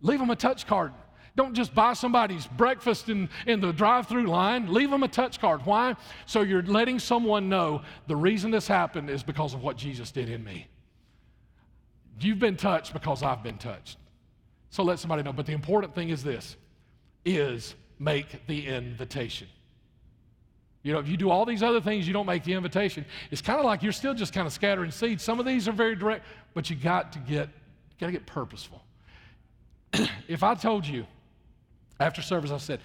Leave 0.00 0.18
them 0.18 0.30
a 0.30 0.36
touch 0.36 0.66
card. 0.66 0.92
Don't 1.36 1.54
just 1.54 1.74
buy 1.74 1.92
somebody's 1.92 2.46
breakfast 2.46 3.08
in, 3.08 3.28
in 3.46 3.60
the 3.60 3.72
drive 3.72 4.08
through 4.08 4.26
line. 4.26 4.72
Leave 4.72 4.90
them 4.90 5.02
a 5.02 5.08
touch 5.08 5.40
card. 5.40 5.64
Why? 5.64 5.94
So 6.26 6.42
you're 6.42 6.62
letting 6.62 6.98
someone 6.98 7.48
know 7.48 7.82
the 8.06 8.16
reason 8.16 8.50
this 8.50 8.66
happened 8.66 9.10
is 9.10 9.22
because 9.22 9.54
of 9.54 9.62
what 9.62 9.76
Jesus 9.76 10.10
did 10.10 10.28
in 10.28 10.42
me. 10.42 10.66
You've 12.20 12.38
been 12.38 12.56
touched 12.56 12.92
because 12.92 13.22
I've 13.22 13.42
been 13.42 13.58
touched. 13.58 13.96
So 14.70 14.82
let 14.82 14.98
somebody 14.98 15.22
know. 15.22 15.32
But 15.32 15.46
the 15.46 15.52
important 15.52 15.94
thing 15.94 16.08
is 16.08 16.22
this 16.22 16.56
is 17.24 17.74
make 17.98 18.46
the 18.46 18.66
invitation. 18.66 19.48
You 20.82 20.94
know, 20.94 20.98
if 20.98 21.08
you 21.08 21.16
do 21.16 21.28
all 21.28 21.44
these 21.44 21.62
other 21.62 21.80
things, 21.80 22.06
you 22.06 22.14
don't 22.14 22.26
make 22.26 22.44
the 22.44 22.54
invitation. 22.54 23.04
It's 23.30 23.42
kind 23.42 23.58
of 23.58 23.66
like 23.66 23.82
you're 23.82 23.92
still 23.92 24.14
just 24.14 24.32
kind 24.32 24.46
of 24.46 24.52
scattering 24.52 24.90
seeds. 24.90 25.22
Some 25.22 25.38
of 25.38 25.44
these 25.44 25.68
are 25.68 25.72
very 25.72 25.94
direct, 25.94 26.24
but 26.54 26.70
you 26.70 26.76
got 26.76 27.12
to 27.12 27.18
get 27.18 27.50
got 27.98 28.06
to 28.06 28.12
get 28.12 28.24
purposeful. 28.24 28.82
if 30.28 30.42
I 30.42 30.54
told 30.54 30.86
you 30.86 31.06
after 31.98 32.22
service, 32.22 32.50
I 32.50 32.56
said, 32.56 32.80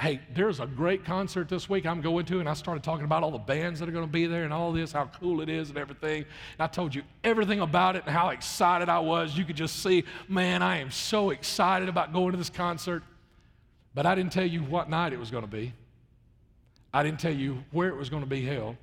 hey, 0.00 0.20
there's 0.32 0.60
a 0.60 0.66
great 0.66 1.04
concert 1.04 1.48
this 1.48 1.68
week 1.68 1.84
I'm 1.84 2.00
going 2.00 2.24
to, 2.26 2.38
and 2.38 2.48
I 2.48 2.54
started 2.54 2.84
talking 2.84 3.04
about 3.04 3.24
all 3.24 3.32
the 3.32 3.38
bands 3.38 3.80
that 3.80 3.88
are 3.88 3.92
going 3.92 4.06
to 4.06 4.12
be 4.12 4.26
there 4.26 4.44
and 4.44 4.52
all 4.52 4.72
this, 4.72 4.92
how 4.92 5.10
cool 5.20 5.40
it 5.40 5.48
is 5.48 5.70
and 5.70 5.78
everything. 5.78 6.18
And 6.18 6.60
I 6.60 6.68
told 6.68 6.94
you 6.94 7.02
everything 7.24 7.60
about 7.60 7.96
it 7.96 8.04
and 8.06 8.14
how 8.14 8.28
excited 8.28 8.88
I 8.88 9.00
was. 9.00 9.36
You 9.36 9.44
could 9.44 9.56
just 9.56 9.82
see, 9.82 10.04
man, 10.28 10.62
I 10.62 10.78
am 10.78 10.92
so 10.92 11.30
excited 11.30 11.88
about 11.88 12.12
going 12.12 12.30
to 12.30 12.38
this 12.38 12.50
concert. 12.50 13.02
But 13.92 14.06
I 14.06 14.14
didn't 14.14 14.32
tell 14.32 14.46
you 14.46 14.62
what 14.62 14.88
night 14.88 15.12
it 15.12 15.18
was 15.18 15.32
going 15.32 15.42
to 15.42 15.50
be. 15.50 15.72
I 16.94 17.02
didn't 17.02 17.18
tell 17.18 17.34
you 17.34 17.64
where 17.72 17.88
it 17.88 17.96
was 17.96 18.08
going 18.08 18.22
to 18.22 18.28
be 18.28 18.42
held 18.42 18.76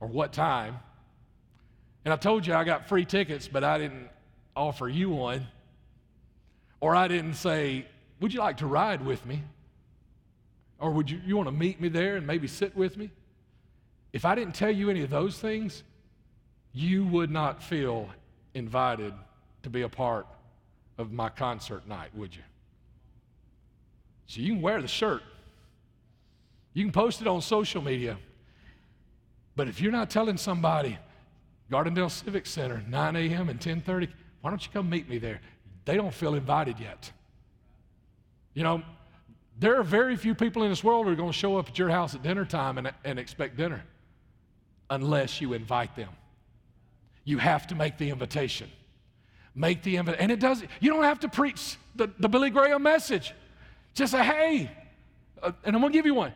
or 0.00 0.08
what 0.08 0.32
time. 0.32 0.78
And 2.06 2.14
I 2.14 2.16
told 2.16 2.46
you 2.46 2.54
I 2.54 2.64
got 2.64 2.88
free 2.88 3.04
tickets, 3.04 3.46
but 3.46 3.62
I 3.62 3.76
didn't 3.76 4.08
offer 4.56 4.88
you 4.88 5.10
one. 5.10 5.46
Or 6.80 6.96
I 6.96 7.08
didn't 7.08 7.34
say, 7.34 7.84
Would 8.20 8.32
you 8.32 8.40
like 8.40 8.56
to 8.58 8.66
ride 8.66 9.04
with 9.04 9.26
me? 9.26 9.42
Or 10.80 10.90
would 10.90 11.10
you, 11.10 11.20
you 11.24 11.36
want 11.36 11.48
to 11.48 11.52
meet 11.52 11.80
me 11.80 11.88
there 11.88 12.16
and 12.16 12.26
maybe 12.26 12.48
sit 12.48 12.74
with 12.74 12.96
me? 12.96 13.10
If 14.12 14.24
I 14.24 14.34
didn't 14.34 14.54
tell 14.54 14.70
you 14.70 14.90
any 14.90 15.02
of 15.02 15.10
those 15.10 15.38
things, 15.38 15.84
you 16.72 17.04
would 17.06 17.30
not 17.30 17.62
feel 17.62 18.08
invited 18.54 19.12
to 19.62 19.70
be 19.70 19.82
a 19.82 19.88
part 19.88 20.26
of 20.98 21.12
my 21.12 21.28
concert 21.28 21.86
night, 21.86 22.10
would 22.14 22.34
you? 22.34 22.42
So 24.26 24.40
you 24.40 24.54
can 24.54 24.62
wear 24.62 24.80
the 24.80 24.88
shirt. 24.88 25.22
You 26.72 26.84
can 26.84 26.92
post 26.92 27.20
it 27.20 27.26
on 27.26 27.40
social 27.40 27.82
media. 27.82 28.16
But 29.56 29.68
if 29.68 29.80
you're 29.80 29.92
not 29.92 30.08
telling 30.08 30.36
somebody, 30.36 30.98
Gardendale 31.70 32.10
Civic 32.10 32.46
Center, 32.46 32.82
9 32.88 33.16
a.m. 33.16 33.48
and 33.48 33.60
10:30, 33.60 34.08
why 34.40 34.50
don't 34.50 34.64
you 34.64 34.72
come 34.72 34.88
meet 34.88 35.08
me 35.08 35.18
there? 35.18 35.40
They 35.84 35.96
don't 35.96 36.14
feel 36.14 36.34
invited 36.34 36.78
yet. 36.78 37.10
You 38.54 38.62
know, 38.62 38.82
there 39.60 39.78
are 39.78 39.82
very 39.82 40.16
few 40.16 40.34
people 40.34 40.62
in 40.62 40.70
this 40.70 40.82
world 40.82 41.04
who 41.04 41.12
are 41.12 41.16
going 41.16 41.30
to 41.30 41.38
show 41.38 41.58
up 41.58 41.68
at 41.68 41.78
your 41.78 41.90
house 41.90 42.14
at 42.14 42.22
dinner 42.22 42.46
time 42.46 42.78
and, 42.78 42.90
and 43.04 43.18
expect 43.18 43.58
dinner 43.58 43.84
unless 44.88 45.40
you 45.40 45.52
invite 45.52 45.94
them. 45.94 46.08
You 47.24 47.36
have 47.36 47.66
to 47.66 47.74
make 47.74 47.98
the 47.98 48.08
invitation. 48.08 48.70
Make 49.54 49.82
the 49.82 49.98
invitation. 49.98 50.22
And 50.22 50.32
it 50.32 50.40
does, 50.40 50.64
you 50.80 50.90
don't 50.90 51.04
have 51.04 51.20
to 51.20 51.28
preach 51.28 51.76
the, 51.94 52.10
the 52.18 52.28
Billy 52.28 52.48
Graham 52.48 52.82
message. 52.82 53.34
Just 53.92 54.12
say, 54.12 54.24
hey, 54.24 54.70
uh, 55.42 55.52
and 55.62 55.76
I'm 55.76 55.82
going 55.82 55.92
to 55.92 55.98
give 55.98 56.06
you 56.06 56.14
one. 56.14 56.32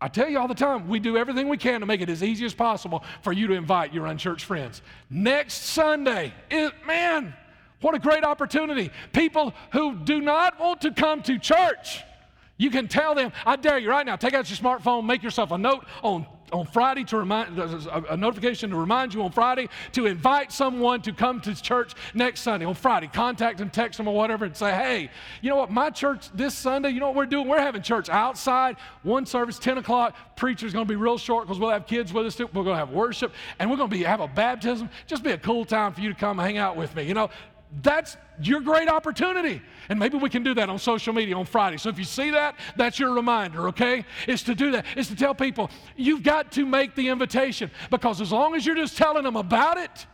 I 0.00 0.06
tell 0.06 0.28
you 0.28 0.38
all 0.38 0.48
the 0.48 0.54
time, 0.54 0.88
we 0.88 1.00
do 1.00 1.16
everything 1.16 1.48
we 1.48 1.56
can 1.56 1.80
to 1.80 1.86
make 1.86 2.00
it 2.00 2.08
as 2.08 2.22
easy 2.22 2.44
as 2.44 2.54
possible 2.54 3.02
for 3.22 3.32
you 3.32 3.48
to 3.48 3.54
invite 3.54 3.92
your 3.92 4.06
unchurched 4.06 4.44
friends. 4.44 4.82
Next 5.10 5.64
Sunday, 5.64 6.32
it, 6.48 6.72
man, 6.86 7.34
what 7.80 7.96
a 7.96 7.98
great 7.98 8.22
opportunity. 8.22 8.92
People 9.12 9.52
who 9.72 9.96
do 9.96 10.20
not 10.20 10.60
want 10.60 10.80
to 10.82 10.92
come 10.92 11.22
to 11.22 11.38
church 11.40 12.02
you 12.62 12.70
can 12.70 12.86
tell 12.86 13.14
them, 13.14 13.32
I 13.44 13.56
dare 13.56 13.78
you 13.78 13.90
right 13.90 14.06
now, 14.06 14.14
take 14.14 14.34
out 14.34 14.48
your 14.48 14.56
smartphone, 14.56 15.04
make 15.04 15.22
yourself 15.22 15.50
a 15.50 15.58
note 15.58 15.84
on, 16.02 16.24
on 16.52 16.64
Friday 16.66 17.02
to 17.04 17.16
remind, 17.16 17.58
uh, 17.58 17.64
uh, 17.64 17.88
uh, 17.90 18.02
a 18.10 18.16
notification 18.16 18.70
to 18.70 18.76
remind 18.76 19.12
you 19.12 19.22
on 19.22 19.32
Friday 19.32 19.68
to 19.92 20.06
invite 20.06 20.52
someone 20.52 21.02
to 21.02 21.12
come 21.12 21.40
to 21.40 21.60
church 21.60 21.94
next 22.14 22.42
Sunday 22.42 22.64
on 22.64 22.74
Friday. 22.74 23.08
Contact 23.08 23.58
them, 23.58 23.68
text 23.68 23.96
them, 23.96 24.06
or 24.06 24.14
whatever, 24.14 24.44
and 24.44 24.56
say, 24.56 24.70
hey, 24.70 25.10
you 25.40 25.50
know 25.50 25.56
what, 25.56 25.72
my 25.72 25.90
church 25.90 26.30
this 26.34 26.54
Sunday, 26.54 26.90
you 26.90 27.00
know 27.00 27.06
what 27.06 27.16
we're 27.16 27.26
doing? 27.26 27.48
We're 27.48 27.58
having 27.58 27.82
church 27.82 28.08
outside, 28.08 28.76
one 29.02 29.26
service, 29.26 29.58
10 29.58 29.78
o'clock. 29.78 30.14
Preacher's 30.36 30.72
going 30.72 30.86
to 30.86 30.88
be 30.88 30.96
real 30.96 31.18
short 31.18 31.46
because 31.46 31.58
we'll 31.58 31.70
have 31.70 31.88
kids 31.88 32.12
with 32.12 32.26
us 32.26 32.36
too. 32.36 32.46
We're 32.46 32.62
going 32.62 32.74
to 32.74 32.86
have 32.86 32.90
worship, 32.90 33.32
and 33.58 33.70
we're 33.70 33.76
going 33.76 33.90
to 33.90 33.96
be 33.96 34.04
have 34.04 34.20
a 34.20 34.28
baptism. 34.28 34.88
Just 35.08 35.24
be 35.24 35.32
a 35.32 35.38
cool 35.38 35.64
time 35.64 35.92
for 35.94 36.00
you 36.00 36.10
to 36.10 36.14
come 36.14 36.38
hang 36.38 36.58
out 36.58 36.76
with 36.76 36.94
me. 36.94 37.02
You 37.02 37.14
know, 37.14 37.30
that's 37.80 38.16
your 38.42 38.60
great 38.60 38.88
opportunity. 38.88 39.62
And 39.88 39.98
maybe 39.98 40.18
we 40.18 40.28
can 40.28 40.42
do 40.42 40.52
that 40.54 40.68
on 40.68 40.78
social 40.78 41.14
media 41.14 41.36
on 41.36 41.46
Friday. 41.46 41.78
So 41.78 41.88
if 41.88 41.98
you 41.98 42.04
see 42.04 42.30
that, 42.30 42.56
that's 42.76 42.98
your 42.98 43.14
reminder, 43.14 43.68
okay? 43.68 44.04
Is 44.26 44.42
to 44.42 44.54
do 44.54 44.72
that, 44.72 44.84
is 44.96 45.08
to 45.08 45.16
tell 45.16 45.34
people, 45.34 45.70
you've 45.96 46.22
got 46.22 46.52
to 46.52 46.66
make 46.66 46.94
the 46.94 47.08
invitation 47.08 47.70
because 47.90 48.20
as 48.20 48.30
long 48.30 48.54
as 48.54 48.66
you're 48.66 48.76
just 48.76 48.98
telling 48.98 49.24
them 49.24 49.36
about 49.36 49.78
it, 49.78 50.06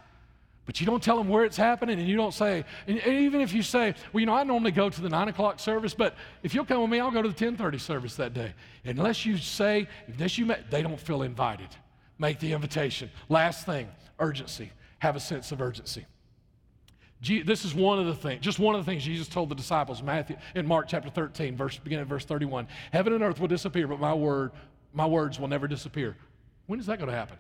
But 0.68 0.80
you 0.80 0.86
don't 0.86 1.02
tell 1.02 1.16
them 1.16 1.28
where 1.30 1.46
it's 1.46 1.56
happening, 1.56 1.98
and 1.98 2.06
you 2.06 2.14
don't 2.14 2.34
say, 2.34 2.62
and 2.86 2.98
even 3.06 3.40
if 3.40 3.54
you 3.54 3.62
say, 3.62 3.94
well, 4.12 4.20
you 4.20 4.26
know, 4.26 4.34
I 4.34 4.44
normally 4.44 4.70
go 4.70 4.90
to 4.90 5.00
the 5.00 5.08
nine 5.08 5.28
o'clock 5.28 5.60
service, 5.60 5.94
but 5.94 6.14
if 6.42 6.54
you'll 6.54 6.66
come 6.66 6.82
with 6.82 6.90
me, 6.90 7.00
I'll 7.00 7.10
go 7.10 7.22
to 7.22 7.28
the 7.28 7.34
ten 7.34 7.56
thirty 7.56 7.78
service 7.78 8.16
that 8.16 8.34
day. 8.34 8.52
Unless 8.84 9.24
you 9.24 9.38
say, 9.38 9.88
unless 10.08 10.36
you, 10.36 10.54
they 10.68 10.82
don't 10.82 11.00
feel 11.00 11.22
invited. 11.22 11.68
Make 12.18 12.38
the 12.38 12.52
invitation. 12.52 13.10
Last 13.30 13.64
thing, 13.64 13.88
urgency. 14.18 14.70
Have 14.98 15.16
a 15.16 15.20
sense 15.20 15.52
of 15.52 15.62
urgency. 15.62 16.04
This 17.20 17.64
is 17.64 17.74
one 17.74 17.98
of 17.98 18.06
the 18.06 18.14
things, 18.14 18.42
just 18.42 18.58
one 18.58 18.76
of 18.76 18.84
the 18.84 18.90
things 18.90 19.04
Jesus 19.04 19.26
told 19.26 19.48
the 19.48 19.54
disciples, 19.54 20.02
Matthew 20.02 20.36
in 20.54 20.66
Mark 20.66 20.86
chapter 20.88 21.10
13, 21.10 21.56
verse 21.56 21.76
beginning 21.76 22.02
at 22.02 22.08
verse 22.08 22.24
31. 22.24 22.68
Heaven 22.92 23.12
and 23.12 23.22
earth 23.24 23.40
will 23.40 23.48
disappear, 23.48 23.88
but 23.88 23.98
my 23.98 24.14
word, 24.14 24.52
my 24.92 25.06
words 25.06 25.40
will 25.40 25.48
never 25.48 25.66
disappear. 25.66 26.16
When 26.66 26.78
is 26.78 26.86
that 26.86 26.98
going 26.98 27.10
to 27.10 27.16
happen? 27.16 27.38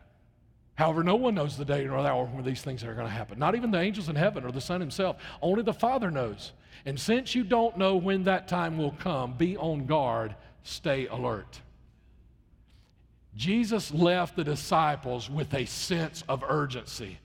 However, 0.74 1.02
no 1.02 1.16
one 1.16 1.34
knows 1.34 1.56
the 1.56 1.64
day 1.64 1.86
or 1.86 2.02
the 2.02 2.08
hour 2.08 2.24
when 2.24 2.44
these 2.44 2.62
things 2.62 2.84
are 2.84 2.94
going 2.94 3.06
to 3.06 3.12
happen. 3.12 3.38
Not 3.38 3.54
even 3.54 3.70
the 3.70 3.80
angels 3.80 4.08
in 4.08 4.16
heaven 4.16 4.44
or 4.44 4.52
the 4.52 4.60
Son 4.60 4.80
himself. 4.80 5.16
Only 5.42 5.62
the 5.62 5.72
Father 5.72 6.10
knows. 6.10 6.52
And 6.84 6.98
since 6.98 7.34
you 7.34 7.42
don't 7.42 7.76
know 7.76 7.96
when 7.96 8.24
that 8.24 8.46
time 8.46 8.78
will 8.78 8.92
come, 8.92 9.34
be 9.34 9.56
on 9.56 9.86
guard, 9.86 10.34
stay 10.62 11.06
alert. 11.08 11.60
Jesus 13.34 13.92
left 13.92 14.36
the 14.36 14.44
disciples 14.44 15.28
with 15.28 15.52
a 15.54 15.66
sense 15.66 16.22
of 16.28 16.44
urgency. 16.48 17.18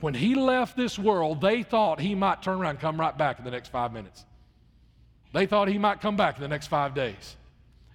When 0.00 0.14
he 0.14 0.34
left 0.34 0.76
this 0.76 0.98
world, 0.98 1.40
they 1.40 1.62
thought 1.62 2.00
he 2.00 2.14
might 2.14 2.42
turn 2.42 2.58
around 2.58 2.70
and 2.70 2.80
come 2.80 3.00
right 3.00 3.16
back 3.16 3.38
in 3.38 3.44
the 3.44 3.50
next 3.50 3.68
five 3.68 3.92
minutes. 3.92 4.24
They 5.32 5.46
thought 5.46 5.68
he 5.68 5.78
might 5.78 6.00
come 6.00 6.16
back 6.16 6.36
in 6.36 6.42
the 6.42 6.48
next 6.48 6.66
five 6.66 6.94
days. 6.94 7.36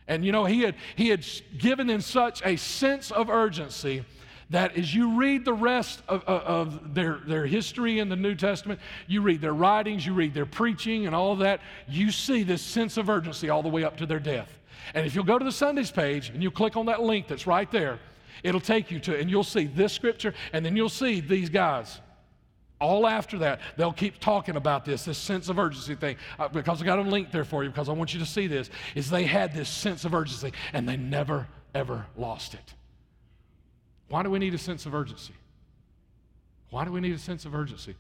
And 0.08 0.26
you 0.26 0.32
know, 0.32 0.46
he 0.46 0.62
had, 0.62 0.76
he 0.96 1.10
had 1.10 1.26
given 1.58 1.88
them 1.88 2.02
such 2.02 2.42
a 2.44 2.56
sense 2.56 3.12
of 3.12 3.30
urgency 3.30 4.04
that 4.50 4.76
as 4.76 4.94
you 4.94 5.18
read 5.18 5.46
the 5.46 5.54
rest 5.54 6.02
of, 6.10 6.24
of, 6.26 6.42
of, 6.42 6.94
their, 6.94 7.22
their 7.26 7.46
history 7.46 8.00
in 8.00 8.10
the 8.10 8.18
New 8.18 8.36
Testament, 8.36 8.82
you 9.08 9.22
read 9.22 9.40
their 9.40 9.54
writings, 9.54 10.06
you 10.06 10.14
read 10.14 10.34
their 10.34 10.46
preaching, 10.46 11.06
and 11.06 11.16
all 11.16 11.38
that, 11.38 11.62
you 11.88 12.12
see 12.12 12.44
this 12.44 12.62
sense 12.62 12.98
of 12.98 13.10
urgency 13.10 13.50
all 13.50 13.64
the 13.64 13.70
way 13.70 13.86
up 13.86 13.96
to 13.98 14.06
their 14.06 14.20
death. 14.20 14.60
And 14.94 15.06
if 15.06 15.16
you'll 15.16 15.24
go 15.24 15.40
to 15.40 15.46
the 15.46 15.54
Sundays 15.54 15.90
page 15.90 16.30
and 16.30 16.44
you 16.44 16.52
click 16.52 16.76
on 16.76 16.88
that 16.88 17.02
link 17.02 17.30
that's 17.30 17.48
right 17.48 17.72
there, 17.72 18.00
it'll 18.44 18.62
take 18.62 18.92
you 18.92 19.00
to, 19.02 19.18
and 19.18 19.30
you'll 19.30 19.44
see 19.44 19.66
this 19.66 19.94
scripture, 19.94 20.34
and 20.54 20.66
then 20.66 20.76
you'll 20.76 20.90
see 20.90 21.20
these 21.20 21.50
guys. 21.50 22.00
All 22.80 23.06
after 23.06 23.38
that, 23.40 23.62
they'll 23.78 23.94
keep 23.94 24.20
talking 24.20 24.56
about 24.56 24.86
this, 24.86 25.06
this 25.06 25.18
sense 25.18 25.50
of 25.50 25.60
urgency 25.60 25.94
thing. 25.94 26.18
Uh, 26.40 26.48
because 26.48 26.82
I 26.82 26.86
got 26.86 26.98
a 26.98 27.04
link 27.04 27.32
there 27.32 27.46
for 27.46 27.64
you, 27.64 27.70
because 27.70 27.90
I 27.90 27.92
want 27.92 28.14
you 28.14 28.20
to 28.20 28.26
see 28.26 28.48
this, 28.48 28.72
is 28.96 29.10
they 29.10 29.26
had 29.26 29.54
this 29.54 29.70
sense 29.70 30.04
of 30.04 30.16
urgency, 30.16 30.52
and 30.74 30.90
they 30.90 30.98
never, 30.98 31.48
ever 31.76 32.08
lost 32.18 32.56
it. 32.56 32.74
Why 34.10 34.24
do 34.24 34.32
we 34.32 34.40
need 34.40 34.54
a 34.56 34.58
sense 34.58 34.86
of 34.86 34.96
urgency? 34.96 35.34
Why 36.72 36.84
do 36.86 36.92
we 36.92 37.02
need 37.02 37.14
a 37.14 37.20
sense 37.20 37.46
of 37.46 37.54
urgency? 37.54 37.96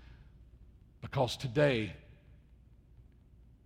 Because 1.01 1.37
today 1.37 1.93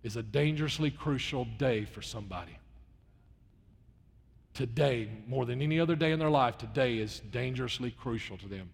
is 0.02 0.16
a 0.16 0.22
dangerously 0.22 0.90
crucial 0.90 1.46
day 1.58 1.84
for 1.84 2.02
somebody. 2.02 2.58
Today, 4.56 5.10
more 5.26 5.44
than 5.44 5.60
any 5.60 5.78
other 5.78 5.94
day 5.94 6.12
in 6.12 6.18
their 6.18 6.30
life, 6.30 6.56
today 6.56 6.96
is 6.96 7.20
dangerously 7.30 7.90
crucial 7.90 8.38
to 8.38 8.48
them. 8.48 8.70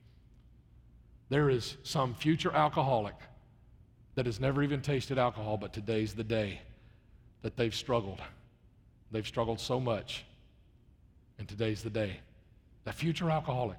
There 1.28 1.50
is 1.50 1.76
some 1.82 2.14
future 2.14 2.52
alcoholic 2.52 3.16
that 4.14 4.26
has 4.26 4.38
never 4.38 4.62
even 4.62 4.80
tasted 4.80 5.18
alcohol, 5.18 5.56
but 5.56 5.72
today's 5.72 6.14
the 6.14 6.22
day 6.22 6.60
that 7.42 7.56
they've 7.56 7.74
struggled. 7.74 8.20
They've 9.10 9.26
struggled 9.26 9.58
so 9.58 9.80
much, 9.80 10.24
and 11.40 11.48
today's 11.48 11.82
the 11.82 11.90
day 11.90 12.20
the 12.84 12.92
future 12.92 13.28
alcoholic. 13.28 13.78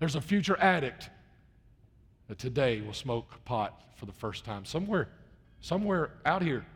There's 0.00 0.16
a 0.16 0.20
future 0.20 0.56
addict 0.58 1.08
that 2.26 2.38
today 2.38 2.80
will 2.80 2.92
smoke 2.92 3.44
pot 3.44 3.80
for 3.94 4.06
the 4.06 4.12
first 4.12 4.44
time. 4.44 4.64
Somewhere, 4.64 5.08
somewhere 5.60 6.10
out 6.26 6.42
here, 6.42 6.66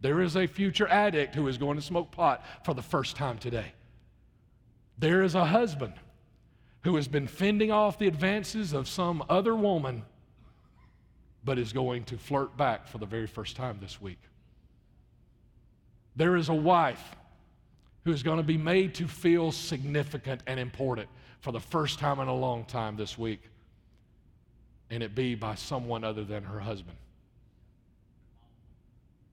there 0.00 0.20
is 0.20 0.36
a 0.36 0.46
future 0.46 0.86
addict 0.86 1.34
who 1.34 1.48
is 1.48 1.58
going 1.58 1.76
to 1.76 1.82
smoke 1.82 2.12
pot 2.12 2.44
for 2.64 2.72
the 2.72 2.82
first 2.82 3.16
time 3.16 3.36
today. 3.36 3.72
There 5.00 5.22
is 5.22 5.34
a 5.34 5.46
husband 5.46 5.94
who 6.82 6.96
has 6.96 7.08
been 7.08 7.26
fending 7.26 7.72
off 7.72 7.98
the 7.98 8.06
advances 8.06 8.74
of 8.74 8.86
some 8.86 9.24
other 9.30 9.54
woman, 9.54 10.02
but 11.42 11.58
is 11.58 11.72
going 11.72 12.04
to 12.04 12.18
flirt 12.18 12.54
back 12.56 12.86
for 12.86 12.98
the 12.98 13.06
very 13.06 13.26
first 13.26 13.56
time 13.56 13.78
this 13.80 14.00
week. 14.00 14.18
There 16.16 16.36
is 16.36 16.50
a 16.50 16.54
wife 16.54 17.16
who 18.04 18.12
is 18.12 18.22
going 18.22 18.36
to 18.36 18.42
be 18.42 18.58
made 18.58 18.94
to 18.96 19.08
feel 19.08 19.52
significant 19.52 20.42
and 20.46 20.60
important 20.60 21.08
for 21.40 21.50
the 21.50 21.60
first 21.60 21.98
time 21.98 22.20
in 22.20 22.28
a 22.28 22.34
long 22.34 22.64
time 22.64 22.96
this 22.96 23.16
week, 23.16 23.40
and 24.90 25.02
it 25.02 25.14
be 25.14 25.34
by 25.34 25.54
someone 25.54 26.04
other 26.04 26.24
than 26.24 26.42
her 26.42 26.60
husband. 26.60 26.96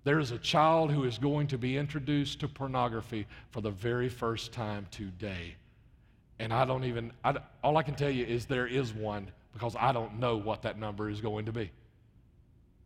There 0.07 0.21
is 0.21 0.31
a 0.31 0.37
child 0.37 0.89
who 0.89 1.03
is 1.03 1.17
going 1.17 1.47
to 1.47 1.57
be 1.57 1.75
introduced 1.75 2.39
to 2.39 2.47
pornography 2.47 3.27
for 3.51 3.59
the 3.59 3.71
very 3.71 4.07
first 4.07 4.53
time 4.53 4.87
today. 4.89 5.55
And 6.39 6.53
I 6.53 6.63
don't 6.63 6.85
even, 6.85 7.11
I, 7.25 7.35
all 7.61 7.75
I 7.75 7.83
can 7.83 7.93
tell 7.93 8.09
you 8.09 8.23
is 8.23 8.45
there 8.45 8.67
is 8.67 8.93
one 8.93 9.29
because 9.51 9.75
I 9.77 9.91
don't 9.91 10.17
know 10.17 10.37
what 10.37 10.61
that 10.61 10.79
number 10.79 11.09
is 11.09 11.19
going 11.19 11.45
to 11.47 11.51
be. 11.51 11.71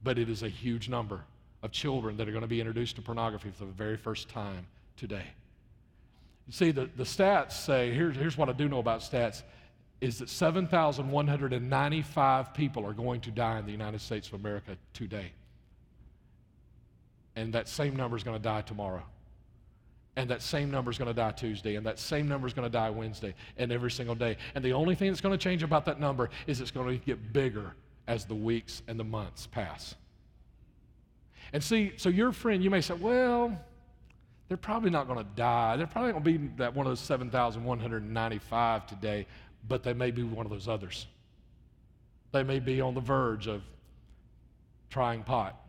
But 0.03 0.17
it 0.17 0.29
is 0.29 0.41
a 0.41 0.49
huge 0.49 0.89
number 0.89 1.21
of 1.61 1.71
children 1.71 2.17
that 2.17 2.27
are 2.27 2.31
going 2.31 2.41
to 2.41 2.47
be 2.47 2.59
introduced 2.59 2.95
to 2.95 3.03
pornography 3.03 3.51
for 3.55 3.65
the 3.65 3.71
very 3.71 3.97
first 3.97 4.27
time 4.27 4.65
today. 4.97 5.27
You 6.47 6.53
see, 6.53 6.71
the, 6.71 6.89
the 6.97 7.03
stats 7.03 7.51
say 7.51 7.93
here's, 7.93 8.15
here's 8.15 8.35
what 8.35 8.49
I 8.49 8.53
do 8.53 8.67
know 8.67 8.79
about 8.79 9.01
stats 9.01 9.43
is 10.01 10.17
that 10.17 10.27
7,195 10.27 12.53
people 12.55 12.83
are 12.83 12.93
going 12.93 13.21
to 13.21 13.29
die 13.29 13.59
in 13.59 13.67
the 13.67 13.71
United 13.71 14.01
States 14.01 14.27
of 14.27 14.33
America 14.33 14.75
today. 14.95 15.33
And 17.35 17.53
that 17.53 17.67
same 17.67 17.95
number 17.95 18.17
is 18.17 18.23
going 18.23 18.37
to 18.37 18.43
die 18.43 18.61
tomorrow. 18.61 19.03
And 20.17 20.29
that 20.29 20.41
same 20.41 20.69
number 20.69 20.91
is 20.91 20.97
going 20.97 21.07
to 21.07 21.13
die 21.13 21.31
Tuesday. 21.31 21.75
And 21.75 21.85
that 21.85 21.97
same 21.97 22.27
number 22.27 22.45
is 22.45 22.53
going 22.53 22.65
to 22.65 22.71
die 22.71 22.89
Wednesday 22.89 23.33
and 23.57 23.71
every 23.71 23.91
single 23.91 24.15
day. 24.15 24.37
And 24.55 24.63
the 24.63 24.73
only 24.73 24.95
thing 24.95 25.09
that's 25.09 25.21
going 25.21 25.37
to 25.37 25.41
change 25.41 25.63
about 25.63 25.85
that 25.85 25.99
number 25.99 26.29
is 26.47 26.59
it's 26.59 26.71
going 26.71 26.99
to 26.99 27.05
get 27.05 27.31
bigger 27.31 27.73
as 28.07 28.25
the 28.25 28.35
weeks 28.35 28.81
and 28.87 28.99
the 28.99 29.03
months 29.03 29.47
pass. 29.47 29.95
And 31.53 31.63
see, 31.63 31.93
so 31.97 32.09
your 32.09 32.31
friend, 32.31 32.63
you 32.63 32.69
may 32.69 32.81
say, 32.81 32.93
well, 32.93 33.57
they're 34.47 34.57
probably 34.57 34.89
not 34.89 35.07
going 35.07 35.19
to 35.19 35.31
die. 35.35 35.77
They're 35.77 35.87
probably 35.87 36.11
going 36.11 36.23
to 36.23 36.31
be 36.39 36.47
that 36.57 36.75
one 36.75 36.85
of 36.85 36.91
those 36.91 36.99
7,195 36.99 38.87
today, 38.87 39.25
but 39.67 39.81
they 39.81 39.93
may 39.93 40.11
be 40.11 40.23
one 40.23 40.45
of 40.45 40.51
those 40.51 40.67
others. 40.67 41.07
They 42.33 42.43
may 42.43 42.59
be 42.59 42.81
on 42.81 42.93
the 42.93 43.01
verge 43.01 43.47
of 43.47 43.61
trying 44.89 45.23
pot. 45.23 45.60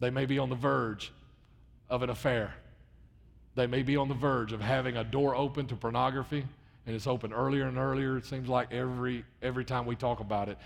They 0.00 0.10
may 0.10 0.26
be 0.26 0.38
on 0.38 0.50
the 0.50 0.56
verge 0.56 1.12
of 1.88 2.02
an 2.02 2.10
affair. 2.10 2.54
They 3.54 3.66
may 3.66 3.82
be 3.82 3.96
on 3.96 4.08
the 4.08 4.14
verge 4.14 4.52
of 4.52 4.60
having 4.60 4.96
a 4.96 5.04
door 5.04 5.34
open 5.34 5.66
to 5.68 5.76
pornography, 5.76 6.44
and 6.86 6.94
it's 6.94 7.06
open 7.06 7.32
earlier 7.32 7.66
and 7.66 7.78
earlier. 7.78 8.18
It 8.18 8.26
seems 8.26 8.48
like 8.48 8.72
every, 8.72 9.24
every 9.42 9.64
time 9.64 9.86
we 9.86 9.96
talk 9.96 10.20
about 10.20 10.48
it. 10.48 10.58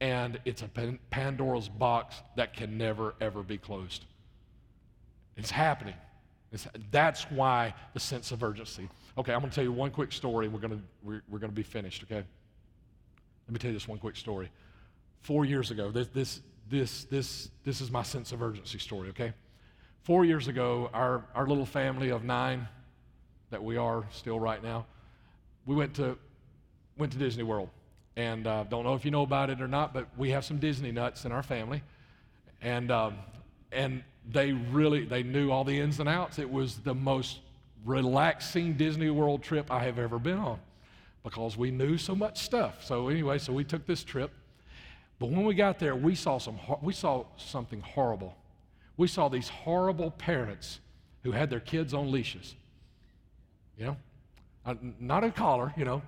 And 0.00 0.38
it's 0.44 0.62
a 0.62 0.70
Pandora's 1.10 1.68
box 1.68 2.16
that 2.36 2.54
can 2.54 2.78
never, 2.78 3.14
ever 3.20 3.42
be 3.42 3.58
closed. 3.58 4.04
It's 5.36 5.50
happening. 5.50 5.94
It's, 6.52 6.66
that's 6.90 7.24
why 7.30 7.74
the 7.94 8.00
sense 8.00 8.32
of 8.32 8.42
urgency. 8.42 8.88
Okay, 9.16 9.32
I'm 9.32 9.40
going 9.40 9.50
to 9.50 9.54
tell 9.54 9.64
you 9.64 9.72
one 9.72 9.90
quick 9.90 10.12
story. 10.12 10.48
We're 10.48 10.60
going 10.60 10.72
to 10.72 10.82
we're, 11.02 11.22
we're 11.28 11.38
going 11.38 11.50
to 11.50 11.56
be 11.56 11.62
finished. 11.62 12.02
Okay. 12.04 12.16
Let 13.46 13.52
me 13.52 13.58
tell 13.58 13.70
you 13.70 13.76
this 13.76 13.88
one 13.88 13.98
quick 13.98 14.16
story. 14.16 14.50
Four 15.22 15.44
years 15.44 15.70
ago, 15.70 15.90
this 15.90 16.08
this 16.08 16.40
this 16.70 17.04
this 17.04 17.50
this 17.64 17.80
is 17.80 17.90
my 17.90 18.02
sense 18.02 18.32
of 18.32 18.42
urgency 18.42 18.78
story. 18.78 19.10
Okay. 19.10 19.32
Four 20.02 20.24
years 20.24 20.48
ago, 20.48 20.88
our 20.94 21.24
our 21.34 21.46
little 21.46 21.66
family 21.66 22.10
of 22.10 22.24
nine, 22.24 22.66
that 23.50 23.62
we 23.62 23.76
are 23.76 24.04
still 24.10 24.40
right 24.40 24.62
now, 24.62 24.86
we 25.66 25.74
went 25.74 25.94
to 25.96 26.16
went 26.96 27.12
to 27.12 27.18
Disney 27.18 27.42
World, 27.42 27.68
and 28.16 28.46
uh, 28.46 28.64
don't 28.64 28.84
know 28.84 28.94
if 28.94 29.04
you 29.04 29.10
know 29.10 29.22
about 29.22 29.50
it 29.50 29.60
or 29.60 29.68
not, 29.68 29.92
but 29.92 30.06
we 30.16 30.30
have 30.30 30.44
some 30.44 30.58
Disney 30.58 30.92
nuts 30.92 31.24
in 31.24 31.32
our 31.32 31.42
family, 31.42 31.82
and 32.62 32.90
um, 32.90 33.18
and 33.72 34.02
they 34.30 34.52
really 34.52 35.04
they 35.04 35.22
knew 35.22 35.50
all 35.50 35.64
the 35.64 35.78
ins 35.78 36.00
and 36.00 36.08
outs. 36.08 36.38
It 36.38 36.50
was 36.50 36.78
the 36.78 36.94
most 36.94 37.40
relaxing 37.84 38.74
Disney 38.74 39.10
World 39.10 39.42
trip 39.42 39.70
I 39.70 39.84
have 39.84 39.98
ever 39.98 40.18
been 40.18 40.38
on 40.38 40.58
because 41.24 41.56
we 41.56 41.70
knew 41.70 41.98
so 41.98 42.14
much 42.14 42.38
stuff. 42.38 42.84
So 42.84 43.08
anyway, 43.08 43.38
so 43.38 43.52
we 43.52 43.64
took 43.64 43.86
this 43.86 44.02
trip. 44.04 44.30
But 45.20 45.28
when 45.28 45.44
we 45.44 45.54
got 45.54 45.78
there, 45.78 45.94
we 45.94 46.16
saw 46.16 46.38
some 46.38 46.58
we 46.82 46.92
saw 46.92 47.26
something 47.36 47.80
horrible. 47.80 48.34
We 48.96 49.06
saw 49.06 49.28
these 49.28 49.48
horrible 49.48 50.10
parents 50.10 50.80
who 51.22 51.30
had 51.30 51.50
their 51.50 51.60
kids 51.60 51.94
on 51.94 52.10
leashes. 52.10 52.56
You 53.78 53.86
know, 53.86 53.96
uh, 54.66 54.74
not 54.98 55.22
a 55.22 55.30
collar. 55.30 55.72
You 55.76 55.84
know, 55.84 56.02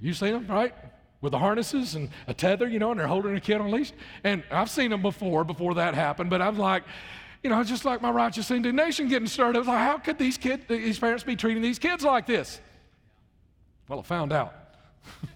you 0.00 0.14
seen 0.14 0.32
them 0.32 0.46
right? 0.46 0.72
with 1.20 1.32
the 1.32 1.38
harnesses 1.38 1.94
and 1.94 2.10
a 2.26 2.34
tether, 2.34 2.68
you 2.68 2.78
know, 2.78 2.90
and 2.90 3.00
they're 3.00 3.06
holding 3.06 3.34
a 3.34 3.40
kid 3.40 3.60
on 3.60 3.68
a 3.68 3.70
leash. 3.70 3.92
And 4.22 4.44
I've 4.50 4.70
seen 4.70 4.90
them 4.90 5.02
before, 5.02 5.44
before 5.44 5.74
that 5.74 5.94
happened, 5.94 6.30
but 6.30 6.42
I'm 6.42 6.58
like, 6.58 6.84
you 7.42 7.50
know, 7.50 7.62
just 7.64 7.84
like 7.84 8.02
my 8.02 8.10
righteous 8.10 8.50
indignation 8.50 9.08
getting 9.08 9.28
stirred. 9.28 9.56
I 9.56 9.60
was 9.60 9.68
like, 9.68 9.78
how 9.78 9.98
could 9.98 10.18
these 10.18 10.36
kids, 10.36 10.64
these 10.68 10.98
parents 10.98 11.24
be 11.24 11.34
treating 11.34 11.62
these 11.62 11.78
kids 11.78 12.04
like 12.04 12.26
this? 12.26 12.60
Well, 13.88 14.00
I 14.00 14.02
found 14.02 14.32
out. 14.32 14.54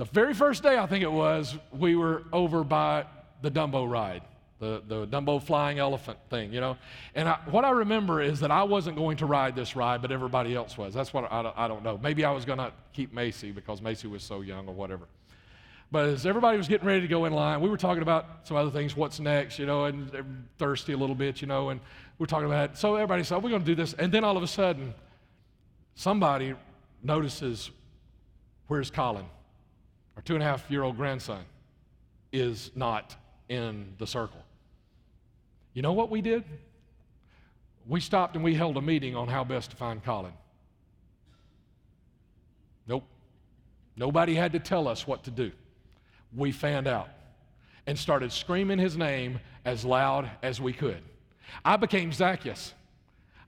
the 0.00 0.06
very 0.06 0.32
first 0.32 0.62
day, 0.62 0.78
I 0.78 0.86
think 0.86 1.02
it 1.02 1.12
was, 1.12 1.58
we 1.72 1.94
were 1.94 2.22
over 2.32 2.64
by 2.64 3.04
the 3.42 3.50
Dumbo 3.50 3.86
ride, 3.86 4.22
the, 4.58 4.82
the 4.88 5.06
Dumbo 5.06 5.42
flying 5.42 5.78
elephant 5.78 6.18
thing, 6.30 6.54
you 6.54 6.60
know. 6.62 6.78
And 7.14 7.28
I, 7.28 7.38
what 7.50 7.66
I 7.66 7.70
remember 7.70 8.22
is 8.22 8.40
that 8.40 8.50
I 8.50 8.62
wasn't 8.62 8.96
going 8.96 9.18
to 9.18 9.26
ride 9.26 9.54
this 9.54 9.76
ride, 9.76 10.00
but 10.00 10.10
everybody 10.10 10.54
else 10.54 10.78
was. 10.78 10.94
That's 10.94 11.12
what 11.12 11.30
I, 11.30 11.52
I 11.54 11.68
don't 11.68 11.84
know. 11.84 12.00
Maybe 12.02 12.24
I 12.24 12.30
was 12.30 12.46
going 12.46 12.56
to 12.56 12.72
keep 12.94 13.12
Macy 13.12 13.50
because 13.50 13.82
Macy 13.82 14.08
was 14.08 14.22
so 14.22 14.40
young 14.40 14.66
or 14.68 14.72
whatever. 14.72 15.04
But 15.92 16.06
as 16.06 16.24
everybody 16.24 16.56
was 16.56 16.66
getting 16.66 16.86
ready 16.86 17.02
to 17.02 17.08
go 17.08 17.26
in 17.26 17.34
line, 17.34 17.60
we 17.60 17.68
were 17.68 17.76
talking 17.76 18.02
about 18.02 18.24
some 18.44 18.56
other 18.56 18.70
things, 18.70 18.96
what's 18.96 19.20
next, 19.20 19.58
you 19.58 19.66
know, 19.66 19.84
and, 19.84 20.14
and 20.14 20.48
thirsty 20.56 20.94
a 20.94 20.96
little 20.96 21.14
bit, 21.14 21.42
you 21.42 21.46
know, 21.46 21.68
and 21.68 21.80
we're 22.18 22.24
talking 22.24 22.46
about 22.46 22.70
it. 22.70 22.78
So 22.78 22.94
everybody 22.94 23.22
said, 23.22 23.42
we're 23.42 23.50
going 23.50 23.64
to 23.64 23.66
do 23.66 23.74
this. 23.74 23.92
And 23.92 24.10
then 24.10 24.24
all 24.24 24.38
of 24.38 24.42
a 24.42 24.46
sudden, 24.46 24.94
somebody 25.94 26.54
notices, 27.02 27.70
where's 28.66 28.90
Colin? 28.90 29.26
Our 30.20 30.24
two 30.24 30.34
and 30.34 30.42
a 30.42 30.46
half 30.46 30.70
year 30.70 30.82
old 30.82 30.98
grandson 30.98 31.42
is 32.30 32.72
not 32.74 33.16
in 33.48 33.94
the 33.96 34.06
circle. 34.06 34.44
You 35.72 35.80
know 35.80 35.94
what 35.94 36.10
we 36.10 36.20
did? 36.20 36.44
We 37.88 38.00
stopped 38.00 38.34
and 38.34 38.44
we 38.44 38.54
held 38.54 38.76
a 38.76 38.82
meeting 38.82 39.16
on 39.16 39.28
how 39.28 39.44
best 39.44 39.70
to 39.70 39.78
find 39.78 40.04
Colin. 40.04 40.34
Nope. 42.86 43.04
Nobody 43.96 44.34
had 44.34 44.52
to 44.52 44.58
tell 44.58 44.88
us 44.88 45.06
what 45.06 45.24
to 45.24 45.30
do 45.30 45.52
we 46.36 46.52
fanned 46.52 46.86
out 46.86 47.08
and 47.86 47.98
started 47.98 48.30
screaming 48.30 48.78
his 48.78 48.98
name 48.98 49.40
as 49.64 49.86
loud 49.86 50.30
as 50.42 50.60
we 50.60 50.74
could. 50.74 51.00
I 51.64 51.78
became 51.78 52.12
Zacchaeus. 52.12 52.74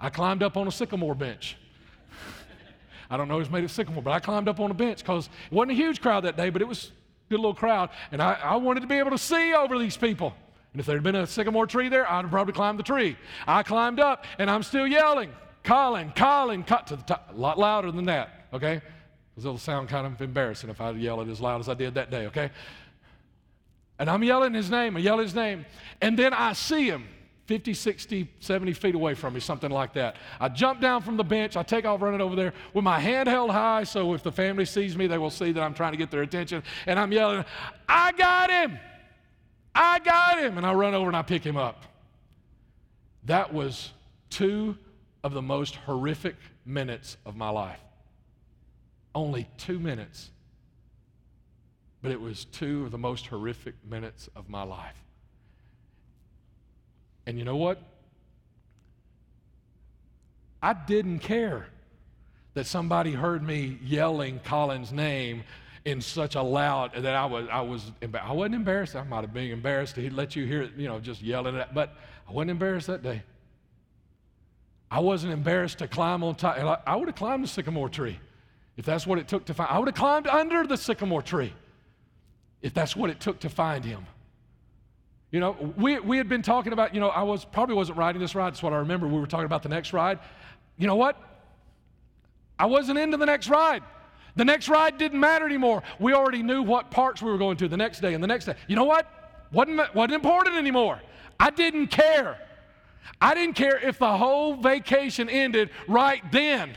I 0.00 0.08
climbed 0.08 0.42
up 0.42 0.56
on 0.56 0.66
a 0.68 0.72
sycamore 0.72 1.14
bench. 1.14 1.58
I 3.12 3.18
don't 3.18 3.28
know 3.28 3.38
who's 3.38 3.50
made 3.50 3.62
of 3.62 3.70
sycamore, 3.70 4.02
but 4.02 4.12
I 4.12 4.20
climbed 4.20 4.48
up 4.48 4.58
on 4.58 4.70
a 4.70 4.74
bench 4.74 5.00
because 5.00 5.26
it 5.26 5.54
wasn't 5.54 5.72
a 5.72 5.74
huge 5.74 6.00
crowd 6.00 6.24
that 6.24 6.34
day, 6.34 6.48
but 6.48 6.62
it 6.62 6.64
was 6.64 6.86
a 6.86 7.30
good 7.30 7.40
little 7.40 7.52
crowd. 7.52 7.90
And 8.10 8.22
I, 8.22 8.38
I 8.42 8.56
wanted 8.56 8.80
to 8.80 8.86
be 8.86 8.94
able 8.94 9.10
to 9.10 9.18
see 9.18 9.52
over 9.52 9.78
these 9.78 9.98
people. 9.98 10.32
And 10.72 10.80
if 10.80 10.86
there 10.86 10.96
had 10.96 11.02
been 11.02 11.16
a 11.16 11.26
sycamore 11.26 11.66
tree 11.66 11.90
there, 11.90 12.10
I'd 12.10 12.22
have 12.22 12.30
probably 12.30 12.54
climbed 12.54 12.78
the 12.78 12.84
tree. 12.84 13.18
I 13.46 13.64
climbed 13.64 14.00
up 14.00 14.24
and 14.38 14.50
I'm 14.50 14.62
still 14.62 14.86
yelling, 14.86 15.30
Colin, 15.62 16.10
Colin, 16.16 16.62
cut 16.62 16.86
to 16.86 16.96
the 16.96 17.02
top, 17.02 17.28
a 17.34 17.36
lot 17.36 17.58
louder 17.58 17.92
than 17.92 18.06
that, 18.06 18.46
okay? 18.54 18.80
Because 19.34 19.44
it'll 19.44 19.58
sound 19.58 19.90
kind 19.90 20.06
of 20.06 20.18
embarrassing 20.18 20.70
if 20.70 20.80
I 20.80 20.92
yell 20.92 21.20
it 21.20 21.28
as 21.28 21.38
loud 21.38 21.60
as 21.60 21.68
I 21.68 21.74
did 21.74 21.92
that 21.96 22.10
day, 22.10 22.28
okay? 22.28 22.50
And 23.98 24.08
I'm 24.08 24.22
yelling 24.22 24.54
his 24.54 24.70
name, 24.70 24.96
I 24.96 25.00
yell 25.00 25.18
his 25.18 25.34
name. 25.34 25.66
And 26.00 26.18
then 26.18 26.32
I 26.32 26.54
see 26.54 26.86
him 26.86 27.06
50, 27.47 27.74
60, 27.74 28.30
70 28.38 28.72
feet 28.72 28.95
away 28.95 29.14
from 29.14 29.34
me, 29.34 29.40
something 29.40 29.70
like 29.70 29.93
that. 29.95 30.16
I 30.38 30.49
jump 30.49 30.80
down 30.80 31.03
from 31.03 31.16
the 31.16 31.24
bench, 31.24 31.57
I 31.57 31.62
take 31.62 31.84
off 31.84 32.01
running 32.01 32.20
over 32.20 32.36
there 32.36 32.53
with 32.72 32.84
my 32.84 33.01
hand 33.01 33.28
held 33.28 33.51
high 33.51 33.84
so 33.84 34.14
if 34.14 34.22
the 34.22 34.30
family 34.32 34.64
sees 34.64 34.97
me, 34.97 35.07
they 35.07 35.18
will 35.18 35.30
see 35.30 35.53
that 35.53 35.62
I'm 35.62 35.74
trying 35.74 35.93
to 35.93 35.99
get 35.99 36.11
their 36.11 36.22
attention. 36.22 36.62
And 36.86 36.99
I'm 36.99 37.11
yelling, 37.11 37.45
I 37.88 38.12
got 38.12 38.51
him! 38.51 38.78
I 39.74 39.99
got 39.99 40.38
him! 40.38 40.57
And 40.57 40.66
I 40.66 40.72
run 40.72 40.95
over 40.95 41.09
and 41.09 41.16
I 41.16 41.22
pick 41.22 41.43
him 41.43 41.57
up. 41.57 41.84
That 43.24 43.53
was 43.53 43.93
two 44.30 44.76
of 45.24 45.32
the 45.32 45.43
most 45.43 45.76
horrific 45.76 46.36
minutes 46.64 47.16
of 47.26 47.36
my 47.36 47.51
life. 47.51 47.80
Only 49.14 49.49
two 49.59 49.78
minutes. 49.78 50.30
But 52.03 52.12
it 52.12 52.20
was 52.20 52.45
two 52.47 52.84
of 52.84 52.90
the 52.90 52.99
most 52.99 53.26
horrific 53.26 53.74
minutes 53.88 54.28
of 54.34 54.49
my 54.49 54.62
life. 54.62 55.01
And 57.26 57.38
you 57.38 57.44
know 57.44 57.56
what? 57.56 57.80
I 60.62 60.72
didn't 60.72 61.20
care 61.20 61.66
that 62.54 62.66
somebody 62.66 63.12
heard 63.12 63.42
me 63.42 63.78
yelling 63.82 64.40
Colin's 64.44 64.92
name 64.92 65.42
in 65.84 66.00
such 66.00 66.36
a 66.36 66.42
loud 66.42 66.92
that 66.94 67.14
I 67.14 67.24
was 67.26 67.48
I 67.50 67.60
was 67.60 67.90
I 68.14 68.32
wasn't 68.32 68.54
embarrassed. 68.54 68.94
I 68.94 69.02
might 69.02 69.22
have 69.22 69.34
been 69.34 69.50
embarrassed 69.50 69.96
he'd 69.96 70.12
let 70.12 70.36
you 70.36 70.46
hear 70.46 70.62
it, 70.62 70.72
you 70.76 70.86
know, 70.86 71.00
just 71.00 71.22
yelling 71.22 71.56
it, 71.56 71.68
but 71.74 71.96
I 72.28 72.32
wasn't 72.32 72.52
embarrassed 72.52 72.86
that 72.86 73.02
day. 73.02 73.22
I 74.90 75.00
wasn't 75.00 75.32
embarrassed 75.32 75.78
to 75.78 75.88
climb 75.88 76.22
on 76.22 76.34
top. 76.34 76.58
I 76.86 76.94
would 76.94 77.08
have 77.08 77.16
climbed 77.16 77.42
the 77.42 77.48
sycamore 77.48 77.88
tree. 77.88 78.18
If 78.76 78.84
that's 78.84 79.06
what 79.06 79.18
it 79.18 79.26
took 79.26 79.46
to 79.46 79.54
find, 79.54 79.70
I 79.70 79.78
would 79.78 79.88
have 79.88 79.94
climbed 79.94 80.26
under 80.26 80.66
the 80.66 80.76
sycamore 80.76 81.22
tree 81.22 81.52
if 82.60 82.72
that's 82.72 82.94
what 82.94 83.10
it 83.10 83.18
took 83.18 83.40
to 83.40 83.48
find 83.48 83.84
him. 83.84 84.06
You 85.32 85.40
know, 85.40 85.56
we, 85.78 85.98
we 85.98 86.18
had 86.18 86.28
been 86.28 86.42
talking 86.42 86.74
about, 86.74 86.94
you 86.94 87.00
know, 87.00 87.08
I 87.08 87.22
was 87.22 87.44
probably 87.46 87.74
wasn't 87.74 87.96
riding 87.96 88.20
this 88.20 88.34
ride, 88.34 88.52
that's 88.52 88.62
what 88.62 88.74
I 88.74 88.76
remember. 88.76 89.08
We 89.08 89.18
were 89.18 89.26
talking 89.26 89.46
about 89.46 89.62
the 89.62 89.70
next 89.70 89.94
ride. 89.94 90.18
You 90.76 90.86
know 90.86 90.94
what? 90.94 91.16
I 92.58 92.66
wasn't 92.66 92.98
into 92.98 93.16
the 93.16 93.26
next 93.26 93.48
ride. 93.48 93.82
The 94.36 94.44
next 94.44 94.68
ride 94.68 94.98
didn't 94.98 95.18
matter 95.18 95.46
anymore. 95.46 95.82
We 95.98 96.12
already 96.12 96.42
knew 96.42 96.62
what 96.62 96.90
parks 96.90 97.22
we 97.22 97.30
were 97.30 97.38
going 97.38 97.56
to 97.58 97.68
the 97.68 97.78
next 97.78 98.00
day 98.00 98.12
and 98.12 98.22
the 98.22 98.28
next 98.28 98.44
day. 98.44 98.54
You 98.68 98.76
know 98.76 98.84
what? 98.84 99.06
Wasn't, 99.52 99.94
wasn't 99.94 100.14
important 100.14 100.56
anymore. 100.56 101.00
I 101.40 101.50
didn't 101.50 101.88
care. 101.88 102.38
I 103.20 103.34
didn't 103.34 103.56
care 103.56 103.78
if 103.78 103.98
the 103.98 104.16
whole 104.16 104.54
vacation 104.54 105.30
ended 105.30 105.70
right 105.88 106.22
then. 106.30 106.76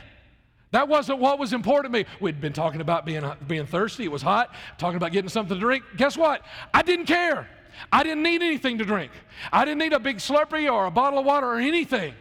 That 0.70 0.88
wasn't 0.88 1.18
what 1.18 1.38
was 1.38 1.52
important 1.52 1.92
to 1.92 2.00
me. 2.00 2.06
We'd 2.20 2.40
been 2.40 2.52
talking 2.52 2.80
about 2.80 3.04
being, 3.04 3.24
being 3.46 3.66
thirsty, 3.66 4.04
it 4.04 4.12
was 4.12 4.22
hot, 4.22 4.54
talking 4.78 4.96
about 4.96 5.12
getting 5.12 5.28
something 5.28 5.54
to 5.54 5.60
drink. 5.60 5.84
Guess 5.96 6.16
what? 6.16 6.42
I 6.72 6.82
didn't 6.82 7.06
care. 7.06 7.48
I 7.92 8.02
didn't 8.02 8.22
need 8.22 8.42
anything 8.42 8.78
to 8.78 8.84
drink. 8.84 9.12
I 9.52 9.64
didn't 9.64 9.78
need 9.78 9.92
a 9.92 10.00
big 10.00 10.18
Slurpee 10.18 10.72
or 10.72 10.86
a 10.86 10.90
bottle 10.90 11.18
of 11.18 11.24
water 11.24 11.46
or 11.46 11.58
anything. 11.58 12.14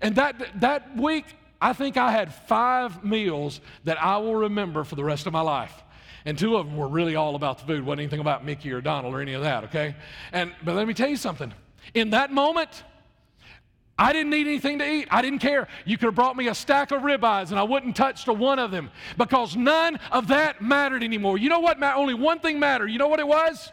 And 0.00 0.16
that, 0.16 0.60
that 0.60 0.96
week, 0.96 1.24
I 1.60 1.72
think 1.72 1.96
I 1.96 2.12
had 2.12 2.34
five 2.34 3.04
meals 3.04 3.60
that 3.84 4.02
I 4.02 4.18
will 4.18 4.36
remember 4.36 4.84
for 4.84 4.94
the 4.94 5.04
rest 5.04 5.26
of 5.26 5.32
my 5.32 5.40
life. 5.40 5.72
And 6.24 6.36
two 6.36 6.56
of 6.56 6.66
them 6.66 6.76
were 6.76 6.88
really 6.88 7.14
all 7.14 7.36
about 7.36 7.58
the 7.58 7.64
food, 7.66 7.84
wasn't 7.84 8.00
anything 8.00 8.20
about 8.20 8.44
Mickey 8.44 8.72
or 8.72 8.80
Donald 8.80 9.14
or 9.14 9.20
any 9.20 9.34
of 9.34 9.42
that, 9.42 9.64
okay? 9.64 9.94
And 10.32 10.52
but 10.64 10.74
let 10.74 10.86
me 10.88 10.92
tell 10.92 11.08
you 11.08 11.16
something. 11.16 11.54
In 11.94 12.10
that 12.10 12.32
moment, 12.32 12.82
I 13.98 14.12
didn't 14.12 14.30
need 14.30 14.46
anything 14.46 14.78
to 14.80 14.90
eat. 14.90 15.08
I 15.10 15.22
didn't 15.22 15.38
care. 15.38 15.68
You 15.84 15.96
could 15.96 16.06
have 16.06 16.14
brought 16.14 16.36
me 16.36 16.48
a 16.48 16.54
stack 16.54 16.90
of 16.90 17.02
ribeyes 17.02 17.50
and 17.50 17.58
I 17.58 17.62
wouldn't 17.62 17.96
touch 17.96 18.26
one 18.26 18.58
of 18.58 18.70
them 18.70 18.90
because 19.16 19.56
none 19.56 19.98
of 20.10 20.28
that 20.28 20.60
mattered 20.60 21.02
anymore. 21.02 21.38
You 21.38 21.48
know 21.48 21.60
what? 21.60 21.82
Only 21.82 22.14
one 22.14 22.40
thing 22.40 22.58
mattered. 22.60 22.88
You 22.88 22.98
know 22.98 23.08
what 23.08 23.20
it 23.20 23.28
was? 23.28 23.72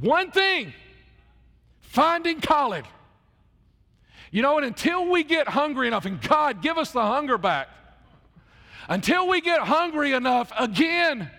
One 0.00 0.30
thing 0.30 0.72
finding 1.80 2.40
Colin. 2.40 2.84
You 4.30 4.42
know, 4.42 4.58
and 4.58 4.66
until 4.66 5.08
we 5.10 5.24
get 5.24 5.48
hungry 5.48 5.88
enough, 5.88 6.04
and 6.04 6.20
God, 6.20 6.60
give 6.62 6.76
us 6.76 6.90
the 6.90 7.02
hunger 7.02 7.38
back, 7.38 7.68
until 8.88 9.26
we 9.26 9.40
get 9.40 9.60
hungry 9.60 10.12
enough 10.12 10.52
again 10.58 11.30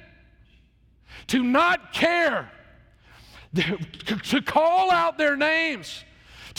to 1.28 1.44
not 1.44 1.94
care, 1.94 2.52
to 3.54 4.42
call 4.42 4.92
out 4.92 5.18
their 5.18 5.36
names 5.36 6.04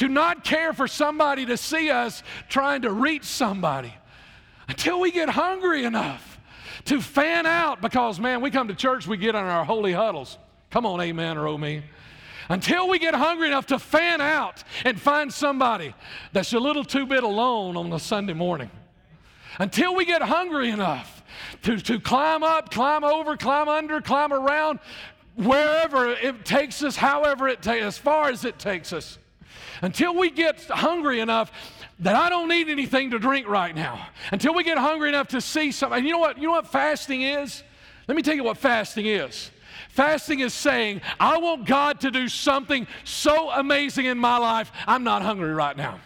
to 0.00 0.08
not 0.08 0.44
care 0.44 0.72
for 0.72 0.88
somebody 0.88 1.44
to 1.44 1.58
see 1.58 1.90
us 1.90 2.22
trying 2.48 2.80
to 2.80 2.90
reach 2.90 3.24
somebody 3.24 3.92
until 4.66 4.98
we 4.98 5.10
get 5.10 5.28
hungry 5.28 5.84
enough 5.84 6.38
to 6.86 7.02
fan 7.02 7.44
out 7.44 7.82
because, 7.82 8.18
man, 8.18 8.40
we 8.40 8.50
come 8.50 8.68
to 8.68 8.74
church, 8.74 9.06
we 9.06 9.18
get 9.18 9.34
on 9.34 9.44
our 9.44 9.62
holy 9.62 9.92
huddles. 9.92 10.38
Come 10.70 10.86
on, 10.86 11.00
amen 11.00 11.36
or 11.36 11.48
oh 11.48 11.58
me. 11.58 11.82
Until 12.48 12.88
we 12.88 12.98
get 12.98 13.14
hungry 13.14 13.48
enough 13.48 13.66
to 13.66 13.78
fan 13.78 14.20
out 14.20 14.64
and 14.84 15.00
find 15.00 15.32
somebody 15.32 15.94
that's 16.32 16.52
a 16.52 16.58
little 16.58 16.84
too 16.84 17.06
bit 17.06 17.22
alone 17.22 17.76
on 17.76 17.92
a 17.92 17.98
Sunday 17.98 18.32
morning. 18.32 18.70
Until 19.58 19.94
we 19.94 20.04
get 20.04 20.22
hungry 20.22 20.70
enough 20.70 21.22
to, 21.62 21.78
to 21.78 22.00
climb 22.00 22.42
up, 22.42 22.70
climb 22.70 23.04
over, 23.04 23.36
climb 23.36 23.68
under, 23.68 24.00
climb 24.00 24.32
around, 24.32 24.80
wherever 25.36 26.10
it 26.10 26.44
takes 26.44 26.82
us, 26.82 26.96
however 26.96 27.48
it 27.48 27.62
takes, 27.62 27.84
as 27.84 27.98
far 27.98 28.30
as 28.30 28.44
it 28.44 28.58
takes 28.58 28.92
us 28.92 29.18
until 29.82 30.14
we 30.14 30.30
get 30.30 30.60
hungry 30.64 31.20
enough 31.20 31.52
that 32.00 32.16
I 32.16 32.30
don't 32.30 32.48
need 32.48 32.68
anything 32.68 33.10
to 33.10 33.18
drink 33.18 33.46
right 33.48 33.74
now, 33.74 34.06
until 34.32 34.54
we 34.54 34.64
get 34.64 34.78
hungry 34.78 35.10
enough 35.10 35.28
to 35.28 35.40
see 35.40 35.70
something. 35.72 36.04
You 36.04 36.12
know 36.12 36.18
what? 36.18 36.38
You 36.38 36.44
know 36.44 36.52
what 36.52 36.66
fasting 36.66 37.22
is? 37.22 37.62
Let 38.08 38.16
me 38.16 38.22
tell 38.22 38.34
you 38.34 38.44
what 38.44 38.56
fasting 38.56 39.06
is. 39.06 39.50
Fasting 39.92 40.40
is 40.40 40.54
saying, 40.54 41.00
I 41.18 41.38
want 41.38 41.66
God 41.66 42.00
to 42.00 42.10
do 42.10 42.28
something 42.28 42.86
so 43.04 43.50
amazing 43.50 44.06
in 44.06 44.18
my 44.18 44.38
life, 44.38 44.70
I'm 44.86 45.02
not 45.02 45.22
hungry 45.22 45.52
right 45.52 45.76
now. 45.76 46.00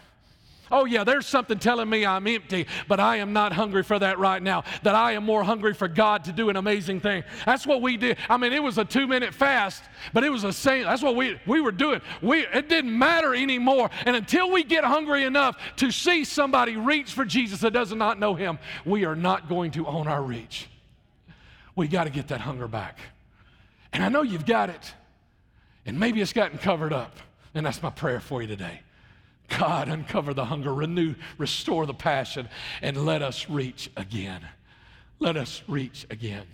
Oh, 0.71 0.87
yeah, 0.87 1.05
there's 1.05 1.27
something 1.27 1.59
telling 1.59 1.89
me 1.89 2.07
I'm 2.07 2.27
empty, 2.27 2.67
but 2.89 2.99
I 2.99 3.17
am 3.17 3.33
not 3.33 3.53
hungry 3.53 3.83
for 3.83 3.99
that 3.99 4.19
right 4.19 4.43
now. 4.43 4.65
That 4.83 4.95
I 4.95 5.13
am 5.13 5.25
more 5.25 5.45
hungry 5.45 5.75
for 5.75 5.87
God 5.87 6.25
to 6.25 6.33
do 6.33 6.49
an 6.49 6.57
amazing 6.57 7.01
thing. 7.01 7.23
That's 7.45 7.67
what 7.67 7.83
we 7.83 7.97
did. 7.97 8.17
I 8.29 8.39
mean, 8.39 8.53
it 8.53 8.63
was 8.63 8.79
a 8.79 8.85
two 8.85 9.07
minute 9.07 9.35
fast, 9.35 9.85
but 10.13 10.25
it 10.25 10.31
was 10.31 10.43
a 10.43 10.53
same. 10.53 10.85
That's 10.85 11.03
what 11.03 11.17
we, 11.17 11.39
we 11.47 11.61
were 11.61 11.71
doing. 11.71 12.01
We, 12.23 12.47
it 12.47 12.69
didn't 12.69 12.99
matter 12.99 13.35
anymore. 13.35 13.91
And 14.07 14.17
until 14.17 14.51
we 14.51 14.65
get 14.65 14.85
hungry 14.85 15.25
enough 15.25 15.57
to 15.77 15.91
see 15.91 16.25
somebody 16.25 16.77
reach 16.77 17.13
for 17.13 17.25
Jesus 17.25 17.61
that 17.61 17.75
does 17.75 17.93
not 17.93 18.19
know 18.19 18.35
him, 18.35 18.59
we 18.85 19.05
are 19.05 19.17
not 19.17 19.49
going 19.49 19.71
to 19.73 19.87
own 19.87 20.09
our 20.09 20.23
reach. 20.23 20.69
We 21.77 21.89
got 21.89 22.05
to 22.05 22.11
get 22.11 22.29
that 22.29 22.41
hunger 22.41 22.67
back. 22.67 22.99
And 23.95 24.03
I 24.03 24.09
know 24.11 24.23
you've 24.23 24.45
got 24.45 24.69
it. 24.69 24.93
And 25.87 25.99
maybe 25.99 26.21
it's 26.21 26.33
gotten 26.33 26.59
covered 26.59 26.93
up. 26.93 27.17
And 27.55 27.65
that's 27.65 27.83
my 27.83 27.91
prayer 27.91 28.21
for 28.21 28.43
you 28.43 28.49
today. 28.49 28.81
God, 29.49 29.89
uncover 29.89 30.35
the 30.35 30.45
hunger, 30.45 30.75
renew, 30.75 31.15
restore 31.39 31.87
the 31.87 31.95
passion, 31.95 32.49
and 32.83 33.05
let 33.07 33.23
us 33.23 33.49
reach 33.49 33.91
again. 33.97 34.41
Let 35.19 35.37
us 35.37 35.63
reach 35.69 36.07
again. 36.11 36.47